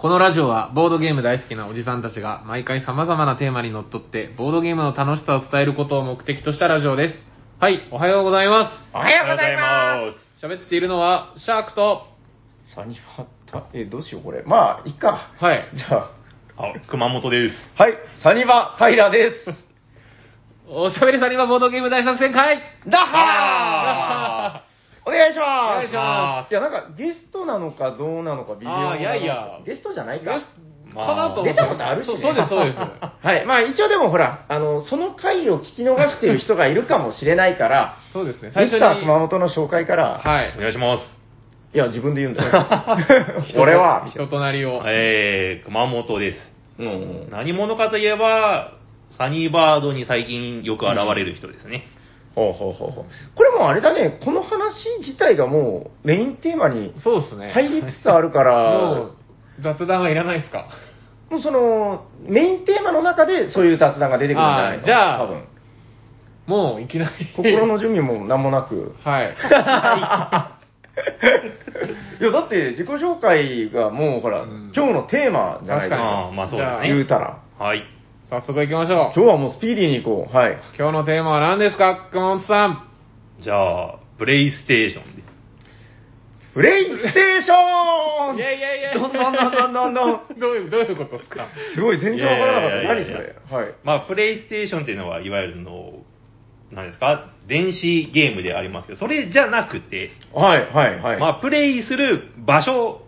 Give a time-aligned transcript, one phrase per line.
[0.00, 7.14] このラジオはボードゲーム大好きなおじさんたちが毎回様々なテーマにのっとってボードゲームの楽しさを伝えることを目的としたラジオです。
[7.58, 8.70] はい、おはようございま。
[8.94, 12.06] おはようございます喋っているのはシャークと、
[12.68, 12.76] す。
[12.76, 14.44] サニファタ、え、どうしようこれ。
[14.44, 15.32] まあ、いっか。
[15.36, 16.12] はい、じゃ
[16.56, 17.56] あ、熊本です。
[17.76, 19.50] あ、はい、サニバタイラです。
[20.68, 24.67] おしゃべりさんにはボードゲーム大作戦会ダッハー
[25.08, 30.42] お願いしますお願いしますいや、なんかゲストなのかどうなのか微妙なあーいやいやゲストじゃないか。
[30.94, 32.78] まあかなと思って出たことあるしねそうそうです、そうです。
[32.78, 33.46] はい。
[33.46, 40.60] まあ一応でもほら、あの、その回を聞き逃している人がいるかもしれないから、そうですね、ミスター熊本の紹介から、はいお。
[40.60, 41.02] 願いします。
[41.74, 42.66] いや、自分で言うんだよ。
[43.60, 44.82] 俺は、人となりを。
[44.86, 46.52] えー、熊本です。
[46.78, 47.28] うん。
[47.30, 48.72] 何者かといえば、
[49.18, 51.84] サニーバードに最近よく現れる人ですね。
[52.38, 53.04] ほうほうほうほう。
[53.34, 57.50] これもうあれだね、この話自体がもうメインテーマにそうですね。
[57.52, 59.12] 入りつつあるかもら う、
[59.60, 60.66] 雑談はいらないですか？
[61.30, 64.80] もうその、メインテーマの中でそういう雑談が出てくるんじゃないの？
[64.80, 65.44] あーじゃあ多分。
[66.46, 67.26] もういきなり。
[67.36, 68.94] 心の準備も何もなく。
[69.04, 69.34] はい。
[72.20, 76.08] いや、だって自己紹介がもうほら、うん今日のテーマじゃないです確かにか。
[76.08, 76.88] ああ、まあそうですね。
[76.88, 77.38] 言うたら。
[77.58, 77.82] はい。
[78.30, 79.12] 早速行きましょう。
[79.16, 80.36] 今日はもうスピーディーに行こう。
[80.36, 80.58] はい。
[80.78, 82.10] 今日のテーマは何ですか？
[82.12, 82.90] 熊本さん。
[83.42, 85.22] じゃあ、プレイステーションで。
[86.52, 90.38] プレイステーションいやいやいやどんどんどんどんどんどん。
[90.38, 91.46] どういう、どういうことですか？
[91.74, 92.82] すごい、全然わからなかった。
[92.82, 93.74] いやいやいや何それはい。
[93.82, 95.94] まあ、プレイステーションっていうのは、いわゆるの、
[96.70, 97.32] 何ですか？
[97.46, 101.18] 電子ゲームでありますけど、それじゃなくて、はい、はい、はい。
[101.18, 103.06] まあ、プレイする場所、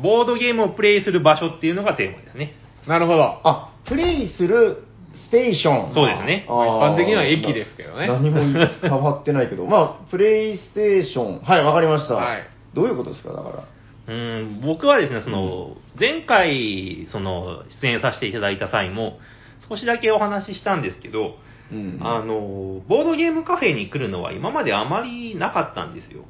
[0.00, 2.54] ボードゲームをプレイする場所っていうのがテーマですね。
[2.86, 3.40] なるほど。
[3.44, 4.84] あ、プレイする
[5.26, 5.94] ステーション。
[5.94, 8.40] そうですね一般的には駅ですけどね 何も
[8.80, 11.40] 変わってないけど、 まあ、プレイステーション。
[11.40, 12.14] はい、わかりました。
[12.14, 13.64] はいどういうことですか、だか
[14.06, 14.14] ら。
[14.14, 19.18] うん、僕はですね、その、前回、その、出演させていただいた際も、
[19.66, 21.36] 少しだけお話ししたんですけど、
[21.72, 26.24] うんあの、ボードゲームカフェに来るのは今まであまりなかったんですよ。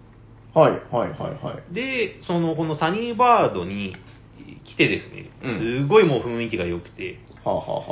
[0.54, 1.74] はい、はい、はい、はい。
[1.74, 3.96] で、その、このサニーバードに
[4.64, 5.82] 来てですね、うん。
[5.84, 7.86] すごいもう雰囲気が良くて、はあ、はあは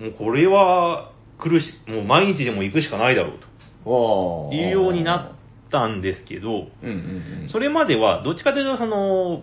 [0.00, 4.50] もうこれは来るし、もう毎日でも行くしかないだろうと。
[4.52, 7.48] いうようになったんですけど、うんうんうん。
[7.50, 9.42] それまではどっちかというと、その、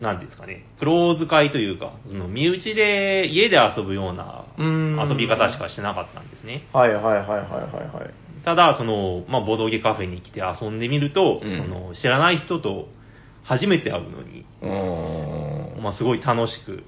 [0.00, 6.66] なんですかね、クローズ会というか、その身内で家で遊ぶような遊び方しかしてなかったんですね。
[6.72, 8.44] はい、はい、はい、はい、はい、はい。
[8.44, 11.62] ただ、その、まあ、ボドゲカフェに来て遊んでみると、うん。
[11.62, 12.88] その知らない人と
[13.44, 14.44] 初めて会うのに。
[15.84, 16.82] まあ、すごい楽しくう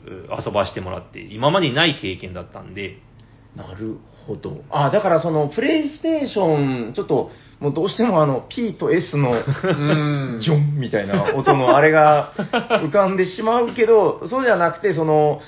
[0.45, 2.99] 遊ばしてもらって、今までにない経験だったんで、
[3.55, 3.97] なる
[4.27, 4.65] ほど。
[4.71, 10.41] あ、だからその、プレイステーション、ちょっと、もうどうしてもあの、P と S の、うん。
[10.43, 12.33] ジョンみたいな音のあれが
[12.85, 15.41] 浮かんでしまうけど、そうじゃなくて、その、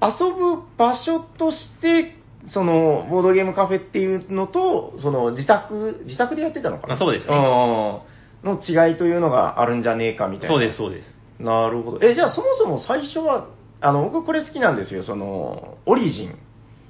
[0.00, 2.16] 遊ぶ場所として、
[2.48, 6.94] その、ボードゲームカフェっていうのと、その、自宅、自宅でやってたのかな？
[6.94, 10.54] あそうですねうんの違いというのがあるんじゃねえかみたいな。
[10.54, 11.19] そうです、そうです。
[11.40, 12.06] なるほど。
[12.06, 13.48] え、じゃあそもそも最初は、
[13.80, 15.02] あの、僕これ好きなんですよ。
[15.02, 16.38] その、オリジン。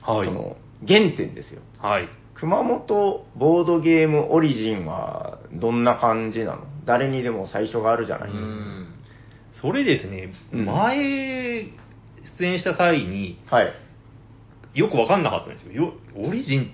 [0.02, 0.32] はいそ。
[0.32, 0.56] の、
[0.86, 1.60] 原点ですよ。
[1.78, 2.08] はい。
[2.34, 6.62] 熊本ボードゲームオリジンはどんな感じなの？
[6.86, 8.32] 誰にでも最初があるじゃなうい？
[8.32, 8.48] ですか。
[8.48, 8.94] ん。
[9.60, 11.64] それですね、うん前、
[12.38, 13.74] 出演した際にはい。
[14.72, 15.72] よくわかんなかったんですよ。
[15.72, 16.72] よオリジン、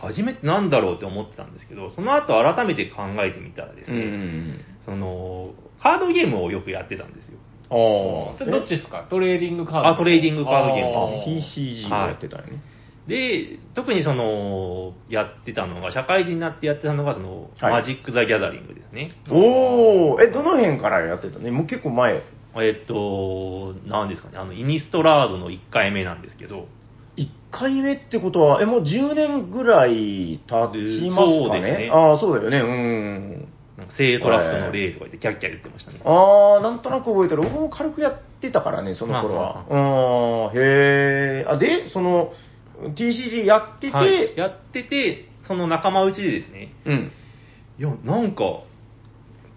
[0.00, 4.60] 初めてなんだろうって思ってたんですけど、その後改めて考えてみたらですうね、ん。
[4.84, 5.50] その、
[5.82, 7.38] カードゲームをよくやってたんですよ。
[7.70, 8.38] ああ。
[8.38, 9.06] それどっちですか？
[9.08, 12.62] トレーディングカードあトレーディングカードゲームあ TCG をやってたよね。
[13.08, 19.10] で、特にその、やってたのが、社会人になってやってたのが、その、はいマジック・ザ・ギャザリングですね。
[19.28, 21.50] おおえ、どの辺からやってたの？
[21.50, 22.22] もう結構前。
[22.54, 26.68] えっと、なんですかね、あの、イニストラードの1回目なんですけど、
[27.16, 32.58] 1回目ってことは、え、もう10年ぐらい経ちますかそうですねねああ、そうだよね。
[32.60, 33.51] うん。
[33.82, 36.00] なんかセイトラの例とか言ってキャッキャ言ってましたね。
[36.04, 37.42] ああ、なんとなく覚えてる。
[37.42, 39.66] 僕も軽くやってたからね、その頃は。
[39.68, 41.46] ああ、へえ。
[41.48, 42.32] あ、で、その、
[42.94, 47.12] TCG やってて、はい、やってて、その仲間内でですね、うん。
[47.78, 48.62] いや、なんか、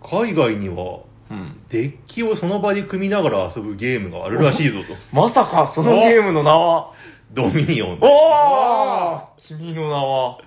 [0.04, 1.62] 海外には、うん。
[1.71, 4.95] デッキをその場で組みながら遊ぶゲームがあるらしいぞと。
[5.16, 6.92] まさか、そのゲームの名は、
[7.33, 8.00] ドミニオン。
[8.01, 10.38] おお君の名は、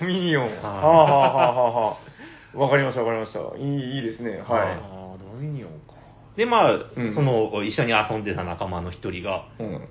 [0.00, 0.44] ドミニオン。
[0.44, 2.09] はあ、はあはあはあはあ、
[2.54, 3.40] わかりました、わかりました。
[3.58, 4.38] いい、いいですね。
[4.38, 5.94] ははいああ、ドミニオンか。
[6.36, 9.62] で、まあ、うんその、一緒に遊んでた仲間の一人が、い。
[9.62, 9.88] うん。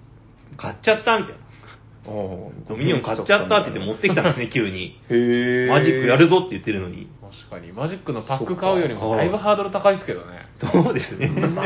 [0.58, 1.40] 買っちゃったみたいな。
[2.06, 5.00] ドミニオン買っちゃったって言って持ってきたんですね、 急に。
[5.10, 5.68] へえ。
[5.70, 7.08] マジックやるぞって言ってるのに。
[7.50, 10.48] 確かに、マジックのパック買うよりもだいぶハードル高いですけどね。
[10.60, 11.28] そうですね。
[11.48, 11.64] ま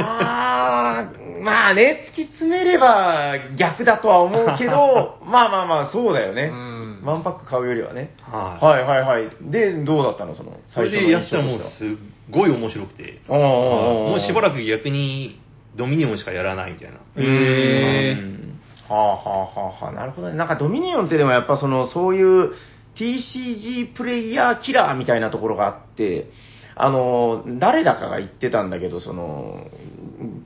[1.00, 1.06] あ、
[1.42, 6.52] まあね、突き詰めれば逆だとは思うけど、 まあまあまあ、そうだよね。
[6.52, 6.73] うん
[7.04, 8.16] ワンパック買うよりはね。
[8.22, 8.66] はい。
[8.66, 9.52] はいはいはい。
[9.52, 10.36] で、どうだったの？
[10.36, 11.88] その、それでやったらもうすっ
[12.30, 15.40] ごい面白くて、おーおーおーもうしばらく逆に
[15.76, 16.98] ドミニオンしかやらないみたいな。
[17.16, 18.60] うーん。
[18.88, 20.36] はあはあはあはあ、なるほどね。
[20.36, 22.52] なんかドミニオンってでもやっぱその、そういう
[22.96, 26.28] TCG プレイヤーキラーみたいなところがあって、
[26.76, 29.68] あの、誰だかが言ってたんだけど、その、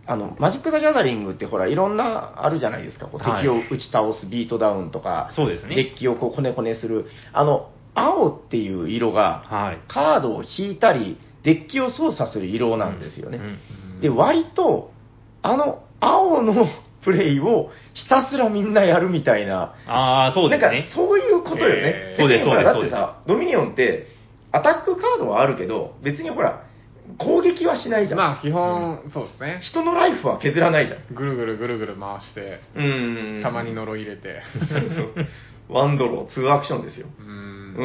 [0.06, 3.08] あの、マジック・ザ・ギャザリングってほら、いろんなあるじゃないですか。
[3.08, 7.06] こうはい敵を打ち倒す、ビートダウンとか、そうですねデッキをこう、こねこねする。
[7.34, 9.80] あの、青っていう色が、はい。
[9.88, 13.38] カードを引いたり、デッキを操作する色なんですよね。
[13.38, 13.60] うん
[14.02, 14.92] で、割と、
[15.42, 16.68] あの、青の
[17.04, 20.94] プレイをひたすらみんなやるみたいな、ああ、そうですねなんか。
[20.94, 24.17] そういうことよねそうですそうですだってさ、ドミニオンって、
[24.52, 26.64] アタックカードはあるけど、別にほら、
[27.20, 28.20] 攻撃はしないじゃん。
[28.20, 29.60] まあ、基本、そうですね。
[29.62, 31.16] 人のライフは削らないじゃん。
[31.16, 34.42] ぐるぐるぐるぐる回して、うんたまに呪い入れて。
[34.68, 35.14] そうそう。
[35.70, 37.08] ワンドロー、ツーアクションですよ。
[37.20, 37.80] うんう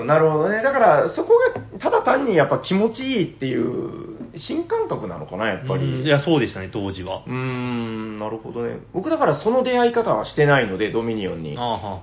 [0.00, 0.62] ーん、なるほどね。
[0.62, 6.02] だから、そこがただ単にやっぱ気持ちいいっていう、新感覚なのかな、やっぱうんり。
[6.04, 7.32] いや、そうでしたね、当時はうー。
[7.32, 8.78] ん、なるほどね。
[8.92, 11.56] 僕だからその出会い方はしてないので、ドミニオンに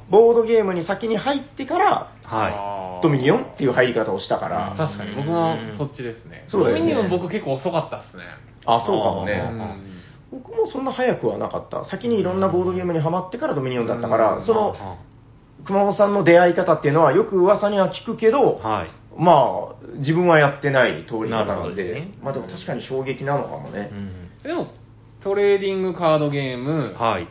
[0.09, 1.85] ボードゲームに先に入ってから、
[2.24, 4.75] はあードミニオンっていう入り方をしたから。
[4.77, 6.31] 確かに、僕もそっちですね。
[6.31, 8.24] ねドミニオン僕結構遅かったっすね。
[8.65, 10.03] あ、そうかもあねー。
[10.31, 11.86] 僕もそんな早くはなかった。
[11.86, 14.41] 先にいろんなボードゲームにハマってからドミニオンだったかうら。
[14.41, 14.97] その、は
[15.65, 18.89] 熊本さんの出会い方っていうのはよく噂には聞くけど、あはい。
[19.18, 23.89] まあ、自分はやってない通り方なんで、どねまあでも確かに衝撃なのかもね。
[23.92, 24.68] うんでも、
[25.24, 27.27] トレーディングカードゲーム、はい。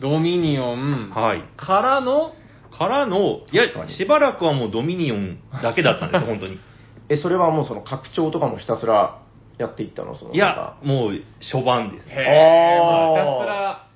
[0.00, 1.44] ドミニオン、はい。
[1.56, 2.32] からの、
[2.76, 6.58] からの、いや確かに、しばらくはもうドミニオンだけだったんですよ、 本当に。
[7.08, 9.18] え、それはもうその拡張とかもひたすら
[9.58, 12.14] やっていったのそのいや、もう初版ですね。
[12.16, 13.86] へー、あーもうひたすら、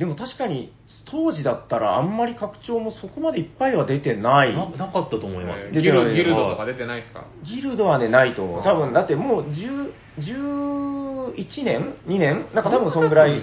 [0.00, 0.72] でも確かに
[1.10, 4.56] 当時だったらあんまり拡張もそこまでいっぱいは出てない。
[4.56, 5.70] ななかったと思います。
[5.72, 7.24] ギルギルドとか出てないですか？
[7.44, 8.62] ギルドはね、ないと思う。
[8.64, 12.46] 多分、だってもう10 11年 ?2 年？
[12.54, 13.42] なんか多分そんぐらい。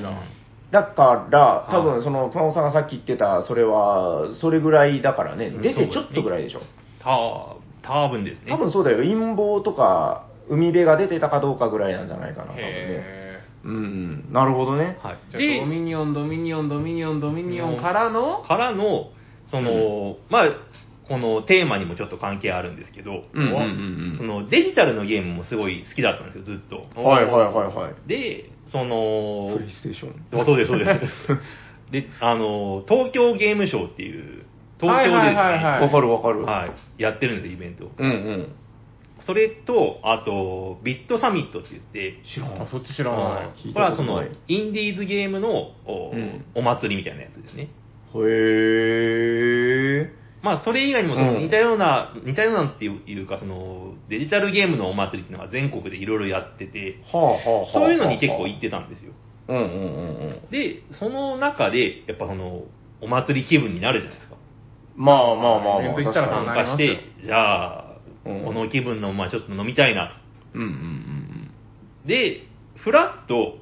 [0.72, 6.62] だから、多はい分その熊本さんがさっき言ってた、それは、それぐらいだからね、うん出てちょっとぐらいでしょ。
[7.02, 7.10] た、
[7.88, 8.52] 多分ですね。
[8.52, 8.98] 多分そうだよ。
[8.98, 13.27] 陰謀とか、海辺が出てたかどうかぐらいなんじゃないかな、多分ね。
[13.68, 14.98] へうん、なるほどね。
[15.02, 15.18] はい。
[15.32, 15.40] ー。
[15.40, 19.12] じゃあドミニオン、ドミニオン、ドミニオン、ドミニオンからの、からの、
[19.48, 20.50] その、まあ、
[21.08, 26.86] このテーマにもちょっと関係あるんですけど、うんうんうんそのデジタルのゲームもすごい好きだったんですよ、ずっと。
[26.98, 27.04] うん。
[27.06, 27.94] はいはいはいはい。
[28.08, 30.42] で、そのプ、レイステーション。
[30.42, 30.92] あそうです、そうです。
[31.92, 34.44] で、あの、東京ゲームショーっていう、
[34.80, 36.44] 東京でですね、はいはいはいはいわかるわかる。
[36.44, 37.92] はいやってるんですよ、イベント。
[37.98, 38.48] うんうん。
[39.28, 43.62] それと、あと、ビットサミットって言って、知らんあ、そっち知らない。
[43.62, 47.64] 聞いこれはそのインディーズゲームのお,、うんお祭りみたいなやつですね。
[47.64, 47.68] へ
[50.06, 50.12] え。
[50.42, 57.74] まあ、それ以外にも似たような、似たようなっていうか、その、デジタルゲームのお祭りっていうのが全国でいろいろやってて、はあはあはあ。
[57.74, 59.12] そういうのに結構行ってたんですよ。
[59.50, 60.52] うんうんうんうん。
[60.52, 62.64] で、その中で、やっぱその、
[63.02, 64.38] お祭り気分になるじゃないですか。
[64.96, 65.82] まあまあまあまあ。
[65.82, 67.87] イベント行ったら確かに参加して、じゃあ、
[68.26, 70.20] うんこの気分の、まあちょっと飲みたいな
[70.54, 71.52] うんうんうん
[72.04, 72.08] と。
[72.10, 72.44] で、
[72.76, 73.58] ふらっと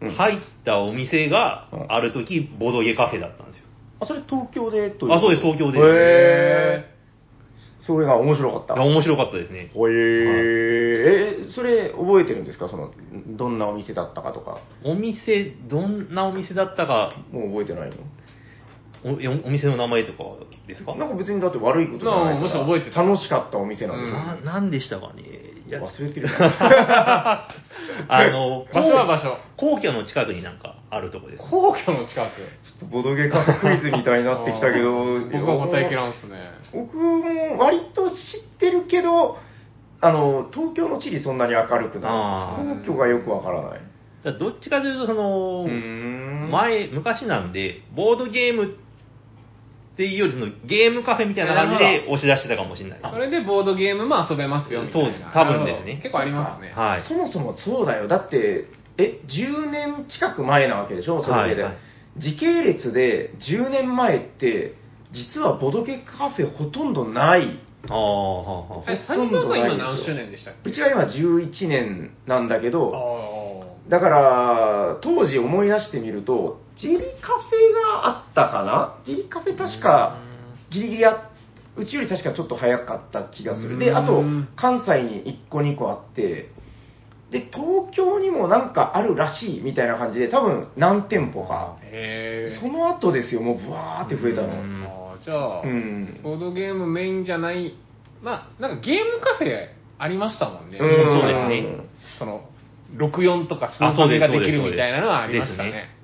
[0.00, 0.10] うん。
[0.10, 3.62] 入ったお店がうんある時、ボドゲカフェだったんですよ。
[4.00, 6.96] あ、それ東京でというあそうです東京でへえ。
[7.80, 8.74] それが面白かった？
[8.74, 9.70] いや面白かったですね。
[9.72, 9.96] ほえー、
[11.48, 12.68] え、それ覚えてるんですか？
[12.68, 12.90] その、
[13.28, 14.58] どんなお店だったかとか。
[14.84, 17.96] お店、どんなお店だったか、もう覚えてないの？
[19.04, 20.24] おえお店の名前とか
[20.66, 20.94] ですか？
[20.96, 22.34] なんか別にだって悪いことじゃないから。
[22.34, 25.22] まあもし覚えてた楽しかったお店なんでしょうんな、なんでしたかね？
[25.66, 26.28] いや忘れてる。
[26.38, 27.48] あ
[28.30, 29.36] の、 場所は場所。
[29.56, 31.42] 皇居の近くになんかあるとこです。
[31.50, 32.40] 皇居の近く。
[32.62, 34.92] ちょっとボドゲカフェクイズみたいになってきたけど、
[35.32, 36.36] 僕は答えきらんっすね。
[36.72, 38.14] 僕も割と知っ
[38.58, 39.38] てるけど、
[40.00, 42.76] あの、東京の地理そんなに明るくあない。
[42.84, 43.80] 皇居がよくわからない。
[44.38, 45.66] どっちかというと、その、
[46.50, 48.85] 前、昔なんで、ボードゲームって
[50.04, 53.00] いうより、そのゲームカフェみたいな感じで押し出してたかもしれない。
[53.02, 55.08] それでボードゲームも遊べますよみたいな。
[55.10, 56.72] そう多分ですね結構ありますね。
[56.76, 57.02] はい。
[57.02, 58.08] そもそもそうだよ。
[58.08, 61.22] だって、え、10年近く前なわけでしょ？
[61.22, 61.78] それで、はいはい
[62.18, 64.72] 時系列で10年前って、
[65.12, 67.60] 実はボドゲカフェほとんどない。
[67.90, 70.70] ああ、はあはあえ、サニバーが今何周年でしたっけ？
[70.70, 72.90] うちは今11年なんだけど、
[73.86, 78.98] あだから、当時思い出してみると、ジェリカフェがあったかな？
[79.04, 80.18] ジェリカフェ確か、
[80.70, 81.30] ギリギリあ、
[81.76, 83.78] うちより確かちょっと早かった気がする。
[83.78, 86.50] で、あとうん、関西に1個2個あって、
[87.30, 91.76] で、東京にもなんかあるらしいみたいな感じで、多分何店舗か。
[92.60, 94.48] その後ですよ、もうブワーって増えたの。
[94.48, 97.74] うんあーじゃあ、うんボードゲームメインじゃない、
[98.22, 99.68] まあ、なんかゲームカフェ
[99.98, 100.78] ありましたもんね。
[100.78, 100.88] うん
[101.20, 102.42] そうですねその、
[102.96, 105.95] 64とかスーーができるみたいなのはありましたね。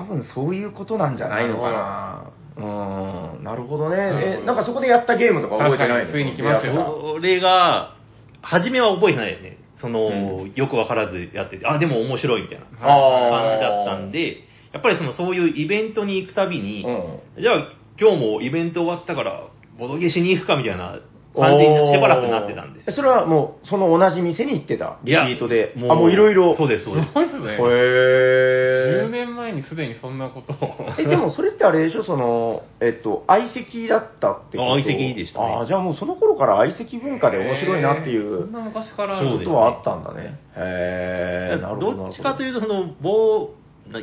[0.00, 2.30] 多分そういうことなんじゃないのかな。
[2.56, 3.96] うん、なるほどね。
[4.42, 7.14] え、なんかそこでやったゲームとか覚えてないついに来ますよ。
[7.16, 7.94] それが、
[8.42, 9.58] 初めは覚えてないですね。
[9.78, 10.52] その、うん。
[10.54, 14.38] よくわからずやってて、あ、でも面白いみたいな感じだったんで、
[14.72, 17.42] やっぱりその、そういうイベントに行くたびに、うん。
[17.42, 19.44] じゃあ今日もイベント終わったから、
[19.78, 21.00] ボドゲしに行くかみたいな
[21.34, 22.92] 感じにしばらくなってたんですよ。
[22.92, 24.98] それはもう、その同じ店に行ってた？
[25.04, 25.72] リピートで？
[25.76, 26.56] もうあ、もういろいろ。
[26.56, 27.14] そうです、そうですす。
[27.14, 27.52] ごいですね。
[27.52, 30.56] へ10年前にすでにそんなことを。
[30.98, 32.02] え、でもそれってあれでしょ？
[32.02, 34.74] その、えっと、相席だったってこと？
[34.74, 40.40] あ相席でしたねあじゃあもうその頃から相席文化で面白いなっていうそんな昔からそうことはあったんだね。
[40.56, 41.94] へえ、なるほど。
[41.94, 43.50] どっちかというと、その、棒、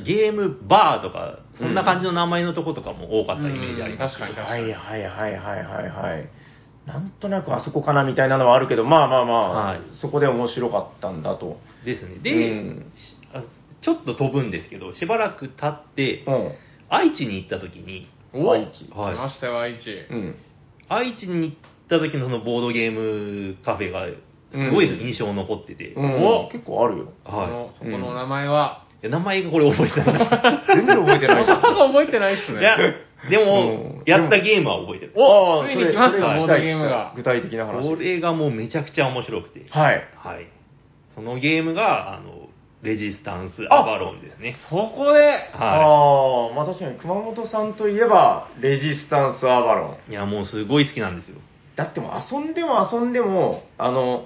[0.04, 4.14] ゲームバーとか、そんな感じの名前のとことかも多かったイメージあります。
[4.14, 6.30] うん確かにはいはいはいはいはいはい。
[6.88, 11.60] なんとなくあそこかなみたいなのはあるけど、まあまあまあ、はいそこで面白かったんだと。
[11.86, 12.20] ですね。
[12.24, 12.94] で、うん
[13.80, 16.52] ちょっと飛ぶんですけど、しばらく経って、うん。
[16.90, 19.92] 愛知に行った時に、お愛知はい来ましたよ、愛知。
[20.10, 20.36] うん。
[20.90, 21.58] 愛知に行っ
[21.90, 24.08] た時のそのボードゲームカフェが、
[24.52, 27.14] すごい印象残ってて、うんお結構あるよ。
[27.26, 28.84] そはのそこの名前は。
[29.04, 31.46] 名前がこれ覚えてないんです全然覚えてない。
[31.46, 32.62] 覚えてないっすね。
[32.62, 32.78] いや、
[33.30, 35.12] でも、うんやったゲームは覚えてる。
[35.16, 37.12] おついに来ました、ボードゲームが。
[37.16, 37.90] 具体的な話。
[37.90, 40.08] これがもうめちゃくちゃ面白くて、はい。
[40.16, 40.48] はい。
[41.14, 42.48] そのゲームが、あの、
[42.84, 44.56] レジスタンス・アバロンですね。
[44.70, 50.12] そこで、はああ、まあ確かに熊本さんといえば、レジスタンス・アバロン。
[50.12, 50.12] い。
[50.12, 51.38] いや、もうすごい好きなんですよ。
[51.76, 54.26] だってもう遊んでも遊んでも、あの、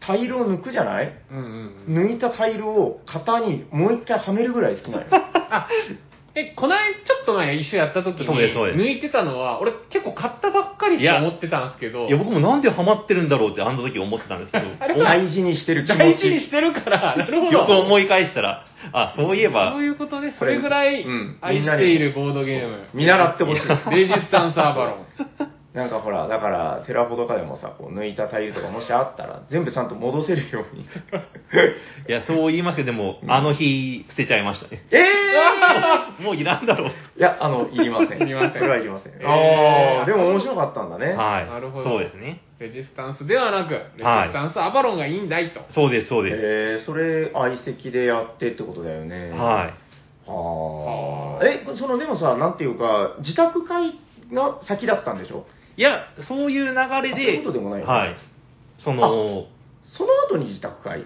[0.00, 1.12] タイルを抜くじゃない？
[1.30, 2.04] うんうんうん。
[2.10, 5.08] 抜いたタイルを型にもう一回はめるぐらい好きなのよ。
[6.34, 15.98] あ、え、こないちょっと前一緒やった時に、そうですそうです抜いてたのは、俺結構買ったばっかりって思ってたんですけど、いや、僕もなんでハマってるんだろうってあの時思ってたんですけど、 あれは大事にしてる気持ち。
[15.98, 17.52] 大事にしてるから、 なるほど。
[17.52, 20.34] よく思い返したら、あ、そういえばそう、いうことね。
[20.38, 22.88] それぐらいうん愛しているボードゲーム。
[22.94, 23.90] 見習ってほしい。
[23.90, 24.90] レジスタンスアバロ
[25.48, 25.53] ン。
[25.74, 30.82] なんかほら、だから、テラフォとかでもさ、こう抜いたタイルとかもしあったら、全部ちゃんと戻せるように。
[32.08, 34.84] いや、そう言いますけど、でも、あの日、捨てちゃいましたね。
[34.92, 36.88] ええ もういらんだろう。
[36.88, 38.22] いや、あの、いりません。
[38.22, 39.12] いりませんそれはいりません。
[39.18, 41.12] えーああ、でも面白かったんだね。
[41.12, 41.46] はい。
[41.46, 42.38] なるほどそうですね。
[42.60, 45.60] レジスタンスではなく、レジスタンスアバロンがいいんだいと。
[45.70, 46.40] そうです、そうです。
[46.40, 49.30] えー、それ、相席でやってってことだよね。
[49.30, 49.40] はい。
[50.30, 50.34] は
[51.34, 51.44] はあ。
[51.44, 53.94] え、その、でもさ、なんていうか、自宅会
[54.32, 55.46] が先だったんでしょ？
[55.76, 58.16] いや、そういう流れあそういうで、ことでもないよねはい。
[58.78, 59.46] その、
[59.82, 61.04] その後に自宅会？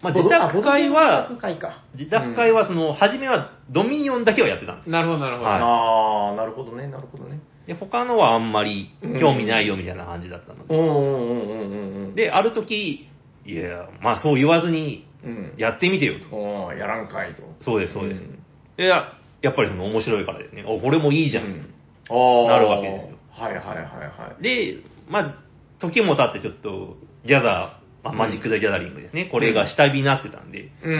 [0.00, 1.82] まあ、自宅会は自、宅会か。
[1.94, 4.92] 自宅会は、その、初めはドミニオンだけはやってたんですよ。
[4.92, 5.48] なるほど、なるほど。
[5.48, 7.40] はいああ、なるほどね、なるほどね。
[7.66, 10.74] で、他のはあんまり興味ないよみたいな感じだったので。
[10.74, 13.08] うんうんうんうんうんうん。、で、ある時、
[13.44, 15.54] いや、まあそう言わずに、うん。
[15.56, 16.34] やってみてよと。
[16.34, 17.42] おーやらんかいと。
[17.60, 18.20] そうです、そうです。
[18.20, 18.38] ん
[18.78, 20.64] いや、やっぱりその面白いからですね。
[20.66, 21.44] お、これもいいじゃん。
[21.44, 21.74] うん
[22.10, 23.17] なるわけですよ。
[23.38, 24.42] はいはいはいはい。
[24.42, 25.34] で、まあ、
[25.80, 29.28] 時も経ってちょっと、ギャザー、まあ、マジック・ザ・ギャザリングですね。
[29.30, 30.96] これが下火になってたんで、うんう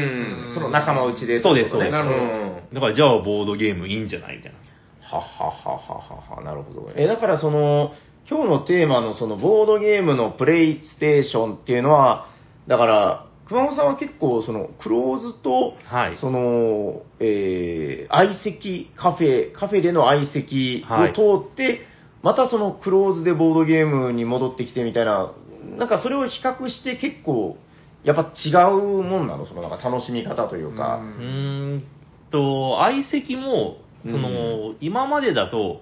[0.50, 1.42] んその仲間内でね。
[1.42, 4.58] そうですそうですなるほどうんだからじゃあボードゲームいいんじゃないみたいな。
[5.00, 6.92] ははははははなるほど。
[6.96, 7.92] え、だからその、
[8.28, 12.28] 今日のテーマのそのボードゲームのプレイステーションっていうのは、
[12.66, 16.18] だから、熊本さんは結構その、クローズと、はい。
[16.18, 21.86] その、えー、相席、カフェ、カフェでの相席を通って、
[22.22, 25.32] またそのクローズでボードゲームに戻ってきてみたいな、
[25.76, 27.56] なんかそれを比較して結構、
[28.04, 29.46] やっぱ違うもんなの？
[29.46, 30.96] そのなんか楽しみ方というか。
[30.96, 31.84] うーん
[32.30, 35.80] と、相席も、その、今までだと、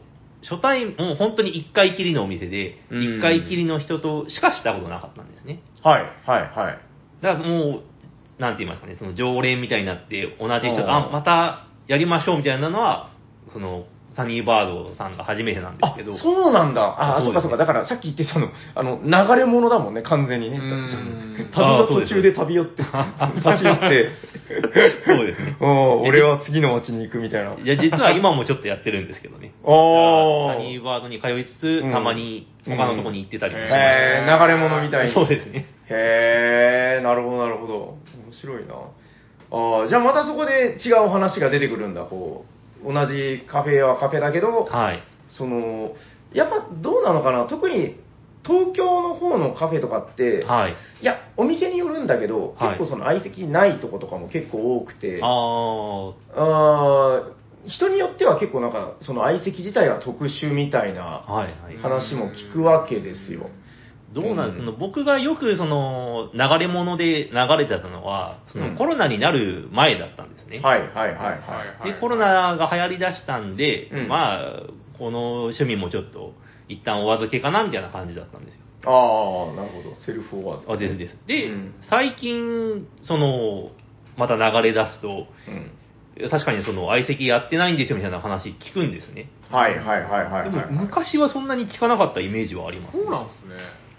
[0.49, 5.61] 初対、もう本当に1回きりのお店で、うん1回きりの人としかしたことなかったんですね。
[5.83, 6.79] はい、はい、はい。
[7.23, 7.81] だからも
[8.39, 13.11] う、なんて言いますかね、その常連みたいになって、同じ人と、うんあ、またやりましょうみたいなのは、
[13.53, 16.83] その、サニーバードさんが初めてなんですあけど、、そうなんだ。
[16.83, 17.57] あ、あそうですそうかそうか。
[17.59, 20.57] だからさっき言ってたの、あの、流れ物だもんね、完全にね。
[20.57, 24.11] うん旅の途中で旅寄って、立ち寄って、
[25.05, 25.57] そうですね。
[25.61, 27.53] うん俺は次の町に行くみたいな。
[27.53, 29.53] いや、実は今もちょっとやってるんですけどね。
[29.63, 33.79] おーサニーバードに通いつつ、うんたまに他のとこに行ってたりもしました。
[33.79, 35.13] へー流れ物みたいに。
[35.13, 35.67] そうですね。
[35.91, 37.75] へー、なるほど、なるほど。
[38.25, 38.75] 面白いな。
[39.51, 42.56] あーじゃあまたそこで違う話が出てくるんだ、こう。
[42.85, 45.03] 同じカフェはカフェだけど、はい。
[45.29, 45.95] その、
[46.33, 47.47] やっぱどうなのかな？
[47.47, 47.97] 特に
[48.45, 50.75] 東京の方のカフェとかって、はい。
[51.03, 57.23] いや、お店によるんだけど、はい結構その相席ないとことかも結構多くて、ああ、
[57.67, 61.77] 人によっては結構なんか、その相席自体が特殊みたいなはいはい。
[61.79, 63.51] 話も聞くわけですよ。
[64.17, 70.61] どうなんですか、うんその僕がよくその流れ物で流れてたのは、そうんのコロナになる前だったんですね。
[70.61, 71.15] はいはいはいはい。
[71.81, 74.63] はいで、コロナが流行り出したんで、うんまあ、
[74.99, 76.33] この趣味もちょっと、
[76.69, 78.61] 一旦お預けかなみたいな感じだったんですよ。
[78.87, 79.95] ああ、なるほど。
[79.97, 80.73] セルフオワーズ。
[80.73, 81.17] あ、ですです。
[81.27, 83.71] で、うん最近、その、
[84.17, 85.71] また流れ出すと、うん。
[86.31, 89.29] 確かにその相席やってないんですよみたいな話聞くんですね。
[89.51, 90.51] はいはいはいはいはい。
[90.51, 93.55] でも昔はそんなに聞かなかったイメージはあります、そうなんですね。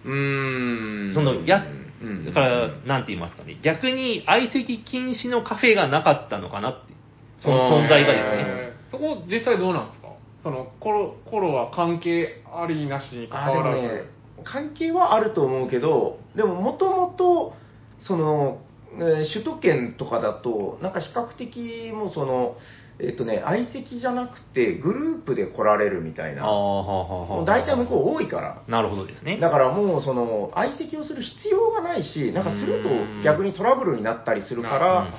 [0.05, 1.13] うーん。
[1.13, 1.63] そのや
[2.01, 6.93] うんだから、なんて言いますかね、逆に相席禁止のカフェがなかったのかなって、
[7.39, 8.45] その存在がですね。
[8.47, 10.13] えーそこ実際どうなんですか
[10.43, 14.01] そのコロコロは関係ありなしに関わらず、もね、
[14.45, 17.53] 関係はあると思うけど、でももともと、
[17.99, 18.61] その、
[18.93, 22.55] えー首都圏とかだと、なんか比較的もうその、
[22.99, 28.63] えっとね、相席じゃなくて、グループで来られるみたいな、ああ、はあはあ大体向こう多いから。
[28.67, 29.37] なるほどですね。
[29.39, 32.89] だからもうその相席をする必要がないし、なんかすると
[33.23, 35.13] 逆にトラブルになったりするかうんら、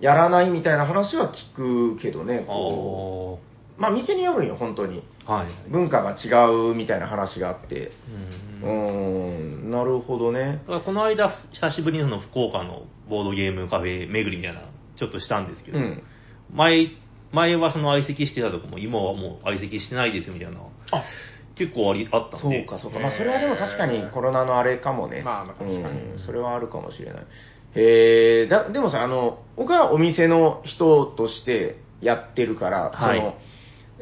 [0.00, 3.38] やらないみたいな話は聞くけどね、あこ
[3.78, 5.02] うまあ店によるんよ、本当に。
[5.26, 5.48] あ、はい。
[5.70, 7.92] 文化が違うみたいな話があって。
[8.62, 10.62] ううんなるほどね。
[10.62, 16.02] だからこの間、久しぶりにその福岡のボードゲームカフェ巡りみたいな、ちょっとしたんですけど、うん。
[16.52, 16.88] 前、
[17.34, 20.58] 前はその相席してたとこも、今はもう相席してないですみたいな、
[20.92, 21.04] あ
[21.56, 22.66] 結構ありあったんで。
[22.66, 22.98] そうか、そうか。
[22.98, 25.22] まあ、それはでも確かにコロナのあれかもね。
[25.22, 27.26] まあまあ確かにうん、それはあるかもしれない。
[27.76, 33.34] へえ、だ、でもさ、あの、僕はお店の人としてやってるから、はいその、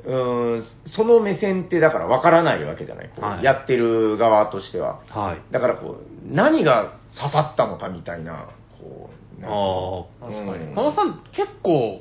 [0.04, 3.10] うーん、その目線ってだから分からないわけじゃない。
[3.20, 5.00] はいやってる側としては。
[5.08, 5.52] はい。
[5.52, 8.48] だからこう、何が刺さったのかみたいな、
[8.78, 10.64] こう、なんかあ確かに。
[10.66, 12.00] うん小野さん、結構、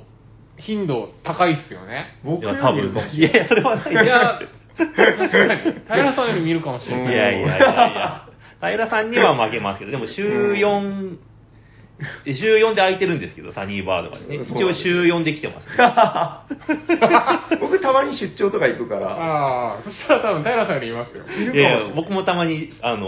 [0.57, 2.17] 頻度高いっすよね。
[2.23, 3.21] 僕よいや、多分い。
[3.21, 4.39] やいや、それはないいや、
[4.77, 5.73] 確かに。
[5.87, 7.13] 平さんより見るかもしれない。
[7.13, 8.27] いやいやいやいや、
[8.61, 11.17] 平さんには負けますけど、でも週4、
[12.25, 14.37] 週4 で空いてるんですけど、サニーバードがね。
[14.37, 15.67] 一応週4で来てます
[17.51, 17.57] ね。
[17.61, 21.23] 僕たまに出張とか行くから、ああ、そしたら多分平さんよりいますよ。
[21.23, 21.93] いるかもしいやいや。
[21.95, 23.03] 僕もたまに、あまあま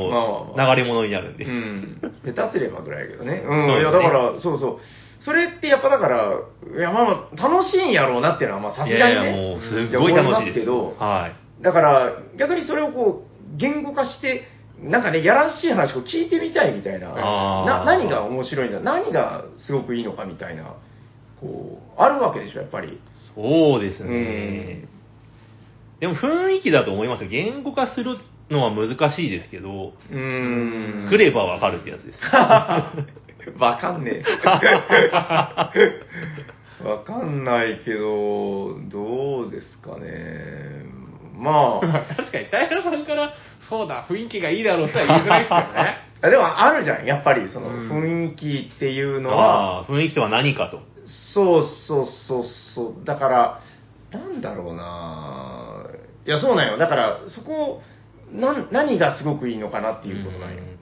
[0.58, 1.46] あの、流れ物になるんで。
[1.46, 1.98] うん。
[2.26, 3.44] 下手すればぐらいやけどね。
[3.46, 3.68] うん。
[3.68, 4.80] そうですねいや、だから、そうそう。
[5.24, 6.34] それってやっぱだから、
[6.78, 9.26] いや、まあまあ、楽しいんやろうなっていうのは、まあ、さすいがにね。
[9.28, 11.64] やいや、もう、すっごい楽しいですけどはい。
[11.64, 14.44] だから、逆にそれをこう、言語化して、
[14.82, 17.10] なんかね、やらしい話を聞いてみたいみたいな。
[17.10, 20.76] な何が面白いんだ何がすごくいいのかみたいな、
[21.40, 23.00] こう、あるわけでしょ、やっぱり。
[23.34, 24.90] そうですうねん。。
[26.02, 27.30] でも雰囲気だと思いますよ。
[27.30, 28.18] 言語化する
[28.50, 31.10] のは難しいですけど、うーん。
[31.10, 32.20] 来ればわかるってやつです。
[33.60, 34.24] わかんねえ。
[36.84, 40.84] わかんないけど、どうですかね。
[41.36, 43.34] まあ、確かに、平さんから、
[43.70, 45.66] そうだ、雰囲気がいいだろうとは言いづらいっすよね。
[46.22, 50.82] あ でもあるじゃん、やっぱりそのうん雰囲気っていうのは、ああ、雰囲気とは何かと。
[51.06, 52.44] そうそうそう
[52.76, 53.60] そう、だから、
[54.12, 55.86] なんだろうな、
[56.26, 57.82] いや、そうなんよ、だから、そこ、
[58.32, 60.58] なん何がすごくいいのかなっていうことなんよ。
[60.58, 60.74] うん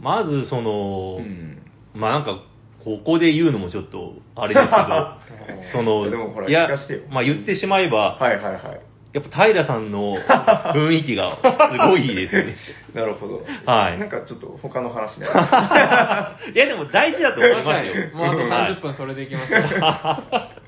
[0.00, 1.60] まず、その、うん
[1.98, 2.38] まあなんか、
[2.84, 8.87] ここで言うのもちょっと、あれですけど、 その、でもほらいや聞かせてよ、まあ言ってしまえば、はいはいはい。
[9.12, 10.16] やっぱ平さんの
[10.74, 12.56] 雰囲気がすごいですよね。
[12.94, 13.44] なるほど。
[13.64, 16.52] はいなんかちょっと他の話になる。
[16.54, 18.16] いやでも大事だと思い確かにますよ。。
[18.16, 19.60] もうあとはい30分それでいきますよ。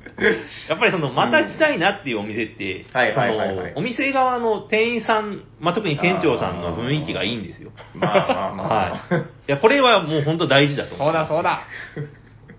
[0.68, 7.70] やっぱりその、また来たいなっていうお店って、はいはいはいはいそのお店側の店員さん、まあ、特に店長さんの雰囲気がいいんですよ。
[7.94, 9.14] まあまあまあ。
[9.14, 9.22] はい。
[9.22, 11.04] いや、これはもう本当大事だと思。
[11.04, 11.62] そううだそうだ。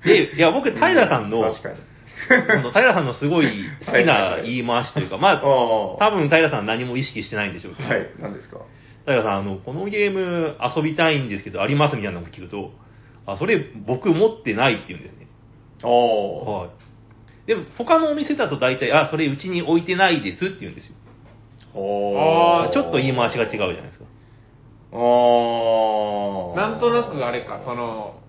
[0.03, 1.53] で、いや、僕、平さんの、
[2.27, 2.61] 確かに。
[2.63, 3.47] この平さんのすごい
[3.85, 5.41] 好きな言い回しというか、まあ、ああ。
[5.41, 8.57] 多分平さん何も意識してないんでしょうけど、はい、何ですか？
[9.05, 12.71] 平さん、あの、このゲーム遊びたいんですけど、ありますみたいなのを聞くと、
[13.25, 15.27] あ、それ僕持ってないって言うんですね。
[15.83, 15.89] ああ。
[15.91, 16.69] はい。
[17.47, 20.95] でも、他のお店だと大体、あ、それうちに置いてないですって言うんですよ。
[21.73, 24.05] あーちょっと言い回しが違うじゃないですか。
[24.93, 24.99] ああ。
[26.69, 28.20] なんとなくあれか、その、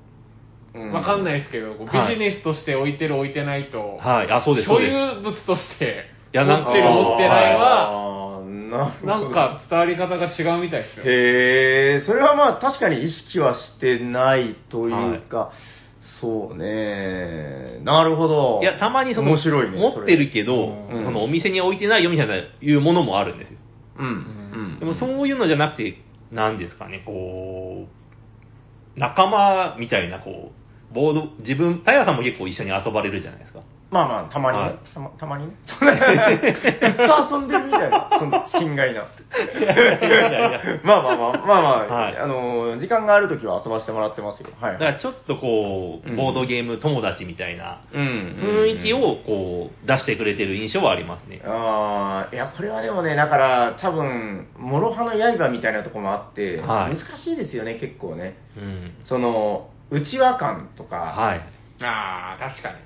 [0.74, 4.30] わかんないいですけど、こうビはいジネスとして置いてる置いてないと、はい。
[4.30, 4.92] あ、そうです、そ所うです。
[4.94, 11.04] 有物として、いやなんか持ってる持ってないは、あーなるほどなんか伝わり方が違うみたいですよ。
[11.04, 15.52] へえ、それはまあ確かに意識はしてないというか、
[16.20, 17.80] そうね。
[17.84, 18.60] なるほど。
[18.62, 19.78] いや、たまにその、面白いね。
[19.78, 23.58] 持ってるけど、うんそのお店に置いてないよみたいないうものもあるんですよ。
[23.96, 24.08] それ。
[24.08, 24.14] うん。
[24.14, 24.18] う
[24.76, 24.78] ん。
[24.78, 27.88] でもそういうのじゃなくて、なんですかね、こ
[28.96, 30.61] う、仲間みたいな、こう、
[30.92, 33.60] ボード、自分、平さんも結構一緒に遊ばれるじゃないですか。
[33.92, 34.64] まあまあ、たまにね。
[34.64, 35.52] はいたまたまにね。
[35.66, 39.06] そんなずっと遊んでるみたいな、 その、心外な。
[40.82, 44.48] まあまあまあ、まあまあ、はいあの、時間があるときは遊ばせてもらってますよ。
[44.58, 44.72] はい。
[44.72, 51.42] だからちょっとこう、うんボードゲーム友達みたいなうん雰囲気をこう出してくれてる印象はありますね。
[51.44, 58.36] ああ、いや、これはでもね、だから、多分、諸刃の刃みたいなところもあって、はい難しいですよね、結構ね。
[58.56, 58.94] うん。
[59.02, 61.40] その、内輪感とか、はい。
[61.84, 62.76] ああ、確かに。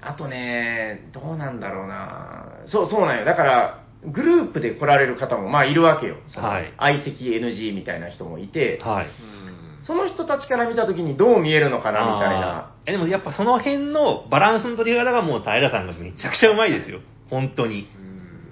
[0.00, 2.46] あとね、どうなんだろうな。
[2.66, 3.24] そう、そうなんよ。
[3.24, 6.16] だから、グループで来られる方も、まあ、いるわけよ。
[6.36, 9.06] はい相席 NG みたいな人もいて、はい。
[9.06, 9.84] うん。
[9.84, 12.72] その人たちから見たときにどう見えるのかな、みたいな。
[12.86, 17.00] えでもやっぱその辺のバランスの取り方がもう平さんがめちゃくちゃうまいですよ。
[17.30, 17.88] 本当に。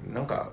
[0.07, 0.53] うんなんか、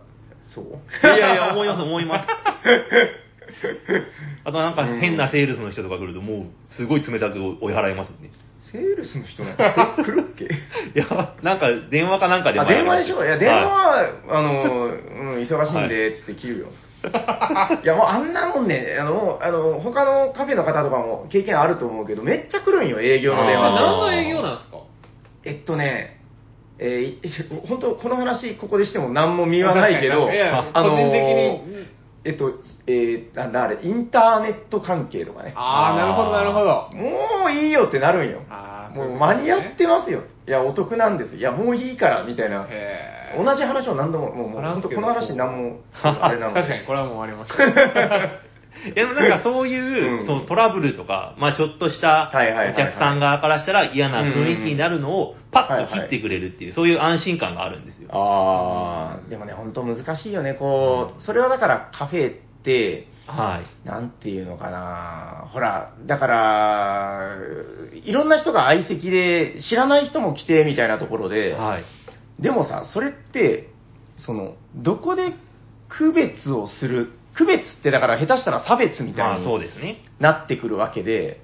[0.53, 0.63] そう？
[1.07, 2.27] いやいや、思います、思います。
[4.43, 8.29] あとなんか変なセールスの人とか来ると、もうすごい冷たく追い払いますもんね。
[8.71, 10.45] セールスの人なんか来るっけ？
[10.45, 10.47] い
[10.95, 13.23] や、なんか電話かなんかであ、電話でしょ？
[13.25, 14.05] いや、電話はい。
[14.05, 14.87] は、あの、う
[15.39, 16.67] ん、忙しいんで、つって切るよ。
[17.83, 24.77] いや、もうあんなもんね、あの、あの、他のカフェの方とかも経験あると思うけど、めっちゃ来るんよ、営業の電あ、話何の営業なんですか？
[25.43, 26.19] えっとね、
[26.77, 30.27] えー、本当この話、ここでしても何も見はないけど、
[30.73, 31.61] 個人的に。
[32.23, 32.51] えっと、
[32.85, 35.53] えー、なんだあれ、インターネット関係とかね。
[35.55, 36.89] ああ、なるほど、なるほど。
[36.93, 38.43] もういいよってなるんよ。
[38.49, 40.23] あーもう間に合ってますよ。
[40.47, 41.39] いや、お得なんですよ。
[41.39, 42.67] いや、もういいから、みたいな。
[43.37, 46.61] 同じ話を何度も、もう、もう本当この話何も、 あれなので。
[46.61, 48.41] 確かに、これはもう終わりました。
[48.85, 58.09] いや、でもなんかそういう、うんそのトラブルとか、まあちょっとしたはいはいはいはいお客さん側からしたら嫌な雰囲気になるのをパッと切ってくれるっていう、そういう安心感があるんですよ。
[58.11, 60.53] ああ、でもね、本当難しいよね。
[60.53, 63.87] こう、それはだからカフェって、はい。
[63.87, 65.49] なんていうのかな。
[65.53, 67.37] ほら、だから、
[67.93, 71.83] いろんな人が相席で、知らない人も来てみたいなところで、はい。
[72.41, 73.69] でもさ、それって、
[74.17, 75.33] その、どこで
[75.87, 80.03] 区別をする、区別ってだから下手したら差別みたまあいにそうですね。
[80.19, 81.41] なってくるわけで、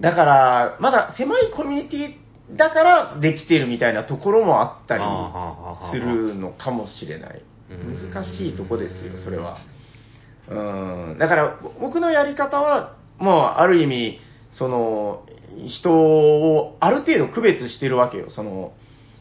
[0.00, 5.02] だから、まだ狭いコミュニティだからできてるみたいなところもあったり
[5.90, 7.38] するのかもしれない。
[7.38, 9.58] うん難しいとこですよ、それは。
[10.48, 11.18] うん。
[11.18, 14.20] だから、僕のやり方は、もう、ある意味、
[14.52, 15.26] その、
[15.66, 18.30] 人をある程度区別してるわけよ。
[18.30, 18.72] その、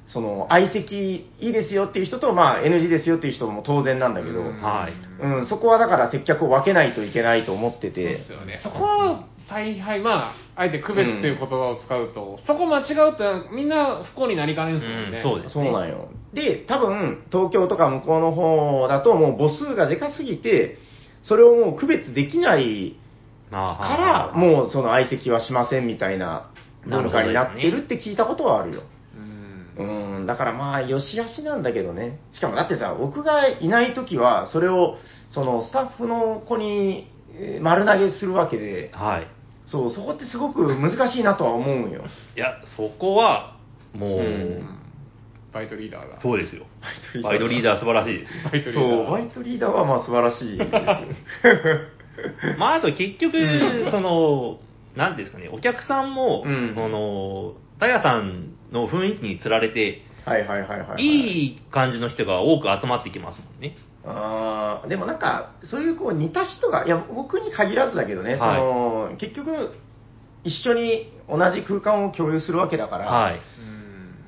[0.08, 8.60] その、相席いいですよっていう人と、まあ、NG ですよっていう人も当然なんだけど、うんはいうん、そこはだから接客を分けないといけないと思ってそうてで、すよね。
[8.64, 15.18] そこは、大敗、まあ、あえて区別っていう言葉を使うと、そこ間違うとみんな不幸になりかねんすもんね。
[15.18, 16.10] うんそうですそうなんよ。
[16.34, 20.80] で、多分、東京とか向こうの方だと、もう母数がでかすぎて、
[21.22, 22.98] それをもう区別できない
[23.52, 26.52] から、もうその相席はしませんみたいな
[26.86, 28.84] 文化になってるって聞いたことはあるよ。
[29.78, 30.18] うん。
[30.18, 32.20] うん、だからまあ、よしあしなんだけどね。
[32.34, 34.98] しかもだってさ、僕がいないときは、それを、
[35.32, 39.28] そのスタッフの子にえー丸投げするわけで、はい。
[39.66, 42.04] そう、そこってすごく難しいなとは思うんよ。
[42.36, 43.58] いや、そこは、
[43.94, 44.82] もう、うん
[45.54, 46.22] バイトリーダーが。
[46.22, 46.66] そうですよ。
[47.24, 48.50] ババイトリーダー素晴らしいですよ。
[48.52, 50.82] バイトリーダーそう、バイトリーダーはまあ素晴らしいですよ。
[52.60, 54.60] まあ、あと結局、その、
[54.98, 61.04] なんですかね、お客さんも、うんその、タヤさんの雰囲気につられて、はいはいはいはい、はい。
[61.04, 63.76] いい感じの人が多く集まってきますもんね。
[64.06, 69.76] あーでもなんか、そういうこう似た人が、いや、僕に限らずだけどね、その結局、
[70.44, 73.36] 一緒に同じ空間を共有するわけだから、はい。
[73.36, 73.86] うん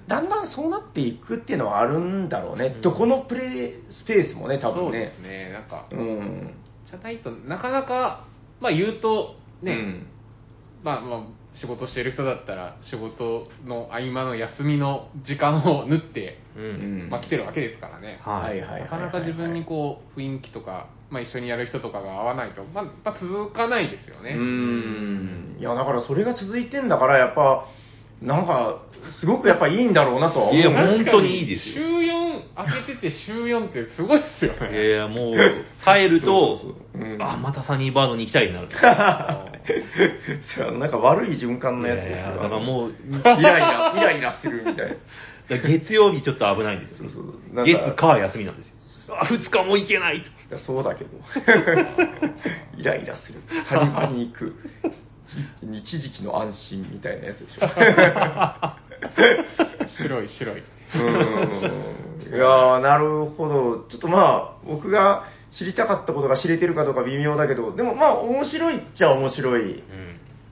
[0.07, 5.21] だんだんそうなっていくっていうのはあるんだろうね、うんどこのプレイスペースもね、多分そうでねす。
[5.21, 5.51] ね。
[5.51, 6.53] なんか、うん。
[6.89, 8.25] じゃないとなかなか、
[8.61, 10.07] まあ言うと、ね、うん
[10.81, 11.19] まあまあ、
[11.61, 16.59] 仕事してる人だったら、仕事の合間の休みの時間を縫って、う。
[16.59, 18.19] うんんまあ来てるわけですからね。
[18.23, 18.59] はい。
[18.59, 24.35] はいはいはいはいなかなか自分にこう、雰囲気とか、まあ一緒にやる人とかが合わないと、まあ、やっぱ続かないですよね。
[24.35, 25.57] うん。
[25.59, 27.65] いや、だからそれが続いてんだから、やっぱ、
[28.21, 28.81] なんか、
[29.19, 30.55] すごくやっぱいいんだろうなとは思う。
[30.55, 34.89] いや本当にいいですよ週4開けてて週4ってすごいっすよいやいね。
[34.89, 35.35] や、もう、
[35.85, 38.69] 帰るとそうそうそううん、あ、またサニーバードに行きたいになる。
[40.55, 42.15] そ うなんか悪い循環のやつですよ。
[42.15, 44.95] いやいやだからもう、イライラ、イライラするみたいな。
[45.49, 46.97] 月曜日ちょっと危ないんですよ。
[46.97, 48.73] そうそうなんか月、火休みなんですよ。
[49.21, 50.27] あ、2日も行けないと。
[50.27, 51.11] いやそうだけど。
[52.77, 53.39] イライラする。
[53.69, 54.55] 谷間に行く。
[55.71, 57.67] 一時期の安心みたいなやつでしょ。
[60.03, 60.63] 白い白い。
[60.95, 63.85] うんいやーなるほど。
[63.89, 65.23] ちょっとまあ、僕が
[65.57, 69.81] 知りたかったことが知れてるかどうか微妙だけど、でもまあ面白いっちゃ面白いうん。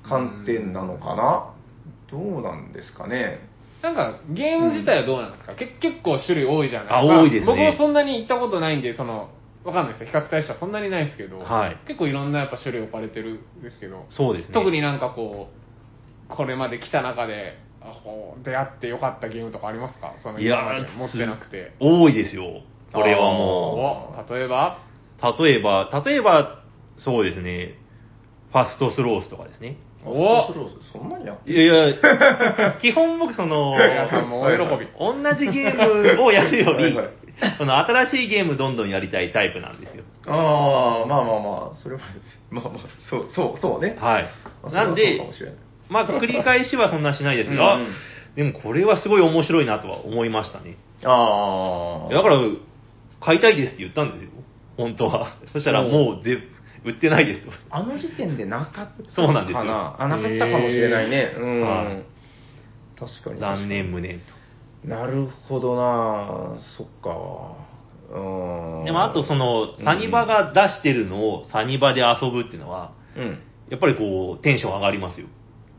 [0.07, 1.53] 観点なのかな、
[2.11, 3.39] どうなんですかね？
[3.81, 9.29] なんか、ゲーム自体はどうなんですか、け結構種類多いじゃないあま多いですね僕もそんなに行ったことないんで、その、
[9.63, 10.07] わかんないですよ。
[10.11, 14.53] 比較対してはそんなにないですけど、はい結構いろんなやっぱ種類置かれてるんですけど、そうですね。
[14.53, 15.49] 特になんかこ
[16.31, 20.13] う、これまで来た中で、あほう出会ってよかったゲームとかありますか？
[20.21, 21.73] そのいや今まで持ってなくて。
[21.79, 22.61] 多いですよ。
[22.93, 24.77] これはもお、例えば？
[24.81, 24.84] う。
[25.21, 26.63] 例えば、例えば、
[26.99, 27.75] そうですね。
[28.51, 29.77] ファストスロースとかですね。
[30.05, 30.53] お
[30.93, 34.87] そんなにやっていやいや、 基本僕その、皆さんも大喜び。
[34.99, 36.95] 同じゲームをやるより
[37.57, 40.03] その新しいゲームどんどんやりたいタイプなんですよ。
[40.27, 42.39] ああ、まあまあまあ、それはです。
[42.51, 43.97] まあまあ、そう、そう、そうね。
[43.99, 44.29] はい
[44.71, 45.55] なんでそうかもしれない、
[45.89, 47.87] まあ繰り返しはそんなしないですけど、あうんうん
[48.35, 50.77] でもこれはすごい面白いなとは思いましたね。
[51.05, 52.13] ああ。
[52.13, 52.37] だから、
[53.21, 54.31] 買いたいですって言ったんですよ。
[54.77, 55.37] 本当は。
[55.53, 56.37] そしたらもうぜ
[56.83, 57.51] 売ってないですと。
[57.69, 59.95] あの時点でなかったそうなんですよかな。
[59.99, 61.35] あ、なかったかもしれないね。
[61.37, 61.61] うん。
[61.61, 62.05] はい
[62.97, 63.39] 確かに。
[63.39, 64.87] 残念無念と。
[64.87, 67.75] なるほどなそっか。
[68.09, 68.85] うん。
[68.85, 73.39] でもあとその、サニバが出してるのをサニバで遊ぶっていうのは、うん。
[73.69, 75.27] やっぱりこう、テンション上がりますよ。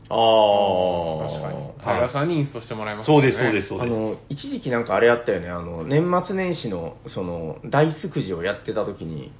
[0.09, 1.29] ああ。
[1.29, 1.57] 確かに。
[1.61, 3.87] はい平さんにインストしてもらいますそうです、そうです、そうです。
[3.87, 9.31] あの、一時期なんかあれあったよね、あの、年末年始の、その、ダイスくじをやってた時に、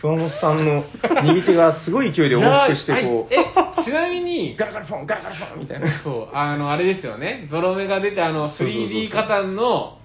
[0.00, 0.84] 熊本さんの
[1.24, 6.02] 右手がすごい勢いで往復して、こう、いやはいえ、ちなみに、ガラガラフォン、ガラガラフォンみたいな。
[6.02, 7.48] そう、あの、あれですよね。
[7.50, 9.98] ゾロ目が出て、あの、そうそうそう 3D カタンの、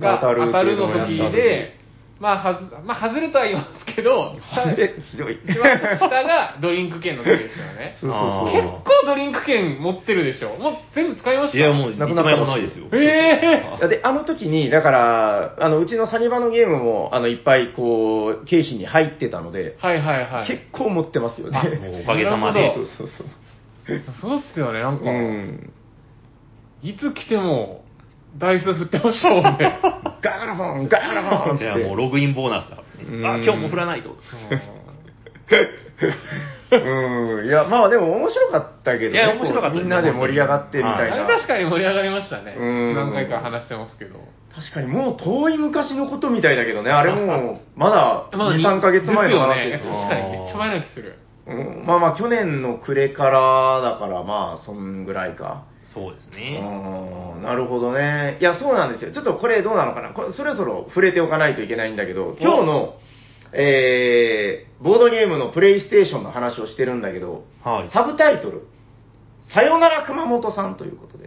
[0.00, 1.77] が当たる当たるのっていうのを時やったで、
[2.20, 5.38] まあ、はず、まあ、外れとは言いますけど、外れ、ひどい。
[5.44, 7.94] 一番下がドリンク券の時ですよね。
[8.00, 8.82] そうそうそう。
[8.82, 10.56] 構ドリンク券持ってるでしょ。
[10.56, 12.86] もう全部使いましたいや、もう、一なくなった枚もないですよ。
[12.92, 20.46] ええで、あの時に、だから、あの、うちのサニバのゲームも、あの、いっぱい、こう、経費に入ってたので、はいはいはい。
[20.48, 21.58] 結構持ってますよね。
[21.58, 22.74] あもうおかげさまで。
[22.74, 23.26] そうそうそう。
[24.20, 25.72] そうっすよね、なんか、うん。
[26.82, 27.84] いつ来ても、
[28.38, 29.80] ダイス振ってましたもんね。
[30.22, 31.60] ガラガラフォン、ガラガラフォンっ。
[31.60, 33.28] いや、もうログインボーナスだからですね。
[33.28, 34.16] あ、うん今日も振らないと。
[36.70, 37.46] うん。
[37.46, 41.24] いや、まあでも面白かったけど、ね、いや面白かったみんなで盛り上がってみたいな。
[41.24, 42.56] あれ確かに盛り上がりましたね。
[42.58, 44.16] うん何回か話してますけど。
[44.54, 50.08] 確かにもう遠い昔のことみたいだけどね、あれもう、 まだ2、に3ヶ月前の話でですすよよね。
[50.08, 51.18] 確かにめっちゃ前な気する。
[51.46, 55.64] うん、まあまあ、去年の暮れからだから、まあ、そんぐらいか。
[55.94, 56.60] そうですうね。
[56.60, 58.38] ん、なるほどね。
[58.40, 59.12] いや、そうなんですよ。
[59.12, 60.10] ちょっとこれどうなのかな。
[60.10, 62.94] これそろそろ触れておかないといけないんだけど、今日の、
[63.52, 67.90] えー、ボードゲームのプレイステーションの話をしてるんだけど、はい。
[67.90, 68.66] サブタイトル、
[69.52, 71.17] さよなら熊本さんということ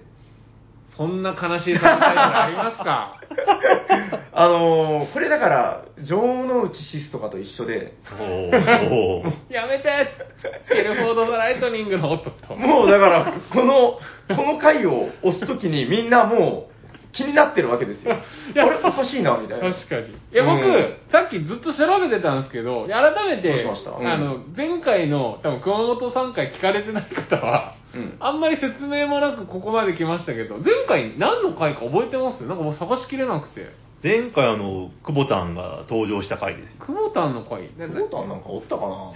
[1.08, 1.08] で。
[1.08, 3.18] そんな悲しいサブタイトルありますか？
[4.34, 7.94] あのーこれだから、城之内シスとかと一緒で、
[9.50, 10.08] やめて
[10.70, 12.56] ケルフォード・ザ・ライトニングのおっと。
[12.56, 14.00] もうだから、この、
[14.36, 16.72] この回を押すときにみんなもう
[17.14, 18.14] 気になってるわけですよ。
[18.14, 18.18] あ
[18.54, 19.74] いやれおかしいな、みたいな。
[19.74, 20.08] 確かに。
[20.10, 23.02] いや、僕、うんさっきずっと調べてたんですけど、改
[23.36, 23.92] めて、しました？
[23.92, 32.42] うんあの、前回の、多分熊本3回聞かれてない方は、うんあんまり説明もなくここまで来ましたけど、前回何の回か覚えてます？
[32.46, 33.70] なんかもう探しきれなくて。
[34.04, 36.78] 前回あの、久保田が登場した回ですよ。
[36.80, 39.14] 久保田の回、なボタンなんかおったかな？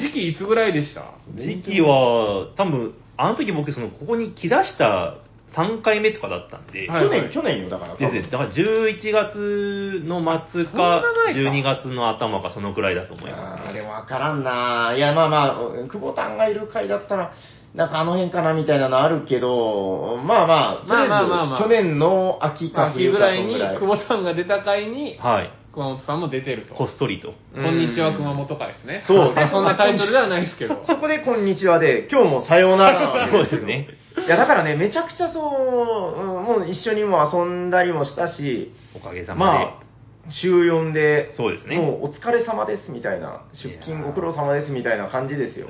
[0.00, 1.14] 時期いつぐらいでした？
[1.36, 5.18] 時期は、多分、あの時僕、その、ここに来だした
[5.54, 7.96] 3回目とかだったんで、はい去年、去年よ、だから。
[7.96, 8.22] ですね。
[8.22, 13.68] だから11月の末そんなか、前か12月の頭か、そのくらいだと思いますね。
[13.68, 14.92] あーでも分からんな。
[14.96, 17.32] いや、まあまあ、久保田がいる回だったら、
[17.76, 25.50] なんかあの辺かなみたいなのあるけど、まあまあ、とりあえずまあまあまあまあ去年の秋か秋ぐらいにそんぐらい久保さんが出た回に、はい。
[25.74, 26.74] 熊本さんも出てると。
[26.74, 27.34] こっそりと。
[27.54, 29.04] こんにちは熊本かですね。
[29.06, 30.82] そうまあそんなタイトルではないですけど。
[30.86, 33.88] そこでこんにちはで、今日もさようなら そうですね
[34.26, 39.58] いや、だからね、めちゃくちゃそう、うんもう一緒にも遊んだりもしたし、おかげさまで。
[39.58, 39.85] まあ、
[40.30, 45.68] 週4で、そうですねもうお疲れ様ですみたいな、出勤ーご苦労様ですみたいな感じですよ。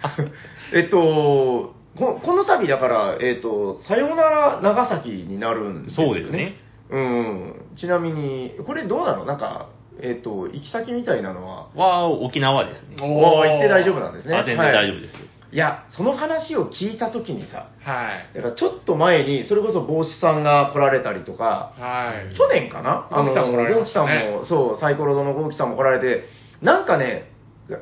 [0.74, 6.12] えっと、ここの度だから、えっと、さようなら長崎になるんですよね。
[6.12, 6.56] そうですね。
[6.90, 7.54] うん。
[7.76, 9.24] ちなみに、これどうなの？
[9.24, 9.68] なんか、
[10.00, 12.96] えっと、行き先みたいなのは、は、沖縄ですね。
[13.00, 14.36] おー行って大丈夫なんですね。
[14.36, 15.14] あ全然大丈夫です。
[15.14, 18.36] いや、その話を聞いたときにさ、はい。
[18.36, 22.36] だからちょっと前に、それこそ帽子さんが来られたりとか、はい。
[22.36, 23.08] 去年かな？
[23.10, 26.24] ゴーキさんも来られましたねゴーキさんも、そう、サイコロドのゴーキさんも来られて、
[26.62, 27.30] なんかね、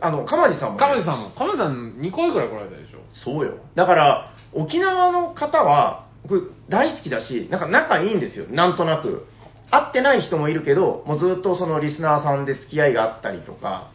[0.00, 0.80] あの、かまじさんも、ね。
[0.80, 2.98] 亀田さんも、亀田さん2回ぐらい来られたでしょ。
[3.12, 3.58] そうよ。
[3.74, 9.26] だから、沖縄の方は、僕、大好きだし、なんか仲いいんですよ、なんとなく。
[9.70, 13.90] 会ってない人もいるけど、もうずっとそのリスナーさんで付き合いがあったりとか、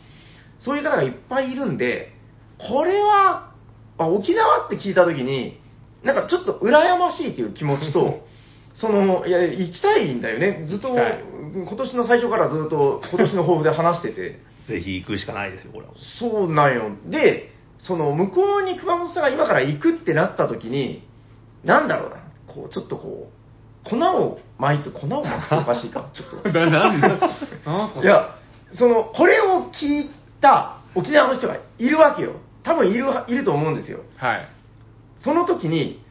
[0.59, 2.13] そういう方がいっぱいいるんで、
[2.57, 3.51] これは、
[3.97, 5.59] あ沖縄って聞いたときに、
[6.03, 8.25] なんかちょっと羨ましいっていう気持ちと、
[8.75, 10.65] その、いや、行きたいんだよね。
[10.67, 11.23] ずっと、行きたい
[11.55, 14.39] 今年の最初からずっと、今年の抱負で話してて。
[14.67, 15.93] ぜひ行くしかないですよ、これは。
[16.19, 16.91] そうなんよ。
[17.05, 21.07] で、その、向こうに熊本さんが今から行くってなった時に、
[21.63, 26.49] なんだろうな、こう、ちょっとこう、粉を巻いて、粉を巻くっておかしいか、 ちょっと。
[26.49, 27.07] ななんだ
[28.01, 28.35] いや、
[28.73, 32.33] その、これを聞いた沖縄の人がいるわけよ。
[32.65, 33.99] 多分いる、いると思うんですよ。
[34.17, 34.47] はい。
[35.19, 36.03] その時に、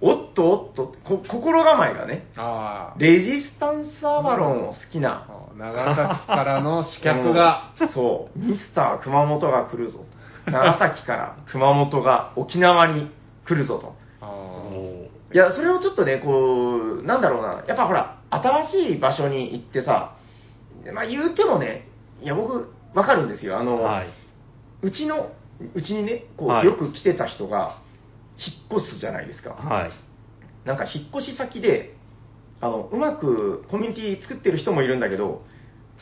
[0.00, 5.56] おっとおっと、こ心構えがね、あレジスタンスアバロンを好きな、あ。
[5.56, 10.04] 長崎からの刺客が、うんそう、ミスター熊本が来るぞ。
[10.46, 13.10] 長崎から熊本が沖縄に
[13.46, 13.94] 来るぞと。
[14.20, 20.16] あおいや、それをちょっとね、こう、なんだろうな、やっぱほら、新しい場所に行ってさ、
[20.92, 21.88] まあ言うてもね、
[22.20, 23.58] いや、僕、わかるんですよ。
[23.58, 24.08] あの、はい。
[24.82, 25.30] うちの、
[25.74, 27.78] うちにね、こう、はいよく来てた人が、
[28.38, 29.50] 引っ越すじゃないですか。
[29.50, 29.92] はい。
[30.64, 31.94] なんか引っ越し先で、
[32.60, 35.42] あの、うまくコミュニティ作ってる人もいるんだけど、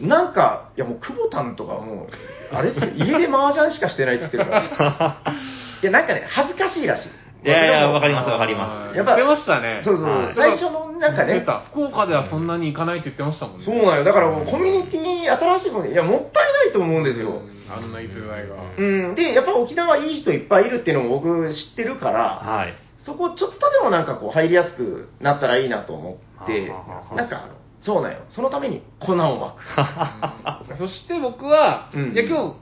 [0.00, 5.34] なんか、いやもう、久保田んとかもう、あれですよ、 家で麻雀しかしてないって言ってるから。
[5.82, 7.08] いや、なんかね、恥ずかしいらしい。
[7.42, 9.80] いやいやわかりますわかりますやっぱ言ってましたね。
[9.82, 11.42] そうそう、はい最初のなんかね、
[11.72, 13.64] 福岡ではそんなに行かないって言ってましたもんね。
[13.64, 14.04] そうなんよ。
[14.04, 17.30] だからもうコミュニティに新しいもの、いや、もったいないと思うんですよ。
[17.30, 18.56] うんあんな逸材が。
[18.76, 19.14] うん。
[19.14, 22.74] で、やっぱ沖縄いい人いっぱいいるっていうのも僕知ってるから、はい。
[22.98, 27.48] そこちょっとでもなんかこう入りやすくなったらいいなと思ってはあはあは、あなんか、
[27.80, 28.18] そうなんよ。
[28.30, 30.70] そのために粉をまく。
[30.70, 32.54] う んそして僕は、うんいや今日、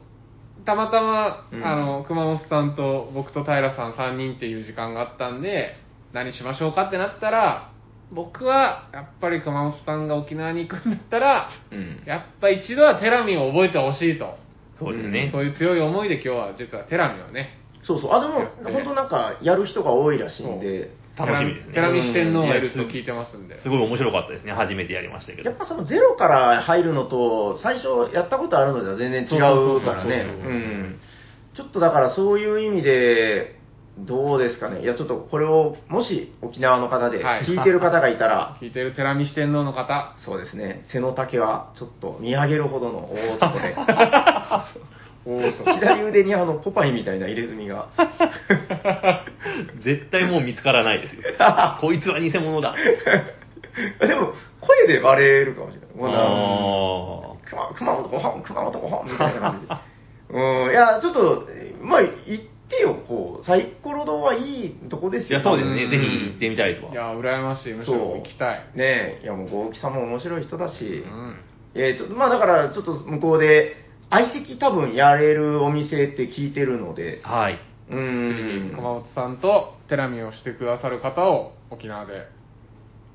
[0.64, 5.76] たまたま、うんあの、熊本さんと僕と平さん3人っていう時間があったんで、
[6.12, 7.70] 何しましょうかってなったら、
[8.10, 12.02] 僕は、やっぱり熊本さんが沖縄に行くんだったら、うん。
[12.06, 14.38] やっぱ一度はテラミを覚えてほしいと。
[14.78, 15.30] そうですね。
[15.32, 18.12] そういう強い思いで今日は実はテラミをね、そうそう。
[18.12, 23.60] あ、でも本当なんか、やる人が多いらしいんで、楽しみですねテラミ四天王がいると聞いてますんで。
[23.60, 24.52] すごい面白かったですね。
[24.52, 25.58] 初めてやりましたけどやっ。
[25.58, 30.26] ぱそのゼロから入るのと、最初やったことあるのでは全然違うからね。
[30.26, 31.00] うん。
[31.56, 33.57] ちょっとだからそういう意味で、
[34.06, 34.82] どうですかね？
[34.82, 43.76] いや、ちょっとこれを、もし沖縄の方ではい聞いてる方がいたら、 聞いてるテラミ四天王の方、そうですね、背の丈はちょっと見上げるほどの大男で、
[45.80, 47.88] 左腕にあのポパイみたいな入れ墨が。
[49.82, 51.22] 絶対もう見つからないですよ。
[51.80, 52.74] こいつは偽物だ。
[54.00, 55.96] でも、声でバレるかもしれない。
[55.96, 59.74] もうなあ熊熊本ご本、熊本ご本みたいな感じで。
[60.30, 61.46] うん、いや、ちょっと、
[61.82, 62.10] まあ、行
[62.42, 65.44] ってよ、こう、サイコロ堂はいいとこですいや、よ。
[65.44, 65.84] そうですね。
[65.84, 66.94] うんぜひ行ってみたいですわい。
[66.94, 67.72] や、羨ましい。
[67.72, 68.58] むしそうろ行きたい。
[68.74, 71.36] ねえ、いやもう、豪輝さんも面白い人だし、うん。
[71.74, 73.76] えーちょっと、まあだから、ちょっと向こうで、
[74.10, 77.58] 相席多分やれるお店って聞いてるので、はい。
[77.90, 78.74] うーん。
[78.74, 82.26] 熊本さんとテラミをしてくださる方を沖縄で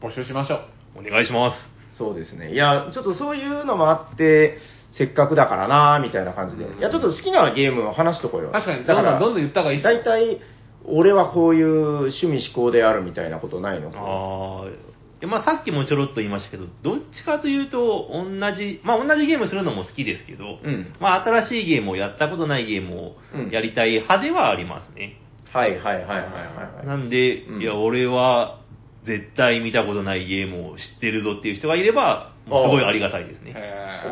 [0.01, 0.57] 募集しましょ
[0.95, 0.99] う。
[0.99, 1.97] お願いします。
[1.97, 2.53] そうですね。
[2.53, 4.57] いや、ちょっとそういうのもあって、
[4.97, 6.65] せっかくだからなみたいな感じで。
[6.65, 8.51] いや、ちょっと好きなゲームを話しとこうよ。
[8.51, 10.41] 確かに、だから、どんどんどんどん言った方がいいですよ大体、
[10.85, 15.27] 俺はこういう趣味思考であるみたいなことないのああ。
[15.27, 18.25] まあ、さっきもちょろっと言いましたけど、どっちかというと、同
[18.55, 25.19] じ、まあ、同じゲームするのも好きですけど、うんまあ、新しいゲームをやったことないゲームをうんやりたい派ではありますね。
[25.51, 26.85] はいはいはいはいはいはい。
[26.85, 28.59] なんで、うんいや、俺は
[29.05, 33.55] 絶対見たことないゲームを知ってるぞっていう人がいれば、すごいありがたいですね。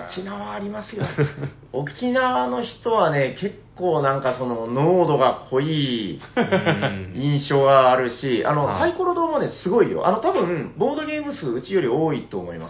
[0.10, 1.04] 沖縄ありますよ。
[1.74, 10.08] 沖縄の人はね、結構なんかその濃度が濃いうん印象があるし、あの、はいサイコロ堂もね、すごいよ。
[10.08, 12.70] あの、多分、ボードゲーム数うちより多いと思いま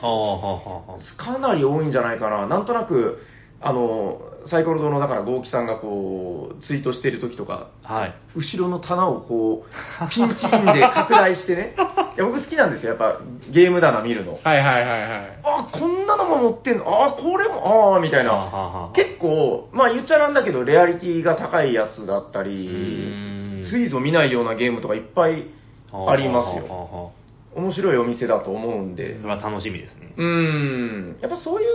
[0.99, 2.47] すかなり多いんじゃないかな。
[2.47, 3.21] なんとなく、
[3.63, 7.93] あの、サイコロ堂の、だから、豪輝さんがこう、ツイートしてる時とか、あ。
[7.93, 8.15] はい。
[8.35, 11.75] 後ろの棚をこう、ピンチインで拡大してね。
[12.17, 12.89] いや、僕好きなんですよ。
[12.89, 13.19] やっぱ、
[13.51, 14.39] ゲーム棚見るの。
[14.43, 15.11] はいはいはいはい。
[15.43, 16.85] あ、こんなのも持ってんの？
[16.87, 18.93] あ、これも、あみたいはあはな。
[18.93, 25.45] 結構、まあ言っちゃなんだけど、レアリティが高いやつだったうり、ーんついぞ見ないようなゲームとかいっぱい
[25.93, 26.65] ありますよ。
[26.67, 27.09] はあはあは
[27.53, 29.21] 面白いお店だと思うんであ。
[29.21, 30.13] それは楽しみですね。
[30.17, 31.17] うーん。
[31.21, 31.69] やっぱそういう、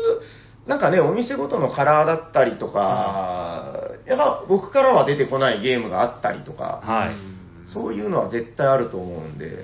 [0.67, 7.09] なんかね、お店ごとのカラーだったりとか、やっぱ僕からは出てこないゲームがあったりとか、はい。
[7.11, 7.37] うん
[7.69, 9.63] そういうのは絶対あると思うんで、うん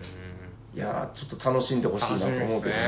[0.74, 2.80] いやーちょっと楽しんでほしいなと思うけどね。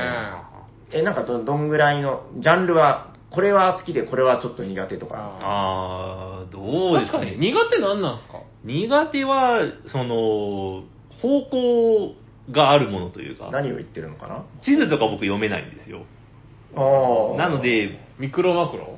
[0.91, 5.15] え、なんかどどんぐらいの、ジャンルは、これは好きで、これはちょっと苦手とか。
[5.41, 7.19] ああ、どうですか？
[7.19, 7.25] ね。
[7.27, 8.39] 確かに、苦手なんなんすか？
[8.65, 10.83] 苦手は、その、
[11.21, 12.15] 方向
[12.51, 14.43] があるものというか、何を言ってるのかな？
[14.63, 16.01] 地図とか僕読めないんですよ。
[16.75, 17.37] ああ。
[17.37, 18.97] なの、で、ミクロマクロ？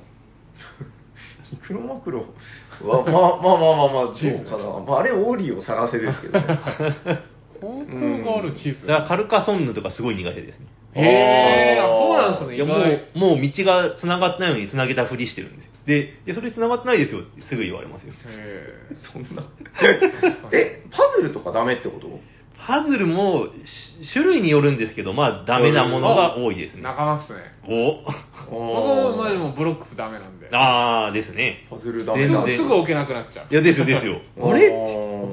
[1.51, 2.25] ミクロマクロ？
[2.83, 4.79] は、まあまあまあまあまあ、そうかな。
[4.85, 6.45] まあ、あれ、オーリーを探せですけどね。
[7.59, 10.67] 方向があるチーズだからカルカソンヌとかすごい苦手ですね。
[10.93, 12.55] へえ、あそうなんですね。
[12.55, 15.71] いやもう、もう道が繋がってないのに繋げたふりしてるんですよ。
[15.87, 18.13] で、でそれ繋がってないですよってすぐ言われますよ。
[18.13, 18.77] へ
[19.11, 19.43] そんな。
[20.51, 22.19] え、パズルとかダメってこと？
[22.67, 23.47] パズルも
[24.03, 26.83] し種類によるんですけど、まあダメなものが多いですえね。
[26.83, 27.39] 仲間っすね。
[27.67, 28.03] お
[28.49, 30.49] 僕も、まあでもブロックスダメなんで。
[30.51, 31.65] あーですね。
[31.69, 33.55] パズルダすメだぐすぐ置けなくなっちゃうい。
[33.55, 34.17] や、ですよですよ。
[34.41, 34.67] あれ？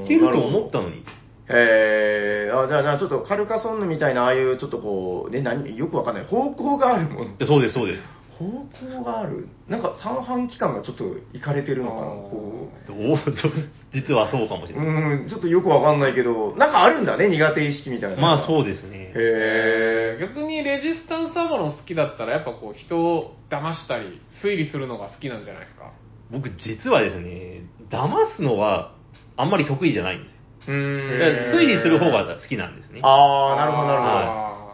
[0.05, 1.05] いけると思ったのに。
[1.49, 6.25] へえあ、じゃあ、じゃあちょっとカルカソンヌみたいな、ああいうちょっとこう、ね、何、よくわかんない。
[6.25, 7.27] 方向があるもの。
[7.27, 8.03] い やそうです、そうです。
[8.39, 9.47] 方向がある？
[9.69, 13.53] なんか三半規管がちょっといかれてるのかなあーこどうそう
[13.93, 14.77] 実はそうかもしう。
[14.77, 15.15] れない。
[15.21, 18.21] うん、ちょっとよくわかんないけど、なんかあるんだね、苦手意識みたいな。
[18.21, 19.04] まあそうでですね。
[19.15, 20.19] へえ。
[20.21, 25.93] 逆にレジスタンスアバロン好きだったら、やっぱこう人を騙したり、推理するのが好きなんじゃないですか？
[26.31, 28.95] 僕実はですね、騙すのは
[29.37, 30.39] あんまり得意じゃないんですよ。
[30.67, 33.01] うーん推理する方が好きなんですね。
[33.03, 34.15] ああ、なるほど、なるほど。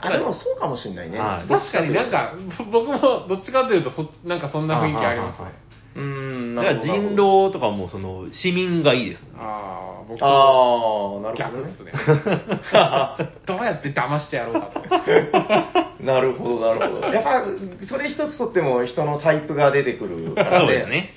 [0.03, 1.19] あでもそうかもしれないね。
[1.19, 2.35] はい確かになんか、
[2.73, 5.60] 僕もどっちかというとそ、なんかそんな雰囲気ありますね。
[5.97, 6.81] うーん、だから。
[6.81, 9.29] 人狼とかもその市民がいいですね。
[9.37, 11.85] ああ、僕あもあ、なるほどね逆っす。
[11.85, 11.93] ね。
[13.47, 14.81] どうやって騙してやろうかと。
[16.05, 17.09] なるほど、なるほど。
[17.09, 17.45] やっぱ、
[17.87, 21.15] それ一つとっても人のタイプが出てくるからそうですね。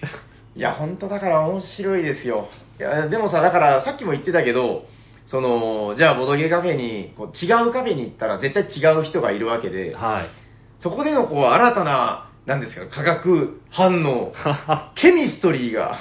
[0.56, 2.48] いや、本当だから面白いですよ。
[2.80, 4.86] いや、でもさ、だからさっきも言ってたけど、
[5.28, 10.26] その、じゃあボドゲカフェに、こう違うカフェに行ったら絶対違う人がいるわけで、はい。
[10.80, 14.34] そこでのこう新たな、なんですか、化学反応、
[14.96, 15.98] ケミストリーが。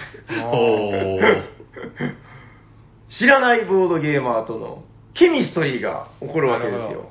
[3.09, 4.84] 知らないボードゲーマーとの
[5.14, 7.07] ケミストリーが起こるわけですよ。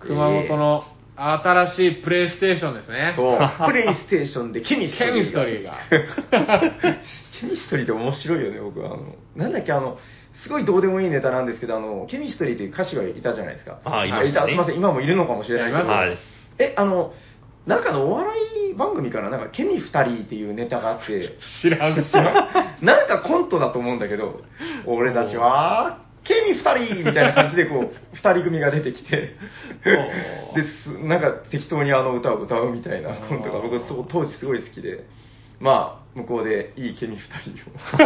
[0.00, 0.84] 熊本の
[1.16, 3.12] 新しいプレイステーションですね。
[3.16, 5.74] そう、 プレイステーションでケミストケリーミストリーが。
[7.40, 8.94] ケミストリーって面白いよね、僕は。
[8.94, 9.98] あの、なんだっけ、あの、
[10.32, 13.78] すごいどうでもいいネタなんですけど、あの、ケミストリーっていう歌手がいたじゃないですか。
[13.84, 15.88] あいましたねすいません、今もいるのかもしれないけど。
[15.88, 16.18] はい。
[16.58, 17.12] え、あの、
[17.66, 18.34] なんかのお笑
[18.70, 22.84] い番組から、なんか、ケミ二人っていうネタがあって、知らん、知らん。
[22.84, 24.42] なんかコントだと思うんだけど、
[24.84, 29.36] 俺たちは、ケミ二人みたいな感じで、こう、 二人組が出てきて、
[30.54, 35.04] です、なんか適当にあの歌を歌うみたいなコントが僕そう当時すごい好きで、
[35.60, 37.74] まあ、向こうでいいケミ二人を。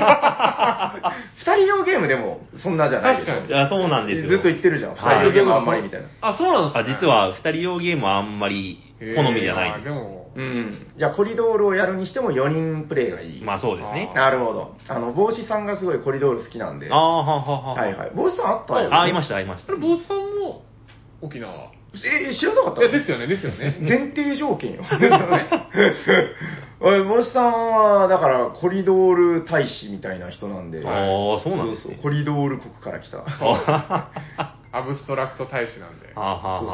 [1.37, 4.29] 二人用ゲームでもそんなじゃないでしょ確かいや、そうなんですよ。
[4.29, 4.95] ずっと言ってるじゃん。
[4.95, 6.07] 二はい人用ゲームあんまりみたいな。
[6.23, 6.97] あ、そうなんですあね。
[7.01, 10.87] 実は、二人用ゲームはあんまり好みじゃないんですでも、うん。
[10.97, 13.43] じゃあコリドールをやるにしても4人プレイがいい。
[13.45, 14.11] まあそうですね。
[14.15, 14.75] なるほど。
[14.89, 16.89] あの、帽子さんがすごいコリドール好きなんで。
[16.91, 17.75] ああ、ははは。
[17.75, 18.11] はいはい。
[18.15, 18.97] 帽子さんあったよ、ね。
[18.97, 19.81] あ、いました、いましたあれ、。
[19.83, 20.63] 坊主さんも
[21.21, 21.53] 沖縄。
[21.95, 23.77] え、知らなかったいや、ですよね、ですよね。
[23.81, 24.83] 前提条件よ。
[26.81, 30.79] おい、森さんは、だから、コリドール大使みたいな人なんで。
[30.87, 33.25] あーそうなんですねそうそう、コリドール国から来た。
[34.71, 36.13] アブストラクト大使なんで。
[36.15, 36.21] そ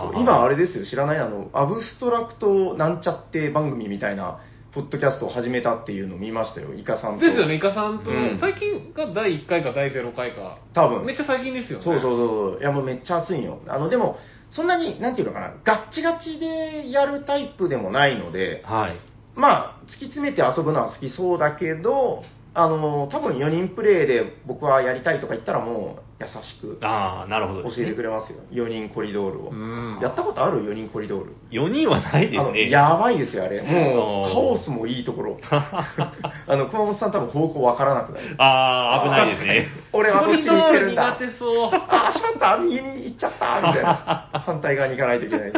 [0.09, 1.19] うそう今あれですよ、知らない？
[1.19, 4.41] あの、アブストラクトなんちゃって番組みたいな、
[4.73, 7.21] ポッドキャストを始めたっていうのを見ましたよ、イカさんと。
[7.25, 10.59] ですよね、イカさんと、うん最近が第1回か第0回か。
[10.75, 11.85] 多分めっちゃ最近ですよね。
[11.85, 12.61] そうそうそう。
[12.61, 13.61] いやもうめっちゃ熱いんよ。
[13.69, 14.19] あの、でも、
[14.51, 18.93] そんなに、なんていうのかな、ガッチガチでやるタイプでもないので、はい。
[19.37, 22.23] まあ、突き詰めて遊ぶのは好きそうだけど、
[22.57, 27.83] あの、多分4人プレイで僕はやりたいとか言ったらもう優しくああ、なるほど教。
[27.83, 28.39] えてくれますよ。
[28.53, 29.51] 4人コリドールを。
[29.51, 31.33] うんやったことある ?4 人コリドール。
[31.51, 32.71] 4人はないですね。
[32.71, 33.61] やばいですよ、あれ。
[33.61, 35.39] もう、カオスもいいところ。
[35.51, 38.37] あの、熊本さん多分方向わからなくなる。
[38.39, 39.67] ああ、危ないですね。
[39.93, 41.17] 俺はどっちに行ってるんだ。
[41.19, 41.71] 苦手そう。
[41.73, 44.29] あー、しまった右に行っちゃったみたいな。
[44.47, 45.53] 反対側に行かないといけない。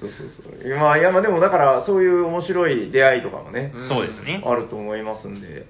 [0.00, 0.76] そうそうそう。
[0.76, 4.42] まあ、いや、まあでもだから、そういう面白い出会いとかもね、うんそうですね。
[4.44, 5.66] あると思いますんで。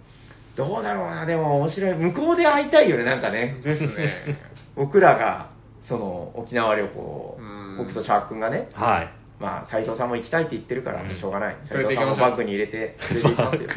[0.56, 1.94] どうだろうな、でも面白い。
[1.94, 3.60] 向こうで会いたいよね、なんかね。
[3.62, 4.38] ですね。
[4.76, 5.50] 僕らが、
[5.82, 9.08] その、沖縄旅行うん、僕とチャー君がね、はい。
[9.40, 11.56] まあ、斎藤さんも行きたいって言ってるから、うんしょうがない。
[11.68, 13.68] 斎連れて藤さん行きましょうもバッグに入れて、連れて行きますよ。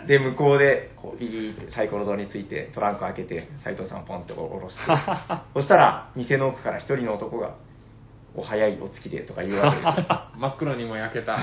[0.08, 4.82] で、向こうで、こう、ビーってサイコロ堂について、トランク開けて、斎藤さんポンって下ろして、
[5.54, 7.52] そしたら、店の奥から一人の男が、
[8.34, 10.20] お早いお月でとか言うわけですよ。
[10.38, 11.36] 真っ黒にも焼けた。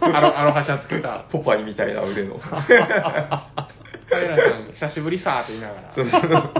[0.00, 1.24] アロアロハシャツけた。
[1.30, 2.38] ポパイみたいな腕の。
[4.10, 5.92] 彼らさん、久しぶりさーって言いながら。
[5.94, 6.52] そうそう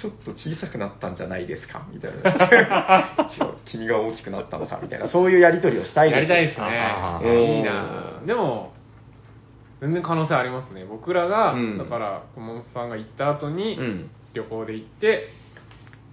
[0.00, 1.82] ちょっと小さくなったんじゃないですか？
[1.92, 3.26] みたいな。
[3.64, 5.08] 君が大きくなったのさ、みたいな。
[5.08, 6.16] そういうやりとりをしたいです。
[6.16, 7.56] やりたいですね。
[7.56, 8.72] いいなでも、
[9.80, 10.84] 全然可能性ありますね。
[10.84, 14.10] 僕らが、うんだから、小本さんが行った後に、うん。
[14.34, 15.28] 旅行で行って、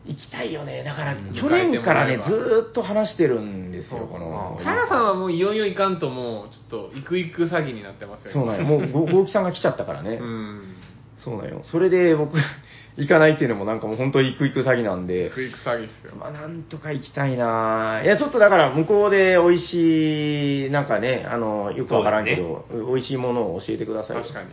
[0.07, 0.83] 行きたいよね。
[0.83, 4.57] だから、うん去年からね、ずーっと話してるんですよ、この。
[4.59, 8.63] 平さんはもういよいよいかんともう、ちょっと、行く行く詐欺になってますよそうなんよ。
[8.65, 10.19] もう、ご豪輝さんが来ちゃったからね。
[10.21, 10.75] うん。
[11.17, 11.61] そうなんよ。
[11.63, 12.37] それで僕、
[12.97, 15.33] 行かないっていうのもなんかもう本当行く行く詐欺なんで行。
[15.33, 16.15] く行く詐欺っすよ。
[16.17, 24.21] まあ、なんとか行きたいないや、ちょっとだから、向こうで美味しい、なんかね、あの、よくわからんけど、美味しいものを教えてくださいよ。
[24.21, 24.49] 確かに。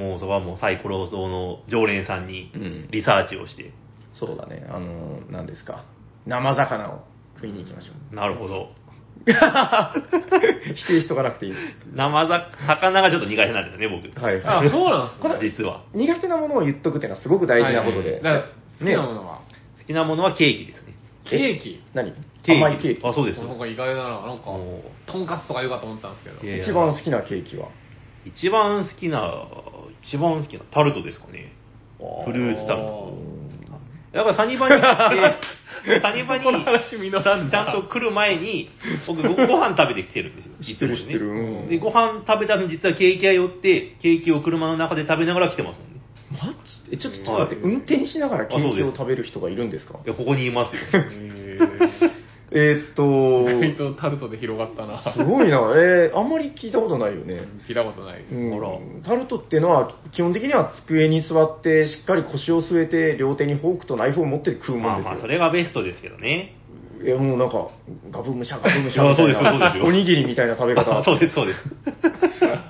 [0.00, 3.70] もうそこはもうサイコロ堂の常連さんにうんリサーチをして、
[4.26, 5.84] そうだね、あの、何ですか。
[6.26, 7.04] 生魚を
[7.36, 8.14] 食いに行きましょう。
[8.14, 8.70] なるほど。
[9.24, 9.30] 否
[10.86, 11.54] 定しとかなくていい。
[11.94, 14.24] 生ざ魚がちょっと苦手なんですよね、僕。
[14.24, 14.70] はいあ、はい。
[14.70, 15.38] そうなんすね。
[15.58, 15.82] 実は。
[15.94, 18.12] 苦手なものを言っとくっていうのはすごく大事なことで。
[18.12, 19.40] はいだから好きなものは、
[19.78, 20.94] 好きなものはケーキですね。
[21.24, 21.82] ケーキ？
[21.94, 22.12] 何？
[22.42, 23.06] ケーキ甘いケーキ？
[23.06, 23.46] あ、そうですよ。
[23.46, 24.10] なんか意外だな。
[24.26, 26.54] なんかも、とんかつとか言うかと思ったんですけど。
[26.62, 27.68] 一番好きなケーキは？
[28.26, 29.46] 一番好きな、
[30.02, 31.52] 一番好きなタルトですかね。
[32.24, 33.12] フルーツタルト。
[34.14, 35.40] だからサニバに行っ
[35.84, 38.70] て、 サニバにこの話実らんちゃんと来る前に、
[39.06, 40.52] 僕ごご飯食べてきてるんですよ。
[40.62, 41.26] 知ってる知ってる。
[41.26, 41.32] う
[41.64, 41.68] ん。
[41.68, 46.00] で、ご飯食べたのに実はケーキ屋寄って、ケーキを車の中で食べながら来てますもんね。
[46.32, 46.96] マジで？
[46.96, 49.98] えちょっとちょっと待って、運転しながらケーキを食べる人がいるんですか？
[50.04, 50.82] いや、ここにいますよ。
[50.92, 52.23] へー
[52.56, 55.02] えーっと、意外とタルトで広がったな。
[55.12, 55.58] すごいな。
[55.76, 57.42] えー、あんまり聞いたことないよね。
[57.68, 59.04] 聞いたことないです。
[59.04, 65.20] タルトっていうのは、基本的には机に座って、しっかり腰を据えて、両手にフォークとナイフを持って食うもまあまあ、んですよ。
[65.22, 66.54] それがベストですけどね。
[67.02, 67.70] いや、もうなんか、
[68.12, 69.34] ガブムシャガブムシャあみたいな。
[69.34, 71.02] そうですそうですよおにぎりみたいな食べ方。
[71.02, 71.58] そうです、そうです。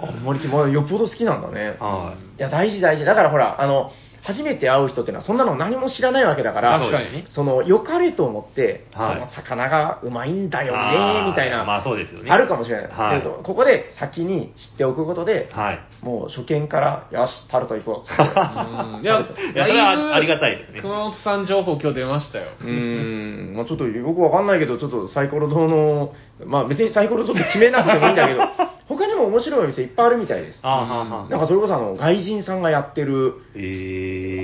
[0.01, 1.76] あんまり、まあ、よっぽど好きなんだね。
[1.78, 3.05] はいや、大事大事。
[3.05, 3.93] だからほら、あの、
[4.25, 7.27] 初めて会う人っていうのは、そんなの何も知らないわけだから、確かにね。
[7.29, 12.31] その、良かれと思って、はいこの魚がうまいんだよあね、ーみたいな、まあそうですよね。
[12.31, 12.87] あるかもしれない。
[12.91, 15.81] はいここで先に知っておくことで、はい。
[16.03, 18.07] もう初見から、よし、タルト行こう
[19.03, 22.47] いや、いやそれはありがたいですね熊本さん情報今日出ましたよ。
[22.62, 26.14] うーん、まあちょっとよくわかんないけど、ちょっとサイコロ堂の、
[26.45, 28.41] まあ別にサイコロ堂って決めなくてもいいんだけど、
[28.89, 30.59] 他にも面白いお店いっぱいあるみたいです。
[30.62, 33.59] あーはーはーなんかそれこそあの、外人さんがやってる、え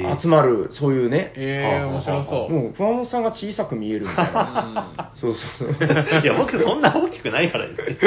[0.07, 0.21] ー。
[0.21, 2.53] 集まる、そういうね、えー、面白そう。
[2.53, 5.11] もう熊本さんが小さく見えるみたいな。
[5.15, 5.89] そうそうそう。
[6.23, 7.99] いや、僕そんな大きくないからですね。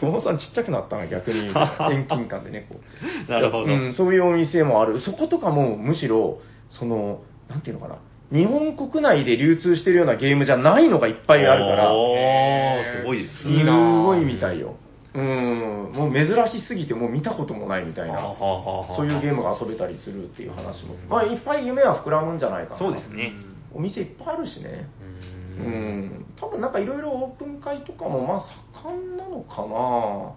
[0.00, 1.48] 熊本さんちっちゃくなったな、逆に。
[1.54, 2.80] 遠近感でね、こ
[3.28, 3.30] う。
[3.30, 3.72] なるほど。
[3.72, 4.98] うん、そういうお店もある。
[4.98, 7.96] そことかも、むしろ、その、なんていうのかな。
[8.30, 11.90] 日本国内で流通してるようなゲームじゃないのがいっぱいあるから、
[13.00, 14.76] すごいですすごいみたいよ。
[15.14, 18.20] うん、もう珍しすぎて、もう見たこともないみたいな、
[18.96, 20.94] そういうゲームが遊べたりするっていう話も。
[21.08, 22.78] まあ、いっぱい夢は膨らむんじゃないかな。
[22.78, 23.32] そうですね。
[23.72, 24.88] お店いっぱいあるしね。
[25.58, 28.40] ううんん、多分なんかいろいろオープン会とかもまあ
[28.84, 30.34] 盛んなのかな。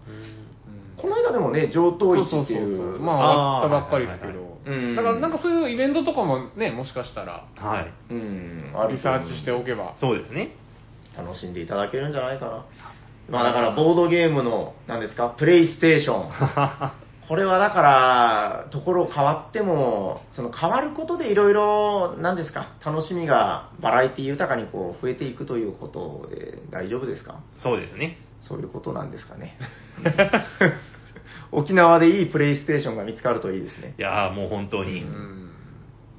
[1.01, 2.99] この間でもね、上等市っていう。
[2.99, 4.51] まあ、終わったばっかりですけど。
[4.65, 7.93] うんだから、なんかそういうイベントとかもね、もしかしたら、はい。
[8.11, 9.95] うん、リサーチしておけば。
[9.99, 10.55] そうですね。
[11.17, 12.65] 楽しんでいただけるんじゃないかな。
[13.29, 16.29] まあだからボードゲームの、何ですか、プレイステーション。
[17.27, 27.39] これはだから、ところ変わっても、その変わることでいろいろ、何ですか、楽しみがバラエティ豊かにこう増えていくということで大丈夫ですか？
[27.59, 28.17] そうですね。
[28.41, 29.55] そういうことなんですかね。
[31.51, 33.95] 沖縄でいいプレイステーションが見つかるといいですね。
[33.97, 35.03] いやーもう本当に。
[35.03, 35.51] うん。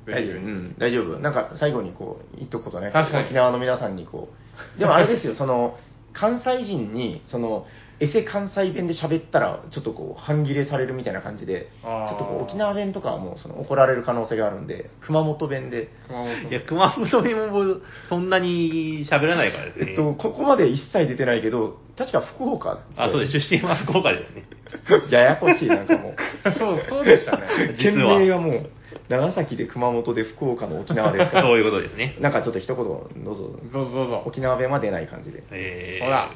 [0.06, 1.18] 大丈夫、うん、大丈夫。
[1.20, 2.90] なんか最後にこう、言っとくことね。
[2.90, 4.28] 確かに沖縄の皆さんにこ
[4.76, 4.78] う。
[4.78, 5.76] でもあれですよ、その、
[6.12, 7.66] 関西人に、その、
[8.03, 17.76] エセ関西弁で喋ったら、ちょっとこう、半切れされるみたいな感じで、ちあーょっとこう、沖縄弁とかはもう、その、怒られる可能性があるんで、熊本弁で、熊本いや、熊本弁も
[18.09, 19.86] そんなに喋らないからですね。
[19.90, 23.38] えっと、ここまで一切出てないけど、確か福岡であ、そうです。
[23.38, 24.44] 出身は福岡ですね。
[25.11, 26.14] ややこしい、なんかもう。
[26.59, 27.46] そう、そうでしたね。
[27.78, 28.70] 県 実は名がもう、
[29.09, 31.42] 長崎で熊本で福岡の沖縄ですから。
[31.42, 32.16] そういうことですね。
[32.20, 33.50] なんかちょっと一言、どうぞ。
[33.72, 34.22] どうぞどうぞ。
[34.26, 35.44] 沖縄弁は出ない感じで。
[35.53, 36.30] えーほら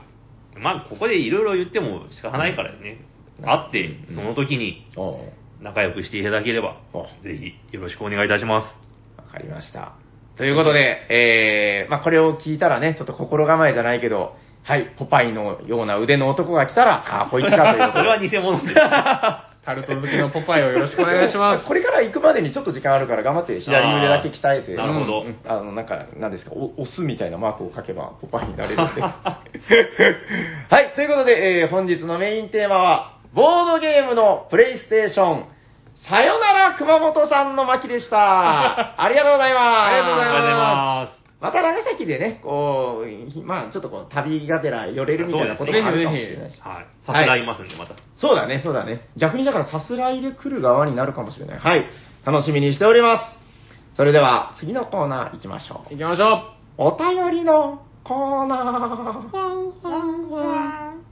[0.59, 2.79] まあ、ここでいろいろ言っても仕方ないからね。
[3.11, 4.87] うん会って、その時に
[5.61, 9.21] 仲良くしていただければあ、ぜひよろしくお願いいたします。
[9.21, 9.95] わかりました。
[10.37, 18.29] ということで、えー、まあこれを聞いたらね、ちょっと心構えじゃないけど、はい、ポパイのような腕の男が来たら、あ、こいつかということ それはで。
[18.29, 18.75] 偽物です。
[19.67, 21.67] タルト好きのポパイをよろしくお願いします。
[21.67, 29.03] これから行くまでにちょっと時間あるから頑張って左腕だけ鍛えて、なるほどあの、なんか、なんですか、お押すみたいなマークを書けばポパイになれるんで。
[29.03, 29.41] は
[30.81, 35.47] い、ということで、えー本日のメインテーマは、ボードゲームのプレイステーション、
[36.09, 38.95] さよなら熊本さんの巻でした。
[39.03, 39.65] ありがとうございます。
[39.65, 46.59] ありがとうございますまた長崎でね、こう、ひまあちょっとこう、旅がてら寄れるみたいなこともあるかもしれないし。
[46.61, 46.87] はい。
[47.05, 47.95] さすがいますんで、また。
[48.17, 49.09] そうだね、そうだね。
[49.17, 51.59] 逆にだからさすらいで来る側になるかもしれない。
[51.59, 51.85] はい。
[52.25, 53.39] 楽しみにしております。
[53.97, 55.91] それでは、次のコーナー行きましょう。
[55.91, 61.06] 行きましょお便りのコーナー。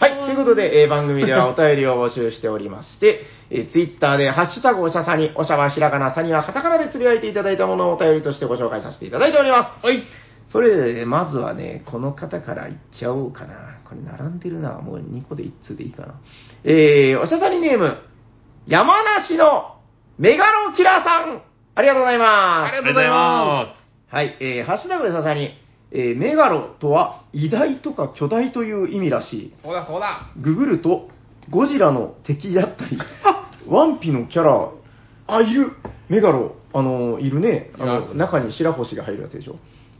[0.00, 0.12] はい。
[0.26, 9.70] ということで、えー番組ではお便りを募集しておりまして、 えー、ツイッターで、ハッシュタグおしゃさに、おしゃはひらがな、さにはカタカナでつぶやいていただいたものをお便りとしてご紹介させていただいております。
[9.82, 10.04] うはい。
[10.52, 13.54] それで、まずはね、この方からいっちゃおうかな。
[13.84, 14.74] これ並んでるな。
[14.74, 16.14] もう2個で1通でいいかな。
[16.62, 17.98] えー、おしゃさにネーム、
[18.68, 19.78] 山梨の
[20.16, 21.42] メガロキラーさん。
[21.74, 22.68] ありがとうございます。
[22.68, 23.74] ありがとうございま
[24.10, 25.57] はい、えー、ハッシュタグでささに、
[25.90, 29.52] えー、メガロとは偉大とか巨大という意味らしい。
[29.56, 29.62] す。
[29.62, 30.30] そうだそうだ。
[30.40, 31.08] ググると、
[31.50, 32.98] ゴジラの敵だったり、
[33.66, 34.68] ワンピのキャラ、
[35.26, 35.72] あ、いる
[36.08, 37.70] メガロ、あの、いるね。
[37.78, 39.56] あいの中に白星が入るやつでしょ？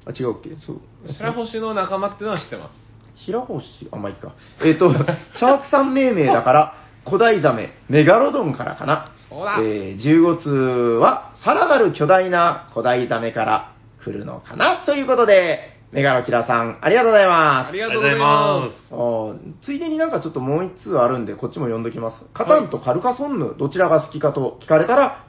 [0.07, 0.51] あ、違うっけ？
[0.57, 0.81] そう。
[1.13, 2.93] 白星の仲間ってのは知ってます。
[3.27, 3.89] 白星？
[3.91, 4.33] あ、まあ、いいか。
[4.65, 6.75] えっ、と、 シャークさん命名だから、
[7.07, 9.13] 古代ザメ、メガロドンからかな。
[9.31, 13.73] そうだえー、15通は、さらなる巨大な古代ザメから
[14.05, 14.83] 来るのかな？
[14.87, 17.69] ということで、メガロキラさん、ありがとうございます。
[17.69, 22.27] ありがとうございまあーついでになんかちょっともう一通あるんで、こっちも読んどきます。
[22.35, 25.25] カタンとカルカソンヌ、どちらが好きかと聞かれたら、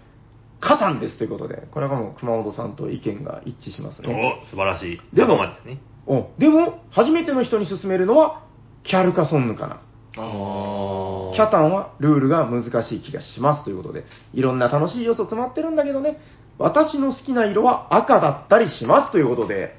[0.60, 4.42] カタンですということで、これがもう熊本さんと意見が一致しますね。
[4.44, 5.02] お、素晴らしい。
[5.14, 5.82] でも仲間ですね。
[6.08, 8.44] おでも、初めての人に勧めるのは、
[8.84, 9.82] キャルカソンヌかな。
[10.18, 14.04] あキャタンはルールが難しい気がしますということで、
[14.34, 16.20] いろんな楽しい要素詰まってるんだけどね、
[16.58, 19.79] 私の好きな色は赤だったりしますということで、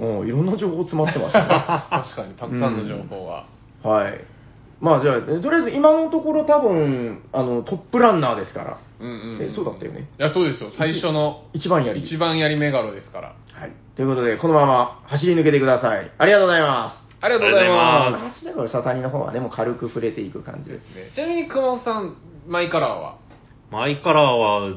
[0.00, 1.46] おいろんな情報詰まってますね。
[1.48, 2.02] あ。
[2.04, 3.44] 確かに、たくさんの情報が。
[3.88, 4.20] はい。
[4.80, 10.08] まあじゃあ、とりあえず今のところ多分、あの、トップランナーですから、うんうん、えそうだったよね。
[10.18, 10.70] いや、そうですよ。
[10.76, 12.00] 最初の、一番やり。
[12.00, 13.28] 一番やりメガロですから。
[13.52, 13.72] はい。
[13.94, 16.10] ということで、このまま走り抜けてください。
[16.16, 17.06] ありがとうございます。
[17.22, 18.18] ありがとうございあま。
[18.30, 22.16] 走りながらの方はね、もう軽く触れていく感じですねちなみに熊本さん、
[22.48, 23.16] マイカラーは？
[23.70, 24.74] マイカラーは、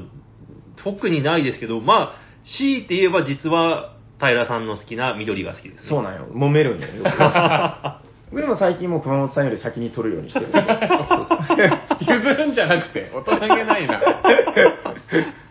[0.76, 2.12] 特にないですけど、まあ、
[2.58, 5.88] 強いて言えば実は、平さんの好きな緑が好きです、ね。
[5.88, 6.26] そうなんよ。
[6.32, 6.94] 揉めるんだよ。
[6.94, 7.04] よ
[8.34, 10.60] くでも最近もう熊本さんより先に取るようにしてるんで。
[10.60, 11.38] そうそう
[12.00, 13.94] 譲るんじゃなくて、大人げないな。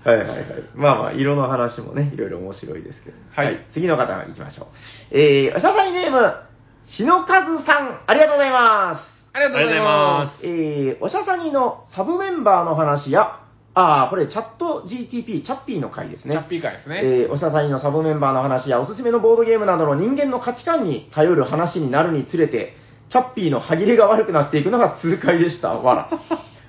[0.03, 0.45] はいはいはい。
[0.75, 3.17] まあまあ、色の話もね、いろいろ面白いですけど。
[3.33, 5.17] はい次の方行きましょう。
[5.17, 6.33] えー、おしゃさにネーム、
[6.85, 9.13] しのかずさん、ありがとうございます。
[9.33, 10.45] ありがとうございます。
[10.45, 13.39] えー、おしゃさにのサブメンバーの話や、
[13.75, 16.35] あー、これチャット GTP、チャッピーの回ですね。
[16.35, 17.01] チャッピー会ですね。
[17.03, 22.75] えーおしゃさにのサブメンバーの話やおすすめのボードゲームなどの人間の価値観に頼る話になるにつれて、
[23.09, 25.69] チャッピーの歯切れが悪くなっていくのが痛快でした。
[25.73, 26.09] わら。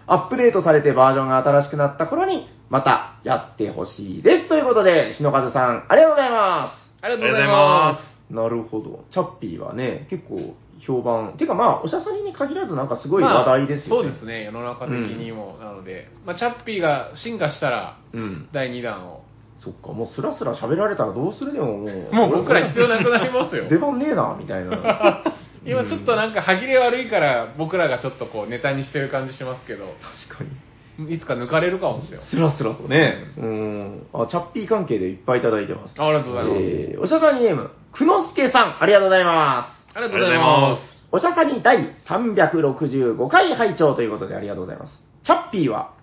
[0.06, 4.48] アップデートされてバージョンが新しくなった頃に、またやってほしいです。
[4.48, 6.94] ということで、篠和さん、ありがとうございます。
[7.02, 9.04] ありがとうございまなるほど。
[9.10, 10.54] チャッピーはね、結構
[10.86, 11.36] 評判。
[11.36, 13.08] てかまあ、おしゃさにに限らずなんかすす。
[13.08, 14.02] ごい話題ですよね。
[14.02, 15.58] まあそうですね、世の中的にも。
[15.60, 18.48] なので、まあ、チャッピーが進化したら、うん。
[18.52, 19.22] 第2弾を。
[19.58, 22.14] そっか、もうスラスラ喋られたらどうするでももう。
[22.14, 23.66] もう僕ら必要なくなりますよ。
[23.70, 25.22] 出番ねえな、みたいな。
[25.66, 29.86] 今ちょっとなんか歯切れ悪いから、僕らがちょっとこうネタにしてる感じしますけど、
[30.28, 30.50] 確かに。
[30.98, 32.20] いつか抜かれるかもですよ。
[32.22, 33.16] スラスラとね。
[33.36, 34.06] うん。
[34.12, 35.94] あ、チャッピー関係でいっぱいいただいてます。
[35.98, 36.60] あありがとうございます。
[36.60, 39.96] えー、おしゃさにネーム、くのすけさん、ありがとうございます。
[39.96, 40.78] ありがとうございま
[41.12, 44.92] おしゃさに第365回拝聴ということでありがとうございます。
[45.24, 45.94] チャッピーは、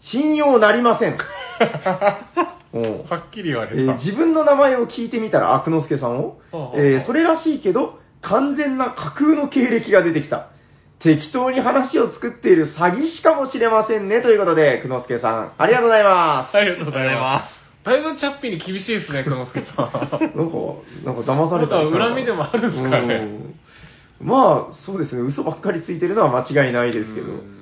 [0.00, 1.18] 信用なりません。
[3.08, 3.80] はっきり言われた。
[3.80, 6.38] えー自分の名前を聞いてみたら、あ、くのすけさんを
[6.74, 10.46] えーそれらしいけど、完全な架空の経歴が出てきた。
[11.00, 14.22] 適当に話を作っている詐欺師かもしれませんね。
[14.22, 17.63] ということで、くのすけさん、ありがとうございまありがとうございありがとうございまます。
[17.84, 20.18] だいぶチャッピーに厳しいですね、黒之助さん。
[20.18, 20.22] す。
[20.36, 20.56] なんか、
[21.04, 23.14] なんか騙されたり恨みでもあるんですかね
[24.20, 25.22] うんまあ、そうですね。
[25.22, 27.26] 嘘ばっかりついてるのは間違いないですけど。
[27.26, 27.54] うん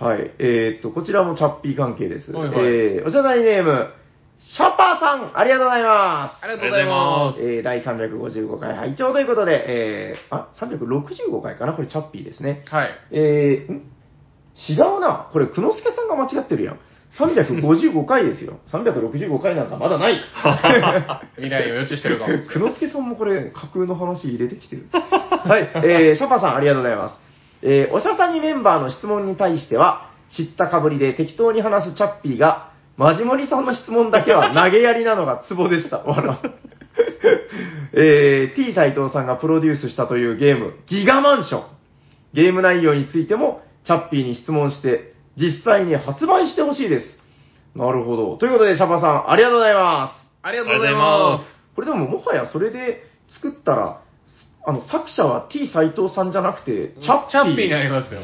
[0.00, 0.30] はい。
[0.38, 2.30] えーっと、こちらもチャッピー関係です。
[2.30, 3.88] はいはいえー、おしゃさにネーム、
[4.38, 6.44] シャパーさん、ありがとうございます。
[6.44, 11.72] ありがとうございまえー、第355回拝聴ということで、えー、あ、365回かな？
[11.72, 12.62] これチャッピーですね。
[12.68, 12.72] す。
[12.72, 12.90] はい。
[13.10, 13.82] えー、ん？
[14.68, 15.28] 違うな。
[15.32, 16.78] これ、久之助さんが間違ってるやん。
[17.16, 18.58] 355回ですよ。
[18.70, 20.20] 365回なんかまだない。
[21.36, 22.38] 未来を予知してるかも。
[22.52, 24.86] 久之助さんもこれ、架空の話入れてきてる。
[24.92, 27.18] はい、えー、シャパさんありがとうございます。
[27.62, 35.98] えー、おしゃさにメンバーの質問に対しては、知ったかぶりで適当に話すチャッピーが、マジモリさんの質問だけは投げやりなのがツボでした。
[35.98, 36.40] わら。
[37.94, 41.62] えー、T 斎藤さんがプロデュースしたというゲーム、ギガマンション。
[42.34, 47.18] ゲーム内容についても、チャッピーに質問して、実際に発売してほしいです。
[47.74, 48.36] なるほど。
[48.36, 50.28] ということで、シャパさん、ありがとうございます。
[50.42, 51.40] ありがとうございま
[51.74, 54.02] これでももはやそれで作ったら、
[54.66, 57.00] あの、作者は T 斎藤さんじゃなくて、す。
[57.02, 57.30] チャッピー。
[57.30, 58.20] チャッピーになりますよ。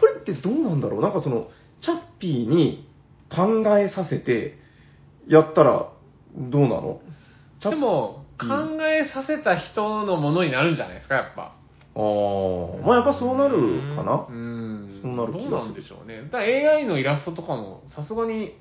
[0.00, 1.02] これってどうなんだろう？
[1.02, 1.48] なんかその、
[1.82, 2.88] チャッピーに
[3.28, 4.58] 考えさせて、
[5.28, 5.90] やったら、
[6.34, 7.00] どうなの？
[7.62, 8.46] でも、うん考
[8.86, 11.56] えさせた人のものになるんじゃないですか、やっぱ。
[11.94, 14.32] あー、まあやっぱそうなるかなう。
[14.32, 15.00] ん。
[15.02, 16.22] そうなる気がするどうなんでしょうね。
[16.22, 18.56] だから AI のイラストとかも、さすがに、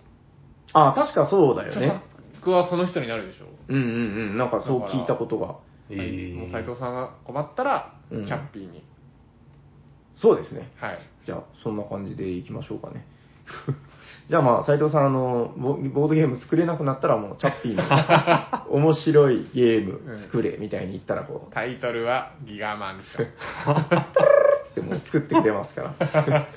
[0.73, 2.01] あ、確かそうだよ著ね。
[2.35, 3.49] 作はその人になるでしょう。
[3.67, 3.89] うんうんう
[4.33, 4.37] ん。
[4.37, 5.57] なんかそう聞いたことが。
[5.89, 8.83] えはいーもう斉藤さんが困ったら、うんチャッピーに。
[10.21, 10.71] そうですね。
[10.77, 10.99] はい。
[11.25, 13.05] じゃあ、そんな感じでいきましょうかね。
[14.29, 17.83] じゃあまあ、斉藤さん、あの、ボボードゲーム作れなくなったらもう、チャッピーの
[18.69, 23.27] 面白いゲーム作れ、みたいに言ったらこう、タイトルはギガマンション。
[24.67, 25.93] つってもう作ってくれますから。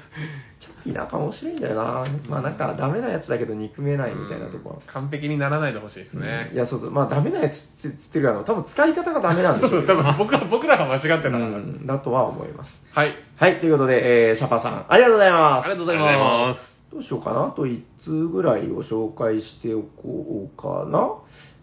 [0.60, 2.04] チャッピーなんか面白いんだよな。
[2.28, 4.82] まあなんかダメなやつだけど憎めないみたいなところ。
[4.88, 6.56] 完璧にならないでほしいですねい。
[6.56, 6.90] や、そうそう。
[6.90, 10.02] まあダメなやつって言ってるから、多分使い方がダメなんでしょうけ多ど。
[10.02, 11.38] 分僕ら、僕らが間違ってたから。
[11.38, 12.80] うん、だとは思います。
[12.92, 13.14] はい。
[13.36, 15.64] はい、ということで、えー、シャパさん、ありがとうございます。
[15.64, 16.18] ありがとうござい。
[16.18, 17.46] ますどうしようかな。
[17.46, 20.98] あと1通ぐらいを紹介しておこうかな。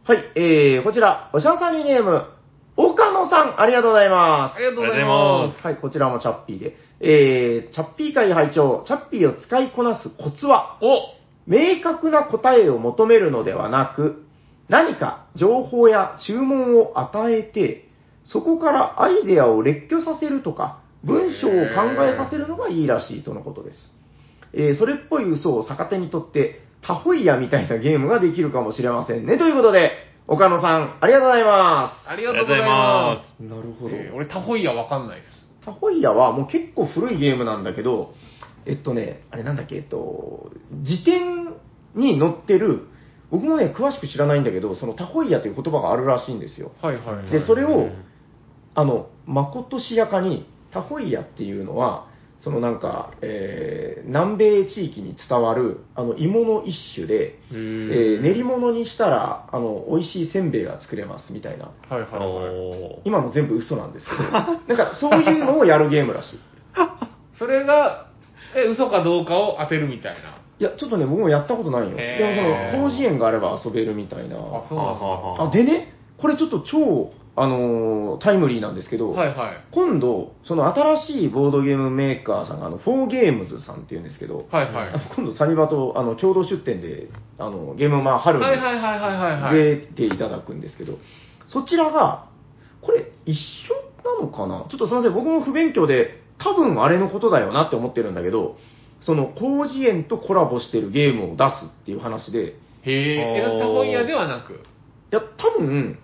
[0.03, 2.25] はい、えー、こちら、おしゃさにネーム、
[2.75, 4.59] 岡野さん、ありがとうございますあ。
[4.59, 5.03] りがとうござい。
[5.05, 6.77] ますはい、こちらもチャッピーで。
[6.99, 11.13] えー、チャッピー会拝聴チャッピーを使いこなすコツは、お
[11.45, 14.25] 明確な答えを求めるのではなく、
[14.67, 17.87] 何か情報や注文を与えて、
[18.23, 23.98] そこからアイデアを列挙させるとか、文章を考えさせるのがいいらしいとのことです。
[24.53, 29.37] えーそれっぽい嘘を逆手にとって、タホイヤみたいなゲームができるかもしれませんね。
[29.37, 29.91] ということで、
[30.27, 31.93] 岡野さん、ありがとうございま。
[32.07, 33.95] ありがとうございますなるほす。
[33.95, 35.31] えー俺、タホイヤわかんないです。
[35.65, 38.13] タホイヤはもう結構古いゲームなんだけど、
[38.65, 40.51] えっとね、あれなんだっけ、えっと、
[40.83, 41.55] 辞典
[41.95, 42.87] に載ってる、
[43.31, 46.71] 僕もね、詳しく知らないんだけど、そのタホイヤという言葉があるらしいんですよ。
[46.81, 47.31] はいはいはい。
[47.31, 47.89] で、それを、
[48.75, 52.08] あの、まことしやかに、タホイヤっていうのは、
[52.39, 61.65] そのなんか、えー南米地域に伝わる、あの、芋の一種で、えー練り物にしたら、あの、美味しいせんべいが作れますみたいな。
[61.65, 62.19] はいはいはい。
[62.19, 66.39] お今の全部嘘なんですけど、 なんかそういうのをやるゲームらしい。
[67.37, 68.07] それが、
[68.55, 70.19] え、嘘かどうかを当てるみたいな。
[70.59, 71.95] いや、ちょっとね、僕もやったことないよ。
[71.95, 72.33] でも
[72.71, 74.37] その、広辞苑があれば遊べるみたいな。
[74.37, 74.99] あ、そうなん
[75.37, 75.43] だ。
[75.43, 79.63] あでね、これちょっと超、あのータイムリーなんですけど、はいはい。
[79.71, 84.89] 今度、その新しいボードゲームメーカーさんが、あの、フォーゲームズさんっていうんですけど、はいはい。
[84.89, 87.07] あの今度サニバとあの共同出展で、
[87.37, 89.55] あの、ゲームマー春にはいはいはいはいはいはい。
[89.55, 90.97] 出ていただくんですけど、
[91.47, 92.27] そちらが、
[92.81, 93.39] これ一緒
[94.03, 94.65] なのかな？
[94.69, 98.57] ちょっとすみません、僕も不勉強で、多分あれのことだよなって思ってるんだけど、
[99.01, 104.53] その、広辞苑とコラボしてるゲームを出すっていう話で、へえ、あーえタホイヤではなく？
[104.53, 104.57] い
[105.11, 105.97] や、多分、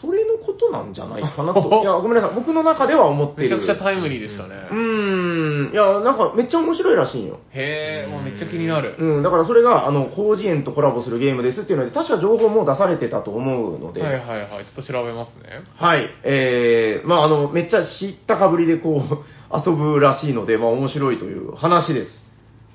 [0.00, 1.60] それのことなんじゃないかなと。
[1.82, 2.30] いや、ごめんなさい。
[2.34, 3.50] 僕の中では思ってる。
[3.50, 4.68] めちゃくちゃタイムリーでしたね。
[4.70, 5.72] うーん。
[5.72, 7.38] いや、なんかめっちゃ面白いらしいんよ。
[7.52, 8.94] へえ、もうめっちゃ気になる。
[8.98, 9.22] うん。
[9.22, 14.48] だからそれが、あの、広辞苑とコラボするゲームですっていうので、確か情報も出されてたと思うので、はいはいはい。
[14.64, 15.62] ちょっと調べますね。
[15.76, 16.08] はい。
[16.22, 19.18] えー、まああの、めっちゃ知ったかぶりでこう、
[19.54, 22.22] 遊ぶらしいので、まあ面白いという話です。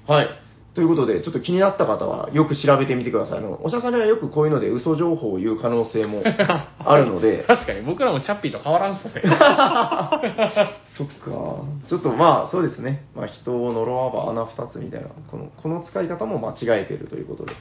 [0.08, 0.30] はい。
[0.76, 3.38] ということで、ちょっと気になった方はよく調べてみてください。
[3.40, 6.22] あの、おしゃさんにはよくこういうので嘘情報を言う可能性も
[6.80, 9.14] あるので、確かに僕らもチャッピーと変わらんっすね。
[10.96, 11.64] そっか。
[11.88, 13.06] ちょっとまあそうですね。
[13.16, 17.54] まあ人を呪わば穴二つみたいな、この、この使い方も間違えてるということで。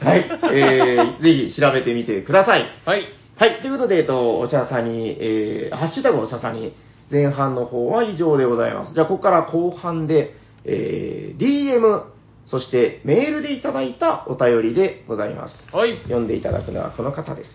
[0.00, 0.24] はい。
[0.52, 2.64] えー、 ぜひ調べてみてください。
[2.84, 3.02] はい。
[3.36, 6.72] はい、ということで、えっと、おしゃさに、えー、ハッシュタグおしゃさに、
[7.10, 8.94] 前半の方は以上でございます。
[8.94, 10.34] じゃあ、ここから後半で、
[10.64, 12.15] えー、DM、
[12.46, 15.54] そしてメールでいただいたお便りでございます。
[15.74, 15.98] はい。
[16.04, 17.50] 読んでいただくのはこの方です。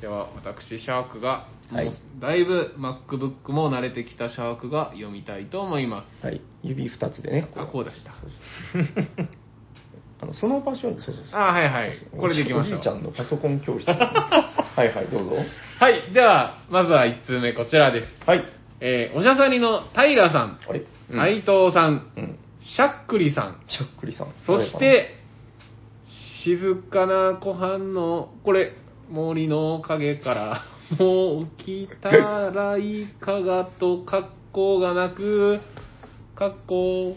[0.00, 6.26] では、私、シャークが、はいだいぶ MacBook も慣れてきたシャークが読みたいと思います。
[6.26, 7.48] はい、指二つでね。
[7.56, 8.12] あ、こうでした。
[10.20, 11.40] あのその場所に、そうそうそう。
[11.40, 11.92] あ、はいはい。
[12.16, 12.74] これでいきましょう。
[12.74, 13.88] おじいちゃんのパソコン教室。
[13.88, 15.36] はいはい、どうぞ。
[15.80, 16.12] はい。
[16.12, 18.22] では、まずは1通目、こちらです。
[18.26, 18.44] はい。
[18.80, 20.84] えー、おしゃさにの平さん、あれ？
[21.10, 22.38] 斉藤さん、うん。
[22.64, 24.28] しゃっくりさん、しゃっくりさん。
[24.46, 25.14] そして、
[26.44, 28.72] 静かな湖畔の、これ、
[29.10, 30.62] 森の陰から、
[30.98, 35.60] もう来たらいかがと格好がなく、
[36.34, 37.16] 格好、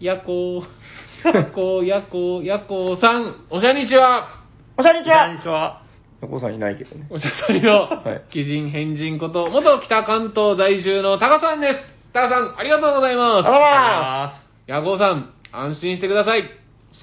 [0.00, 0.64] やこ、
[1.24, 4.40] やこ、やこ、やこさん、おしゃにちは
[4.76, 5.82] おしゃにちこんはにちは。
[6.22, 7.06] お子さんいないけどね。
[7.10, 11.80] おしゃさりのい、奇人変人こと、元北関東在住のタカさんです。
[12.12, 13.48] タカさん、ありがとうございます。
[13.48, 16.44] あらまあヤコウさん、安心してください。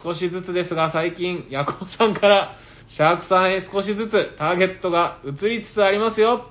[0.01, 2.53] 少しずつですが、最近、ヤコウさんから、
[2.95, 6.49] シャークさんへ少しずつターゲットが移りつつありますよ。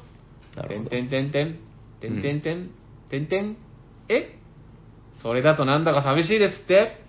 [0.55, 1.59] なるほどてんてんてんてん、
[2.03, 2.71] てんてんてん、
[3.09, 3.57] てんてん。
[4.11, 4.39] え？
[5.23, 7.01] それだとなんだか寂しいですって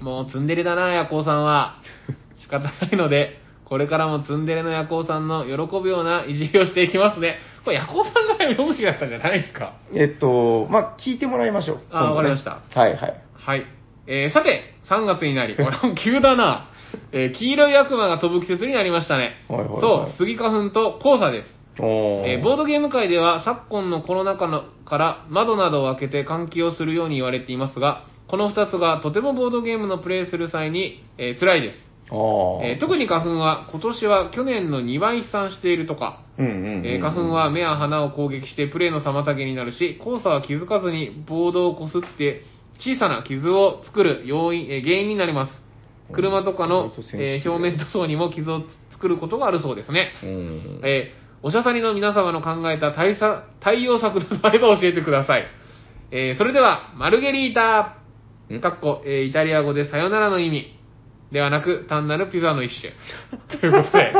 [0.00, 1.78] もうツンデレだな、ヤコウさんは。
[2.42, 7.38] 仕方ないので、これからもツンデレのヤコウさんの喜ぶようないじりをしていきますね。
[7.64, 9.74] これヤコウさんが読む気だったんじゃないですか？
[9.92, 11.80] えっと、まあ、聞いてもらいましょう。
[11.90, 13.24] あ今度ねわかりましたはいはい。
[13.44, 13.64] はい。
[14.06, 16.68] えー、さて、3月になり、これも急だな。
[17.10, 19.32] えー、黄色い悪魔が飛ぶ季節になりましたね。
[19.48, 21.48] はいはいはいそう、スギ花粉と黄砂です。
[21.78, 31.78] えーボードゲーム界では昨今のコロナ禍のから窓などを開けて換気をするように言われていますが、この2つがとてもボードゲームのプレイする際に、えー辛いです。
[32.62, 36.20] えー特に花粉は今年は去年の2倍飛散しているとか、
[37.00, 42.42] 花粉は目や鼻を攻撃してプレイの妨げになるし、黄砂は気づかずにボードをこすって
[42.84, 45.62] 小さな傷を作る要因、えー原因になります。
[46.12, 46.90] 車とかの
[47.22, 50.12] えー表面塗装にも傷を作ることがあるそうですね。
[50.22, 55.46] うんえーおしゃさりの皆様の考えた対策対応策などあれば教えてください。
[56.12, 57.96] えーそれでは、マルゲリータ
[58.54, 58.60] ん？
[58.60, 60.78] かっこ、えーイタリア語でさよならの意味。
[61.32, 62.92] ではなく、単なるピザの一種。
[63.60, 64.12] ということで、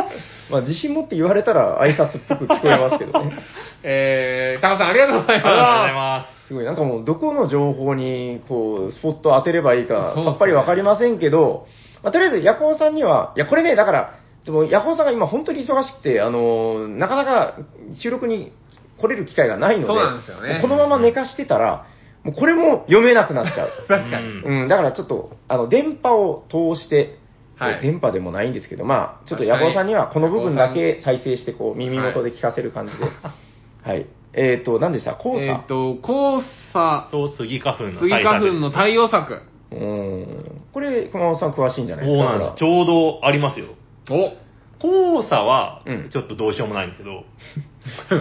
[0.50, 3.38] まあ、自信持って言われたら挨拶っぽく聞こえますけどね。
[3.82, 6.46] えー、タカさんありがとうございありがとうございまます。
[6.48, 11.66] すごい、なんかもう、どこの情報に、こう、スポットを当てればいいか、さっぱりわかりませんけど、
[12.02, 14.14] まあ、とりあえず、ヤコウさんには、いや、これね、だから、
[14.44, 17.54] でも、ヤコウさんが今本当に忙しくて、あの、なかなか
[17.94, 18.52] 収録に
[18.98, 21.86] 来れる機会がないので、そうなんですよねこのまま寝かしてたら、
[22.24, 23.70] もうこれも読めなくなっちゃう。
[23.82, 23.86] す。
[23.88, 24.26] 確かに。
[24.26, 27.18] うんうん、だからちょっと、あの、電波を通して、
[27.66, 33.04] はい電波でもないんですけど、まあ、ちょっと確かにヤコウさんにはこの部分だけ再生して、こう、耳元で聞かせる感じで。
[33.84, 34.06] はい。
[34.34, 35.14] えっ、と、何でした？
[35.14, 36.42] 黄砂、えっ、と、黄
[36.72, 39.42] 砂、と、スギ花粉のスギ花粉の対応策。
[39.70, 40.62] うーん。
[40.72, 42.32] これ、熊本さん詳しいんじゃないそうですか？
[42.32, 42.58] なんです。
[42.58, 43.66] ちょうどありますよ。
[44.10, 44.30] お
[44.80, 47.24] 黄砂はうん、ちょっとどうしようもないんですけど、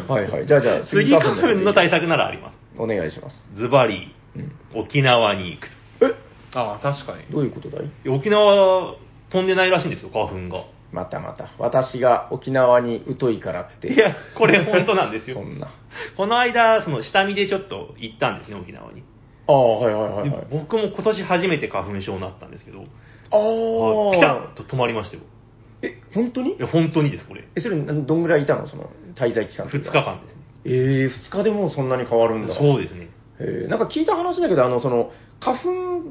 [0.08, 0.46] これははいはい。
[0.48, 2.02] じゃあじゃあ、スギ花粉の対策。
[2.02, 2.60] 策ならあります。
[2.78, 3.50] お願いします。
[3.56, 4.52] ズバリ、うん。
[4.80, 5.68] 沖縄に行く
[6.02, 6.16] え
[6.54, 7.24] ああ、確かに。
[7.32, 7.88] どういうことだい？
[8.06, 8.14] と。
[8.14, 8.96] 沖縄、
[9.32, 10.64] 飛んでないらしいんですよ、花粉が。
[10.92, 11.52] またまた。
[11.58, 13.88] 私が沖縄に疎いからって。
[13.94, 15.44] いや、これ本当なんですよ そ。
[15.44, 15.70] んな。
[16.18, 19.04] この間、その下見でちょっと行ったんですね、沖縄に。
[19.48, 20.48] ああ、はいはいはいではい。
[20.52, 24.54] 僕も今年初めて花粉症になったんですけど、ああピタあッ。
[24.56, 25.24] と止まりましたよ。
[25.82, 26.52] え、本当に？
[26.56, 27.46] いや、本当にです、これ。
[27.56, 28.68] え、それ、どんぐらいいたの？
[28.68, 29.90] その、滞在期間2日。
[29.92, 30.42] 間ですね。
[30.66, 32.54] ええ2日でもうそんなに変わるんだ。
[32.54, 33.08] そうですね。
[33.40, 35.70] えーなんか聞いた話だけど、あの、その、花粉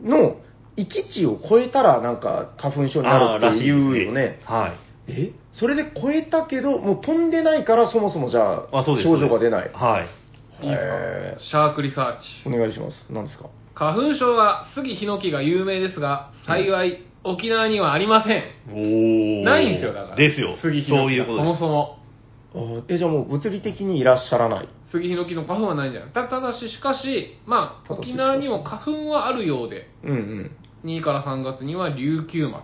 [0.09, 0.37] の
[0.83, 4.41] 域値を超えたら、なんか、花粉症になるって言うよね。
[4.45, 4.74] は
[5.09, 5.12] い。
[5.12, 5.33] え？
[5.53, 9.09] それで超えたけど、もう飛んでないから、そもそもじゃあ、あ、そうです。
[9.09, 9.70] 症状が出ない。
[9.72, 10.03] は
[10.62, 10.64] い。
[10.64, 12.49] いいですへかシャークリサーチ。
[12.49, 13.07] お願いします。
[13.11, 13.47] 何ですか？
[13.74, 18.43] 花粉症は杉ヒノキが有名ですが、幸い、沖縄にはありません。
[18.70, 20.16] おーないんですよ、だから。
[20.16, 20.57] ですよ。
[20.61, 21.62] 杉ヒそノキがそういうことです。
[21.62, 21.97] もそも。
[22.89, 24.68] え、じゃあもう物理的にいらっしゃらない？
[24.91, 26.11] 杉ヒノキの花粉はないんじゃない？
[26.11, 30.51] たただし、しかし、まあ、沖縄にも花粉はあるようで、うんうん。
[30.85, 32.62] 2から3月には琉球松。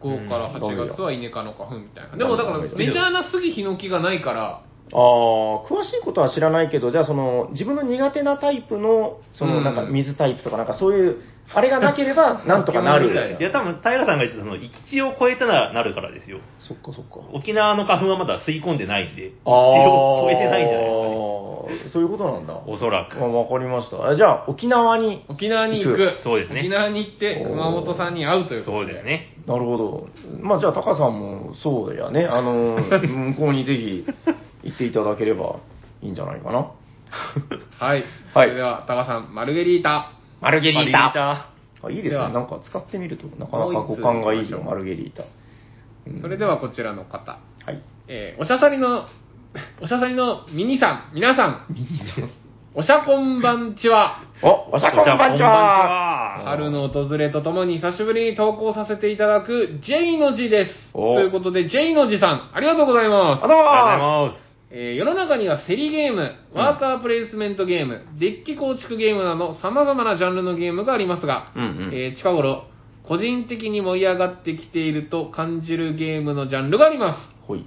[0.00, 2.16] 5から8月はイネ科の花粉みたいな。
[2.16, 4.62] でもだから、メジャーな杉ヒノキがないから、
[4.94, 11.16] ああ、詳しいことは知らないけど、じゃあその、自分の苦手なタイプの、その、うんなんか水タイプとかなんかそういう、
[11.54, 13.08] あれがなければ、 なんとかなる。
[13.08, 16.38] いいや、多分、平さんが言ってたその、域地を超えたらなるからですよ。
[16.58, 17.20] そっかそっか。
[17.32, 21.08] 沖縄の花粉はまだ吸い込んでないんで、域地あを超えてないんじゃないですか
[21.84, 21.90] ね。
[21.92, 22.60] そういうことなんだ。
[22.66, 23.22] おそらく。
[23.22, 24.04] あわかりました。
[24.04, 26.18] あじゃあ、沖縄に、沖縄に行く。
[26.22, 29.04] そうですね沖縄に行って、熊本さんに会うということそうです。
[29.04, 29.34] ね。
[29.46, 30.06] なるほど。
[30.40, 32.26] まあ、じゃあ、タカさんも、そうやね。
[32.26, 34.06] あの、 向こうにぜひ、
[34.62, 35.56] 行っていただければ
[36.02, 36.58] いいんじゃないかな。
[37.78, 37.96] はい。
[37.96, 38.04] はい
[38.34, 40.12] それでは、タカさん、マルゲリータ。
[40.40, 41.48] マルゲリータ。
[41.84, 42.10] あいいですね。
[42.10, 45.22] ではなんか使ってみると、なかなかもう一つ五感がいいよ、マルゲリータ。
[45.22, 47.38] うんそれではこちらの方。
[47.64, 47.80] はい。
[48.08, 49.06] えーおしゃさりの、
[49.80, 51.66] おしゃさりのミニさん、皆さん、
[52.74, 54.22] おしゃこんばんちは。
[54.42, 56.42] お、おしゃこんばんちは。
[56.44, 60.90] 春の訪れとともに久しぶりに投稿させていただく J の字です。
[60.94, 63.44] おということで J の字さん、ありがとうございます。
[63.44, 64.41] あどうもありがとうございます。
[64.74, 72.64] えー世の中には競りゲーム、ワーカープレイスメントゲーム、デッキ構築ゲームなど様々なジャンルのゲームがありますが、うんうんえー近頃、
[73.06, 77.46] 個人的に盛り上がってきていると感じるゲームのジャンルがあります。
[77.46, 77.66] ほい。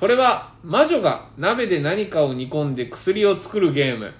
[0.00, 4.12] それは、魔女が鍋で何かを煮込んで薬を作るゲーム。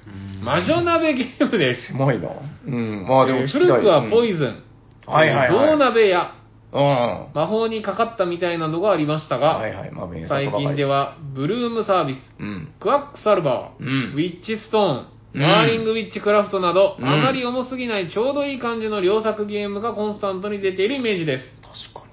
[0.43, 1.93] 魔女鍋ゲームです。
[1.93, 2.29] 狭いな。
[2.67, 3.07] うん。
[3.09, 4.63] まあでもえー古くはポイズズン、
[5.07, 6.46] はいはいはい銅鍋やン。
[6.77, 7.35] うん。
[7.35, 9.91] 魔法にかかったみたいなのがありましたが、はいはい。
[9.91, 10.85] まあ、名作ばか最り近で。
[10.85, 12.69] は、ブルームサービス、うん。
[12.79, 21.45] クワックサルバー、うんウィッチストーン、うんマーリングウィッチクラフトなど、うんあまり重すぎないちょうどいい感じの良作ゲームがコンスタントに出ているイメージです。
[21.93, 22.07] 確か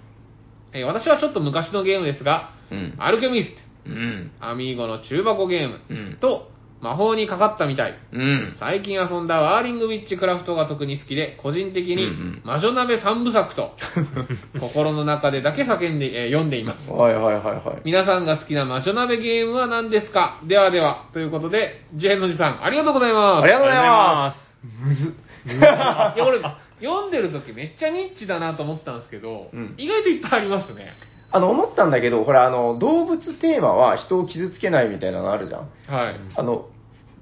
[0.73, 2.77] えー私はちょっと昔のゲームですが、に。
[2.77, 2.95] うん。
[2.99, 4.31] アルケミスト、うん。
[4.39, 6.52] アミーゴの中箱ゲーム、うんと、
[6.83, 7.93] 魔法にかかったみたい。
[8.11, 8.55] うん。
[8.59, 13.71] 最近遊んだワーリングウィッチクラフトが特に好きで、個人的にうんうん魔女鍋三部作と、
[14.59, 16.91] 心の中でだけ叫んで、えー読んでいます。
[16.91, 17.81] はいはいはいはい。
[17.85, 20.39] 皆さんが好きな魔女鍋ゲームは何ですか？
[20.43, 23.43] ではでは、ということで、ジェンのじさん、ありがとうございます。
[23.43, 24.53] ありがとうございます。
[24.87, 25.57] むずっ。
[25.57, 26.39] いや、俺、
[26.81, 30.93] 読んでる時めっちゃニッチだなと思ったんですけど、うん意外といっぱいありますね。
[31.31, 35.61] あの、思ったんだけど、ほら、あの、動物テーマは人を傷つけないみたいなのあるじゃん。
[35.93, 36.15] はい。
[36.35, 36.65] あの、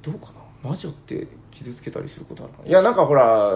[0.04, 0.70] どうかな？
[0.70, 2.70] 魔女って傷つけたりすることあるかな？
[2.70, 3.52] いや、なんかほら、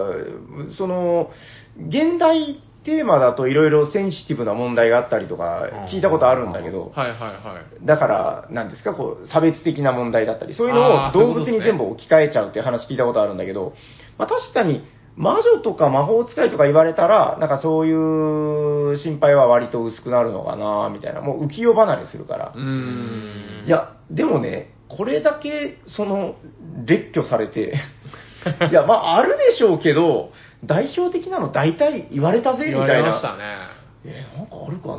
[0.76, 1.30] その、
[1.78, 7.86] 現代テーマだといろいろセンシティブな問題があったりとか聞いたことあるんだけど、はいはいはい。
[7.86, 13.72] だから、なんですか、こう、差別的な問題だったり、そういうのを動物に全部置き換えちゃうっていう話聞いたことあるんだけど、
[14.18, 14.86] まあ確かに、
[15.16, 21.22] 魔女とか魔法使いとか言われたら、なんかそういう心配は割と薄くなるのかな、みたいな。
[21.22, 22.62] もう浮世離れするからうー。
[22.62, 23.64] ん。
[23.66, 26.36] いや、でもね、これだけ、その、
[26.84, 27.74] 列挙されて、
[28.70, 30.30] いや、まあ、あるでしょうけど、
[30.64, 33.06] 代表的なの大体言われたぜ、み言わたいな。
[33.06, 33.76] れましたね。
[34.08, 34.94] え、なんかあるかな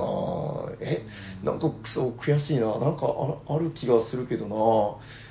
[0.81, 1.01] え、
[1.41, 2.77] なんかクソ悔しいな。
[2.77, 4.55] なんかあある気がするけどな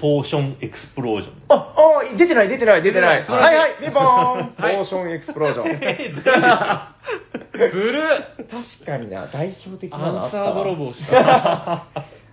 [0.01, 1.35] ポーションエクスプロージョン。
[1.49, 3.21] あ、あ、出てない、出てない、出てない。
[3.21, 5.79] 出てないはいはい、ピンポーンポ はいーションエクスプロージョン。
[7.59, 8.03] ずる
[8.43, 11.85] っ 確かにな、代表的なのあアンサったわー泥棒した。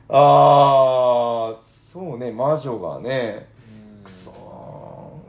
[0.10, 3.48] あー、そうね、魔女がね、
[4.04, 4.32] くそ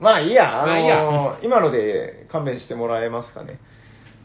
[0.00, 3.60] ーまあいいや、あのーまあいいや 今ので勘弁してもらえますかね。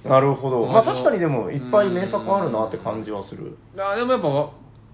[0.06, 0.66] なるほど。
[0.66, 3.58] まあ確かにでもいっぱい名作あるなって感じはする。
[3.78, 4.50] あでもやっぱ、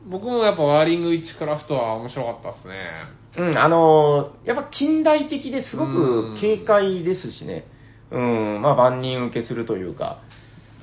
[0.07, 2.91] 僕もやっぱワーリングウィッチクラフトは面白かったですね。
[3.37, 5.87] うん、あのーやっぱ近代的ですごう
[6.33, 7.67] んく軽快ですしね。
[8.09, 10.17] うん、まあ万人受けするというか。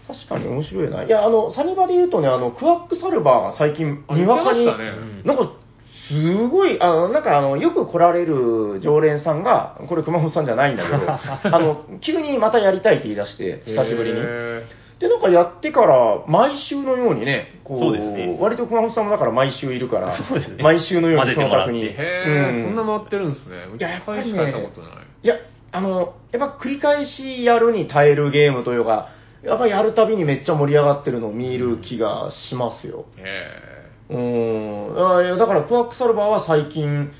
[0.07, 1.05] 確かに面白いな。
[1.05, 4.73] いや、あの、サニバで言うとね、あの、クワックサルバーが最近、あにわかに、ね
[5.25, 5.53] なんか、
[6.09, 11.11] すごい、あの、なんかあの、よく来られる常連さんが、これ熊本さんじゃないんだけど、
[11.55, 14.21] あの、急にまたやりたいって言い出して、久しぶりに。
[14.21, 14.65] へ
[14.99, 20.25] で、なんかやってから、毎週のようにね、こう、ね割と熊本さんもだから毎週いるから、ね
[20.63, 21.85] 毎週のようにその宅に。
[21.85, 23.57] へー、うんそんな回ってるんですね。
[23.79, 24.39] いややっぱりね
[25.23, 25.27] い。
[25.27, 25.35] いや、
[25.73, 29.09] あの、やっぱ繰り返しやるに耐えるゲームというか、
[29.43, 33.07] やっぱやるたびにめっちゃ盛り上がってるのを見る気がしますよ。
[33.17, 35.17] へうーん。
[35.19, 37.11] あいやだから、クワックサルバーは最近、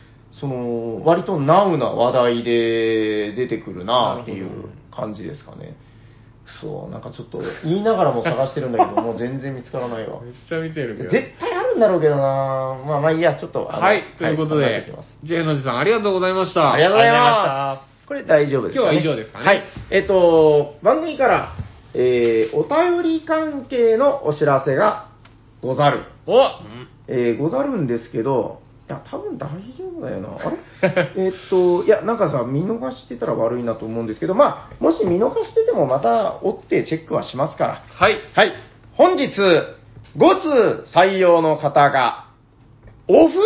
[0.41, 5.77] その、割とナウな話題で出てくるなっていう感じですかね。
[6.61, 10.25] そう、なんかちょっと言いながらも探してるんだけど、 もう全然見つからないわー。
[10.25, 11.11] めっちゃ見てるけど。
[11.11, 13.65] 絶対あるんだろうけどなまあまあいいや、ちょっと。
[13.65, 16.73] はい、ということで考えてきます、ジェイのじさんありがとうございました。
[16.73, 17.17] ありがとうございま。
[17.19, 19.63] ますこれ大丈夫ですか、ね、今日は以上ですかねはい。
[19.91, 21.53] えっと、番組から、
[21.95, 25.07] えー、お便り関係のお知らせが
[25.63, 26.05] ござる。
[26.27, 26.37] お
[27.09, 29.49] えー、ござるんですけど、いや、多分大
[29.79, 30.29] 丈夫だよな。
[30.37, 31.13] あれ？
[31.17, 37.83] えっと、いや、なんかさ、見逃してたら悪いなと思うんですけど、まあ、もし見逃しててもまた追ってチェックはしますから。
[37.89, 38.17] はい。
[38.35, 38.53] はい。
[38.97, 39.29] 本日、
[40.17, 42.27] 5通採用の方が、
[43.09, 43.39] お二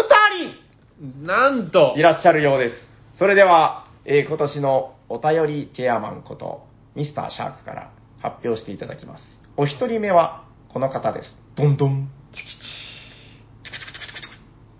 [1.22, 2.88] なんと人い、らっしゃるようです。
[3.16, 6.64] それでは、えー今年のお便りチェアマンこと、
[6.94, 7.90] ミスターシャークから
[8.22, 9.24] 発表していただきます。
[9.56, 11.36] お一人目は、この方です。
[11.56, 12.10] どんどん。
[12.34, 12.54] チキチ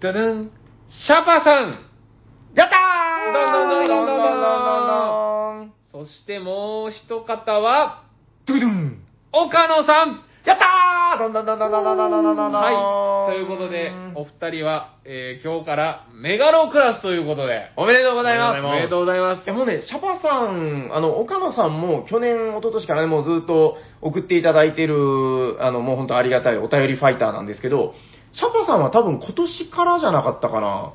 [0.01, 0.51] ダダン、
[0.91, 1.87] シャパさん
[2.55, 4.45] やったーどんどんどんどんどんど
[5.65, 8.05] んどんそしてもう一方は、
[8.45, 9.03] ドゥドゥン
[9.33, 13.35] 岡野さんやったーどんどんどんどんどんどんどんどんどんはい。
[13.35, 18.65] ということで、お二人は、えー今日からメガロクラスということで、おめでとうございます。
[18.65, 19.55] おめでとうございますいや。
[19.55, 27.95] もうね、シャパさん、あの、岡野さんも去年、一昨年からね、もうずっと送っていただいてる、あの、もう本当ありがたいお便りファイターなんですけど、
[28.33, 30.93] シャパさんは多分今年からじゃなかったかな。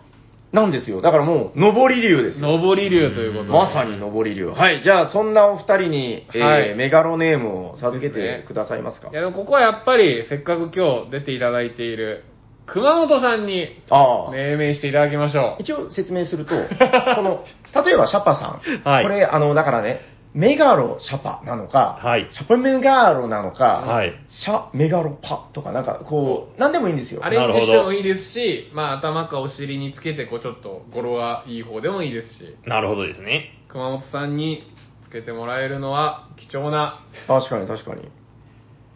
[0.52, 1.00] なんですよ。
[1.02, 2.50] だからもう、上り竜ですよ。
[2.62, 3.52] 上り竜ということで。
[3.52, 4.48] まさに上り竜。
[4.50, 4.82] はい。
[4.84, 9.10] じゃあ、そんなお二人に、えーはいメガロネームを授けてくださいますか？
[9.12, 12.26] いやでもここはやっぱり、せっかく今日出ていただいている、
[12.68, 14.32] 熊本さんにああ。
[14.32, 15.62] 命名していただきましょう。
[15.64, 16.54] 一応説明すると、
[17.16, 17.44] この、
[17.86, 18.88] 例えばシャパさん。
[18.90, 20.02] はいこれ、あの、だからね、
[20.34, 27.26] メガロシャパなのか、はいシャパメガロなのか、はいシャメガロパとか、なんかこう、なんでもいいんですよ。
[27.26, 33.58] アレンジしてもいいですし、まあ頭かお尻につけて、こうちょっと語呂がいい方でもいいですし、なるほどですね。
[33.70, 34.64] 熊本さんに
[35.06, 38.10] つけてもらえるのは貴重な、確かに確かに。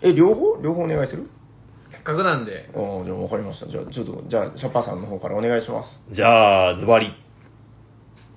[0.02, 0.62] え、両方？
[0.62, 1.30] 両方お願いする？
[1.92, 3.68] せっかくなんで、ああ、じゃあ分かりました。
[3.68, 6.00] じゃあ、ちょっと、じゃあ、シャパさんの方からお願いします。
[6.12, 7.12] じゃあ、ズバリ、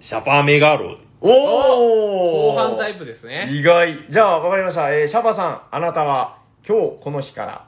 [0.01, 3.49] シャパーメガロお後半タイプですね。
[3.53, 4.07] 意外。
[4.11, 4.91] じゃあ、わかりました。
[4.93, 7.67] えーシャパさん、あなたは、今日この日から、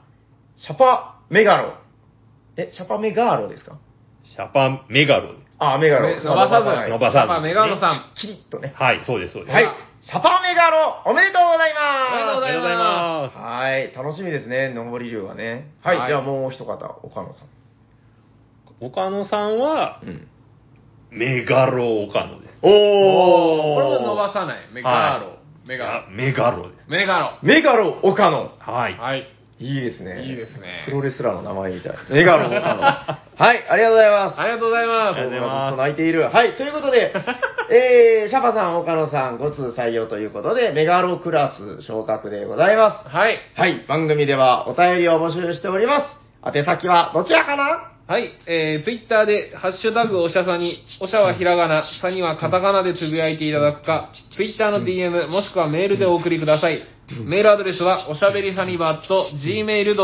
[0.57, 1.73] シャパメガロ。
[2.57, 3.77] え、シャパメガーロですか？
[4.23, 6.09] シャパメガロあ、メガロ。
[6.09, 8.11] 伸ばさず、はい伸ばさずシャパメガロさん。
[8.15, 8.73] キリッとね。
[8.75, 9.53] はい、そうです、そうです。
[9.53, 9.65] はい。
[10.01, 13.37] シャパメガロ、おめでとうございおめでとうごますざいますます。
[13.37, 13.93] はい。
[13.95, 15.71] 楽しみですね、上り竜がね。
[15.83, 15.97] はい。
[15.97, 16.73] はいじゃあもう一方、
[17.03, 17.47] 岡野さん。
[18.85, 20.27] 岡野さんは、うん。
[21.11, 22.53] メガロ岡野です。
[22.61, 22.71] おー。
[23.75, 24.73] これも伸ばさない。
[24.73, 25.37] メガロ。
[25.65, 26.89] メガあメガロです。
[26.89, 26.97] ロ。
[26.97, 27.39] メガロ。
[27.43, 28.51] メガロ、岡野。
[28.59, 28.97] はい。
[28.97, 29.27] はい。
[29.59, 30.25] いいですね。
[30.25, 31.93] いいですねプロレスラーの名前みたい。
[32.09, 32.81] メガロ、岡野。
[32.81, 34.41] はい、ありがとうございます。
[34.41, 34.97] ありがとうございます。
[34.97, 36.23] ありがとうございますずっと泣いている。
[36.23, 37.13] はい、ということで、
[37.69, 43.09] えー、シャパさん、岡野さん、5通採用ということで、メガロクラス昇格でございます。
[43.09, 43.37] はい。
[43.55, 46.17] はい、番組ではお便りを募集しております。
[46.43, 47.90] 宛先はどちらかな？
[48.11, 56.83] はい、えー、ツイッターで、ハッシュタグおしゃさに、おしゃはひらがな、さにはカタカナでつぶやいていただくか、ツイッターの DM、もしくはメールでお送りください。
[57.23, 59.95] メールアドレスは、おしゃべりサニバーと gmail.com、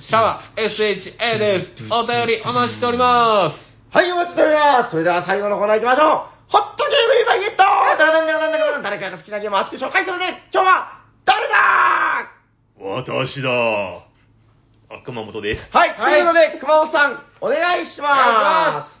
[0.00, 1.70] シャワー、SHA です。
[1.92, 3.96] お便りお待ちしております。
[3.96, 4.90] はい、お待ちしております。
[4.90, 6.50] それでは最後のコーナー行きましょう。
[6.50, 10.42] ホットゲームイバゲットだだんだんだんだんだん誰かが好きなゲームを熱く紹介するね。
[10.52, 11.54] 今日は、誰だ
[12.80, 14.13] 私だ。
[14.94, 15.62] あ、熊本です。
[15.72, 18.06] はい、はいということで、熊本さん、お願いしま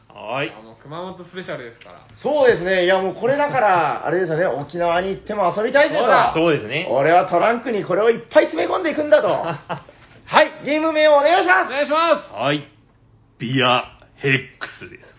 [0.08, 0.50] はい。
[0.50, 2.00] あの、熊本スペシャルですから。
[2.16, 2.22] す。
[2.22, 5.94] そうですね、いやもうこれだから、 あれですよね、沖縄に行っても遊びたいと。
[6.34, 6.86] そうですね。
[6.90, 9.28] 俺はトランクにこれをいっぱい詰め込んでいくんだと。
[10.26, 11.70] はい、ゲーム名をお願いしおます。
[11.70, 11.98] 願いしま
[12.42, 12.68] はい。
[13.38, 13.84] ビア
[14.16, 15.14] ヘックスです。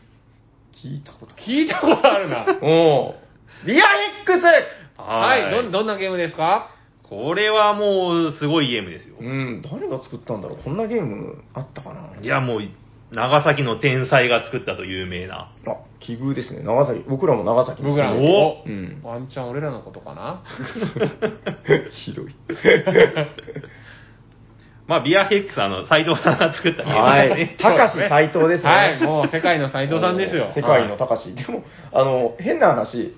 [0.85, 1.41] 聞いたことす。
[1.49, 2.45] 聞いたことあるな。
[2.61, 3.65] おー。
[3.65, 4.43] ビアヘックス
[4.97, 6.74] はい、どん、どんなゲームですか？
[7.09, 9.15] これはもう、すごいゲームですよ。
[9.19, 12.61] うん、誰が作ったんだろうこんなゲームあったかないや、もう、
[13.11, 15.51] 長崎の天才が作ったと有名な。
[15.67, 16.63] あ、奇遇ですね。
[16.63, 17.03] 長崎。
[17.07, 19.01] 僕らも長崎に僕らの住んおうん。
[19.03, 20.43] ワンチャン俺らのことかな？
[21.93, 22.35] ひどい。
[24.87, 27.57] まあ、ビアヘックス、あの、斎藤さんが作ったゲームはいですね。。
[27.59, 28.69] たかし斎藤ですね。
[28.69, 30.51] はい、もう世界の斎藤さんですよ。
[30.55, 31.33] 世界のたかし。
[31.33, 33.15] でも、あの、変な話、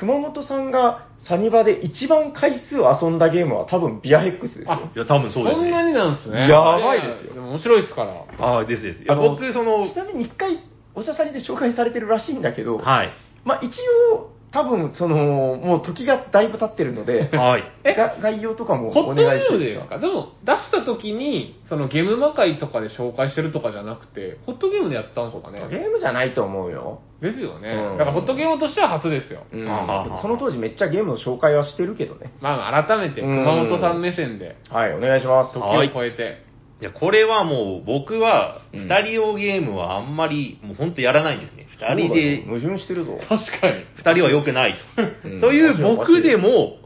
[0.00, 4.90] 熊本さんがサニバで一番回数遊んだゲームは多分ビアヘックスですよ。
[4.96, 5.62] いや、多分そうですね。
[5.64, 6.48] そんなになんですね。
[6.48, 8.24] やばいですよやでも面白いですから。
[8.38, 9.02] ああ、ですです。
[9.02, 10.58] いや、僕、その、ちなみに一回、
[10.94, 13.10] おしゃさりで紹介されてるらしいんだけど、はい。
[13.44, 13.76] まあ一
[14.14, 17.64] 応、多分、その、もう時がだいぶ経ってるので、はい。
[17.84, 17.94] え？
[17.94, 27.00] が概要とかもおホットゲ願いしていいームですかでも、出した時に、そのゲーム魔界とかで紹介してるとかじゃなくて、ホットゲームでやったんですかゲねームじゃないと思うよ。
[27.20, 27.68] ですよね。
[27.68, 29.44] うんだからホットゲームとしては初ですよ。
[29.52, 32.32] うんはあはあはあその当時めっちゃゲームの紹介はしてるけどね。
[32.40, 35.54] まあ、改めて熊本さん目線で、はい、お願いします。
[35.54, 36.50] 時を超えて。
[36.80, 41.59] いや、これはもう、僕は、うん二人用ゲームはあんまり、もう本当やらないんですね。
[41.80, 43.18] 二人で矛盾してるぞ。
[43.28, 43.84] 確かに。
[43.96, 44.76] 二人は良くない
[45.24, 45.48] うんと。
[45.48, 46.78] という僕でも、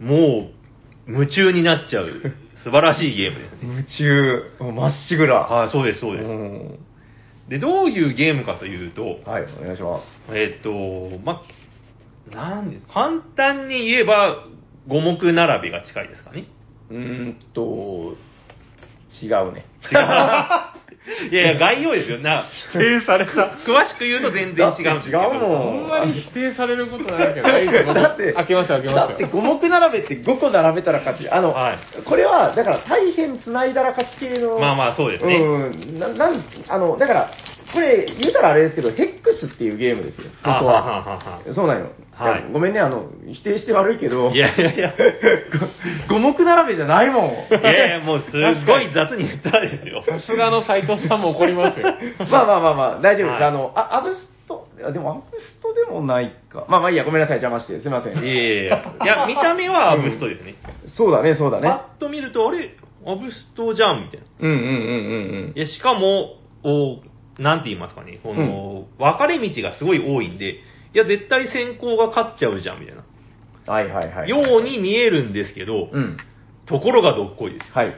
[0.00, 0.50] も
[1.08, 2.10] う、夢中になっちゃう、
[2.62, 3.58] 素晴らしいゲームですね。
[3.62, 5.40] 夢中、もうまっしぐら。
[5.40, 6.30] はい、そうです、そうです。
[6.30, 6.78] ん
[7.48, 10.06] で、どういうゲームかというと、はい、お願いします。
[10.32, 10.72] えっと、
[11.24, 11.42] ま、
[12.32, 14.44] なんで、簡単に言えば、
[14.88, 16.44] 五目並べが近いですかね。
[16.90, 18.16] うーんと、
[19.22, 19.64] 違うね。
[19.90, 20.76] 違う。
[21.30, 22.18] いやいや、概要ですよ。
[22.18, 23.32] な、否定された。
[23.64, 25.18] 詳しく言うと全然違うんですけど。
[25.18, 29.28] だって違うもあんまり否定されることないけど、 だって、開けますよ、開けまだってすよ。
[29.28, 31.28] 5目並べって5個並べたら勝ち。
[31.30, 34.58] あの、はいこれは、だから大変繋いだら勝ち系の。
[34.58, 35.98] まあまあそうですねうん。
[35.98, 37.30] な、なん、あの、だから、
[37.72, 40.24] これ言うたらあれですけど、ヘックスっていうゲームですよ。
[40.44, 41.16] 本当はあはあは。
[41.16, 41.90] はそうなんよ。
[42.12, 44.30] はいやごめんね、あの、否定して悪いけど。
[44.30, 44.94] いやいやいや。
[46.08, 47.24] ご五目並べじゃないもん。
[47.50, 48.32] いやいや、もうす
[48.66, 50.02] ごい雑に言ったらですよ。
[50.08, 51.94] さすがの斎藤さんも怒りますよ。
[52.30, 53.40] まあまあまあまあ、大丈夫です。
[53.42, 56.64] はいあの、あ、アブスト、いやでもアブストでもないか。
[56.68, 57.80] まあまあいいや、ごめんなさい、邪魔して。
[57.80, 58.12] すいません。
[58.14, 58.84] いやいやいや。
[59.02, 60.54] いや、見た目はアブストですね。
[60.86, 61.68] そうだね、そうだね。
[61.68, 62.70] パッと見ると、あれ、
[63.06, 64.26] アブストじゃんみたいな。
[64.40, 64.68] うんうんうんう
[65.48, 67.00] んいや、しかも、お
[67.38, 70.58] なんて言いますかね、この、分かれ道がすごい多いんで、い
[70.94, 73.04] や、絶対先行が勝っちゃうじゃん、みたいな。
[73.66, 73.72] うん。
[73.72, 74.28] はいはいはい。
[74.30, 76.16] ように見えるんですけど、うん。
[76.66, 77.74] ところがどっこいですよ。
[77.74, 77.96] はい。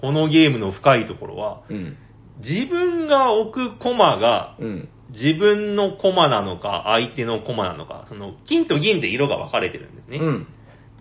[0.00, 1.96] このゲームの深いところは、うん。
[2.38, 4.88] 自分が置くコマが、うん。
[5.10, 10.18] 自分のコマなのか、相手のコマなのか、その、金と銀で色が分かれてるんですね。
[10.18, 10.46] うん。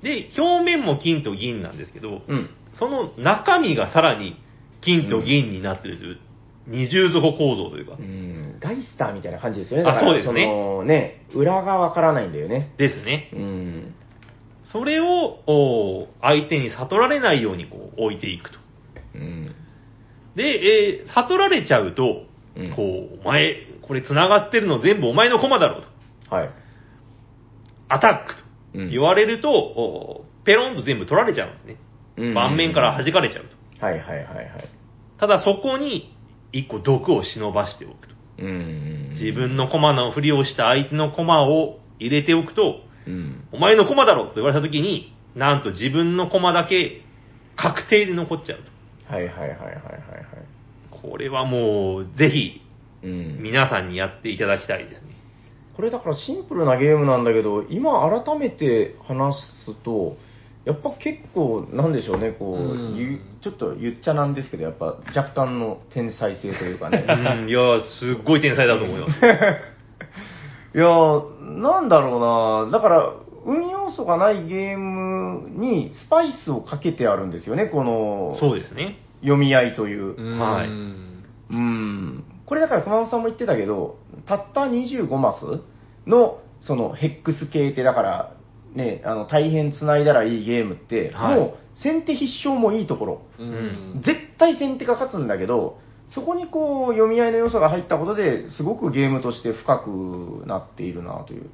[0.04, 2.50] で、表面も金と銀なんですけど、うん。
[2.78, 4.36] その中身がさらに
[4.82, 6.20] 金と銀になってる
[6.68, 8.58] 二重底構造というか、うん。
[8.60, 9.90] ガイスターみたいな感じですよね。
[9.90, 12.74] あだからそうですねそのね、裏がわからないんだよね。
[12.78, 13.30] ですね。
[13.34, 13.96] うん。
[14.72, 15.06] それを、
[15.46, 18.58] お相手に悟られないようにこう置いていくと。
[19.16, 19.56] うん。
[20.36, 22.24] で、えー悟られちゃうと、
[22.56, 22.82] うんこ
[23.18, 25.82] う、お前、これ繋がってるの全部お前のコマだろう
[26.30, 26.36] と。
[26.36, 26.50] はい。
[27.90, 28.44] アタックと
[28.76, 31.78] うん言われると、おペロンと全部取られちゃうんですね。
[32.18, 33.46] うん盤面から弾かれちゃう
[33.80, 33.86] と。
[33.86, 34.48] はいはいはいはい。
[35.20, 36.13] ただそこに
[36.54, 38.14] 一個毒を忍ばしておくと。
[38.40, 39.10] うんうん。
[39.20, 43.48] 自分の駒のふりをした相手の駒を入れておくと、うん。
[43.52, 47.02] お前の駒だろと言われたときに、なんと自分の駒だけ
[47.56, 49.14] 確定で残っちゃうと。
[49.14, 49.84] はいはいはいはいはいはい。
[50.90, 52.62] これはもう、ぜひ、
[53.04, 53.40] うん。
[53.42, 55.14] 皆さんにやっていただきたいですね。
[55.76, 59.36] これだからシンプルなゲームなんだけど、今改めて話
[59.66, 60.18] すと、
[60.66, 67.04] やっぱ結構、なんでしょうね、こう、うんゆちょっと言っちゃなんですけど、やっぱ若干の天才性というかね。
[67.08, 69.12] うん、いやー、すっごい天才だと思います。
[70.76, 73.14] いやー、なんだろうな、だから、
[73.46, 79.00] 運要素がないゲームにスパイスをかけてあるんですよね、このそうですね。
[79.20, 80.16] 読み合いという。
[80.16, 82.24] うんはいうん。
[82.46, 85.62] これだから熊本さんも言ってたけど、たった25マス
[86.08, 88.34] の、そのヘックス系って、だから、
[88.74, 93.22] ね、あの、大変繋いだらいいゲームって、はいもう先手必勝もいいところ。
[93.40, 101.50] うん絶対先手が勝つんだけど、そこにこう、読み合いの要素が入ったことで、すごくゲームとして深くなっているなという。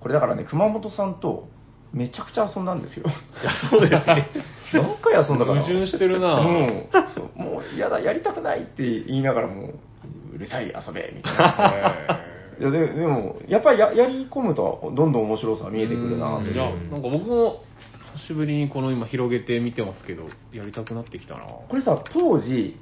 [0.00, 1.48] これだからね、熊本さんと
[1.92, 3.06] めちゃくちゃ遊んだんですよ。
[3.06, 4.28] いや、そうですね。
[4.72, 5.62] 何回遊んだかな。
[5.62, 6.88] 矛盾してるなうん。
[7.14, 9.74] そうもう、やだ、やりたくないって言いながらもう、
[10.34, 12.20] うるさい、遊べ、みたいな。
[12.60, 17.62] いやででも、やっぱりややり込むと、どんどん面白さが見えてくるなといや、なんか僕も
[18.16, 21.44] 久しぶりにこの今広げて見てますけど、やりたくなってきたな。
[21.44, 22.76] これさ、当時、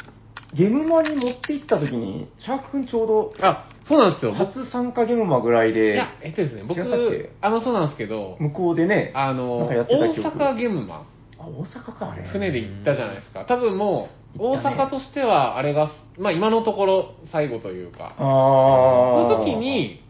[0.55, 4.33] ゲームマに持って行った時に、シャーク君ちょうど、あ、そうなんですよ。
[4.33, 11.07] 僕初参加ゲームマぐらいでいや、、えっとですね、僕違ったっけ、あの、そうなんですけど、向こうでね、あの、なんかやってた大記憶阪ゲームマン、
[11.39, 12.23] あ、大阪か、あれ。
[12.23, 13.45] 船で行ったじゃないですか。
[13.47, 20.03] 多分もう、大阪としては、あれが、まあ今のところ最後というか、あの時に、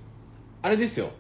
[0.62, 1.10] あれですよ、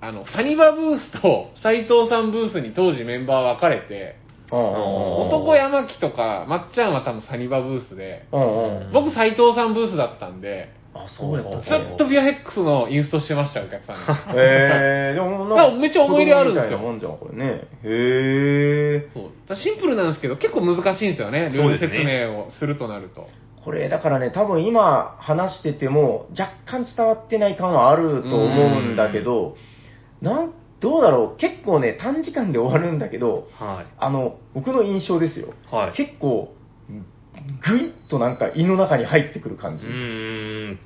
[0.00, 4.16] あの、サニバブースと斎藤さんブースに当時メンバー分かれて、
[4.50, 8.26] 男山木とか、まっちゃんは多分サニバブースで。
[8.92, 14.02] 僕斎藤さんブースだったんで、あ、そうやったずっとビアヘックスのインストしてましたよ、お客さんに。
[14.40, 17.44] へえー、でもだからめっちゃ思い入れあるんですよもんじゃん、これね。
[17.52, 19.08] へえ。
[19.14, 23.28] そうシンプルなんですけど、結構難しいんですよね、ルール説明をするとなると。
[23.64, 29.56] これ、だからね、多分今話してても、若干伝わってない感はあると思うんだけど、
[30.22, 33.86] なん、どうだろう、結構ね、短時間で終わるんだけど、はい。
[33.98, 35.48] あの、僕の印象ですよ。
[35.70, 35.92] はい。
[35.92, 36.54] 結構、
[37.66, 39.86] ぐいっとなんか胃の中に入ってくる感じ。
[39.86, 40.78] うーん。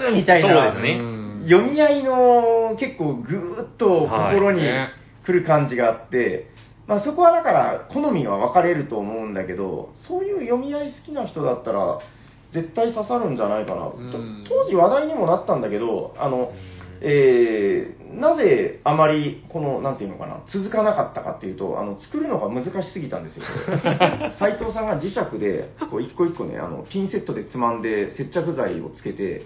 [0.00, 4.88] グーみたいな、そうですねうん読み合いの結構ぐーっと心にはい
[5.26, 6.50] 来る感じがあって、
[6.86, 12.00] まあそこはだから好みが分かれると思うんだけど、そういう読み合い好きな人だったら、
[12.52, 13.92] 絶対刺さるんじゃないかな。
[14.48, 16.52] 当時話題にもなったんだけど、あの、
[17.00, 29.42] えーなぜあまり、この、なんていうのかな、続かなかったかっていうと、あの、作るのが難しすぎたんですよ、こ れ斉藤さんが磁石で、こう、一個一個ね、あの、ピンセットでつまんで、接着剤をつけて、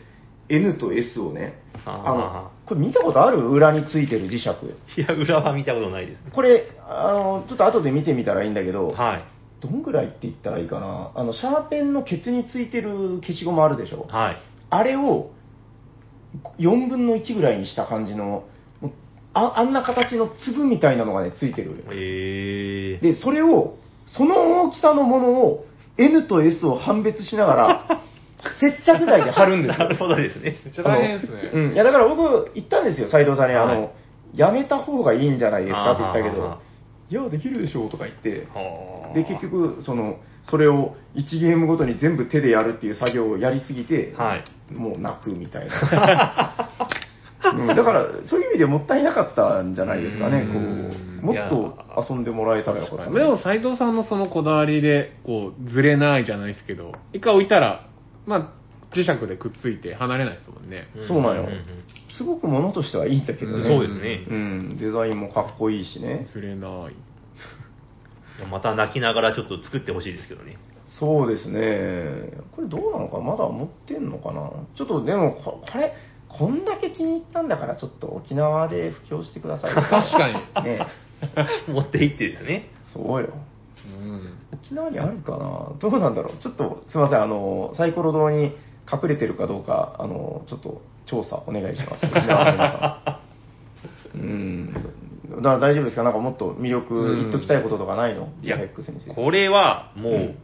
[0.49, 3.39] N と S をね、ああの、これ見たことある？
[3.49, 4.49] 裏についてる磁石。
[4.49, 6.31] いや、裏は見たことないですね。
[6.35, 9.25] これ、あの、ちょっと後で見てみたらいいんだけど、はい。
[9.63, 11.13] どんぐらいって言ったらいいかな？
[11.15, 14.07] あの、シャーペンのケツについてる消しゴムあるでしょ？
[14.11, 14.37] はい。
[14.69, 15.31] あれを
[16.59, 18.45] 4分の1ぐらいにした感じの、
[19.35, 21.85] ああんな形の粒みたいなのがね、ついてる。
[21.91, 23.03] えー。
[23.03, 25.67] で、それを、その大きさのものを
[25.99, 28.01] N と S を判別しながら、
[28.61, 29.97] 接着剤で貼るんですよなる。
[29.97, 30.57] ほどですね。
[30.65, 31.51] めっちゃ大変ですね。
[31.53, 31.73] うん。
[31.73, 33.57] いや、だから僕、言ったんですよ、斉藤さんに。
[33.57, 33.91] あの、はい
[34.37, 35.93] やめた方がいいんじゃないですか？
[35.93, 36.59] って言ったけど
[37.09, 44.45] いや、できるでしょうとか言って、はあで、結、局、その、それを1ゲームごとに全部手でやるっていう作業をやりすぎて、はい。
[44.73, 46.71] もう泣くみたいな。
[47.53, 50.43] うん、だから、そういう意味でもったいなかったんじゃないですかね。
[50.43, 53.19] こうんう、もっと遊んでもらえたらよかったな。
[53.19, 57.89] でも斎藤さんのそのこだわりで、こう、ずれないじゃないですけど、一回置いたら、
[58.27, 58.65] まあ、
[58.95, 60.87] 磁石でくっついて離れないですもんね。
[61.09, 61.51] そうなんよんん
[62.17, 63.65] すごくものとしてはいいんだけどね。
[63.65, 66.25] そうですねうん、デザインもかっこいいしね。
[66.33, 66.95] ずれない。
[68.51, 70.57] また泣きながらちょっと作ってほしいですけどね。
[70.87, 72.39] そうですね。
[72.53, 74.51] これどうなのかまだ持ってんのかな？
[74.77, 75.95] ちょっとでもこ、これ、
[76.39, 79.83] こんだけ気に入ったんだから、ちょっと沖縄で布教してくださいよ。
[79.83, 80.29] 確か
[80.63, 80.65] に。
[80.65, 80.87] ね
[81.69, 82.71] 持って行ってですね。
[82.93, 83.29] そうよ。
[83.99, 84.33] うん。
[84.53, 85.73] 沖縄にあるかな？
[85.79, 86.43] どうなんだろう？
[86.43, 88.53] ちょっと、すいません、あの、サイコロ堂に
[88.93, 92.05] 隠れてるかどうか、あの、ちょっと調査お願いします。
[92.07, 93.21] 沖縄の皆さ
[94.17, 94.75] んうん。
[95.43, 96.03] だ大丈夫ですか？
[96.03, 98.29] なんかもっと魅力言っときたいこととかないの？
[98.43, 99.15] いやヘックスについて。
[99.15, 100.35] これはもうんう、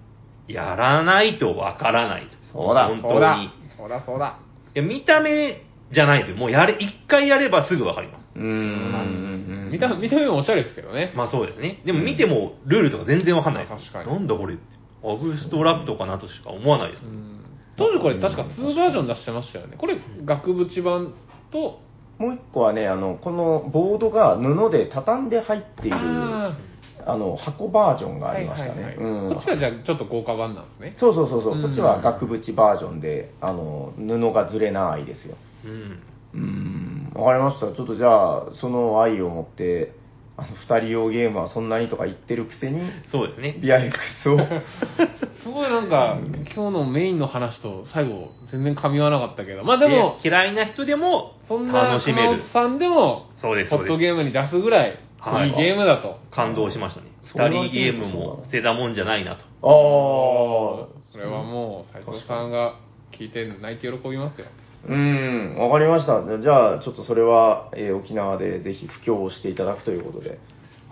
[0.49, 2.29] やらないとわからないと。
[2.53, 3.45] そうだ本そうだ当に。
[3.47, 3.51] い。
[3.77, 4.39] そうだ、そうだ。
[4.75, 5.62] や、見た目
[5.93, 6.37] じゃないんですよ。
[6.37, 8.23] もうやれ、一回やればすぐわかります。
[8.37, 9.71] うーん。
[9.73, 11.12] 見た見た目もおしゃれですけどね。
[11.17, 11.83] まあそうですね。
[11.85, 13.91] でも見てもルールとか全然わかんないです。
[13.91, 14.62] 確かになんだこれって。
[15.03, 17.07] アブストラクトかなとしか思わないですう。
[17.07, 17.45] ん。
[17.77, 19.77] 当時これ確か2バージョン出してましたよね。
[19.79, 21.15] これ、額縁版
[21.51, 21.81] と、
[22.19, 26.59] もう一個はね、あの、このボードが布で畳んで入っている、あ
[27.07, 28.71] あの、箱バージョンがーありましたね。
[28.71, 30.95] はいはいはいうんこっちがじゃあちょっと豪華版なんですね。
[30.99, 35.37] そうそうそうそう、うんこっちは額縁バージョンで、あの、布がずれないですよ。
[35.65, 36.03] うん。
[36.32, 37.74] うーん、わかりました。
[37.74, 39.93] ちょっとじゃあ、その愛を持って、
[40.37, 42.81] あの、二人用ゲームはそんなにとか言ってるくせに、
[43.11, 43.59] そうですね。
[43.61, 44.39] ビア X を、
[45.43, 46.19] すごいなんか、
[46.55, 52.43] 今日のメインの話と最後、全然噛み合わなかったけど、まあでも、で嫌いな人でもそんな楽しめる。
[52.53, 53.87] さんでも、そうです、ホッ。
[53.87, 56.19] トゲームに出すぐらい、はいいいゲームだと。
[56.31, 57.09] 感動しましたね。
[57.23, 59.43] 二人ゲームも捨てたもんじゃないなと。
[59.43, 62.77] ああ、それはもう、斉藤さんが
[63.12, 64.47] 聞いて泣いて喜びますよ。
[64.89, 66.23] うーん、わかりました。
[66.40, 70.39] じゃあ、ちょっとそれは、えー沖縄でぜひ布教をしていただくということで。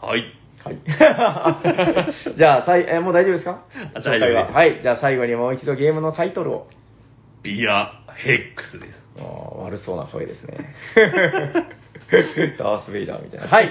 [0.01, 0.25] はい。
[0.65, 0.79] はい。
[2.37, 3.61] じゃあ、さいえーもう大丈夫ですか？
[3.95, 4.81] 大丈夫ですはい。
[4.83, 6.67] じゃあ最後にもう一度ゲームのタイトルを。
[7.43, 8.93] ビアヘックスです。
[9.19, 10.75] あー悪そうな声ですね。
[12.59, 13.47] ダース・ベイダーみたいな。
[13.49, 13.71] はい。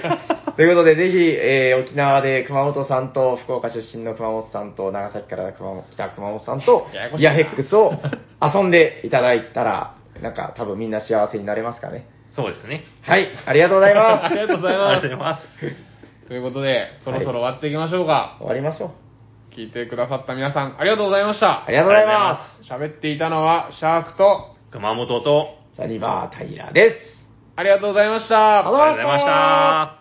[0.56, 6.86] ということで、ぜひ、えー沖縄で熊本さんと、福岡出身の熊本さんと、長崎から熊本来た熊本さんと
[7.18, 7.94] ビアヘックスを
[8.40, 12.06] 遊んでいただいたら、なんか多分みんな幸せになれますかね。
[12.34, 12.84] そうですね。
[13.02, 13.28] はい。
[13.46, 14.24] ありがとうございます。
[14.26, 16.28] ありがとうございますありがとうございます。
[16.28, 18.36] ということで、そろそろ終わっていきましょうか。
[18.38, 19.54] 終わりましょう。
[19.54, 21.70] 聞いてくださった皆さん、ありがとうございましたあ。
[21.70, 25.78] りがとうございま喋っていたのは、シャークと、熊本と、す。
[25.78, 27.28] サニバー・タイラーです。
[27.56, 29.97] ありがとうございましたありがとうございました。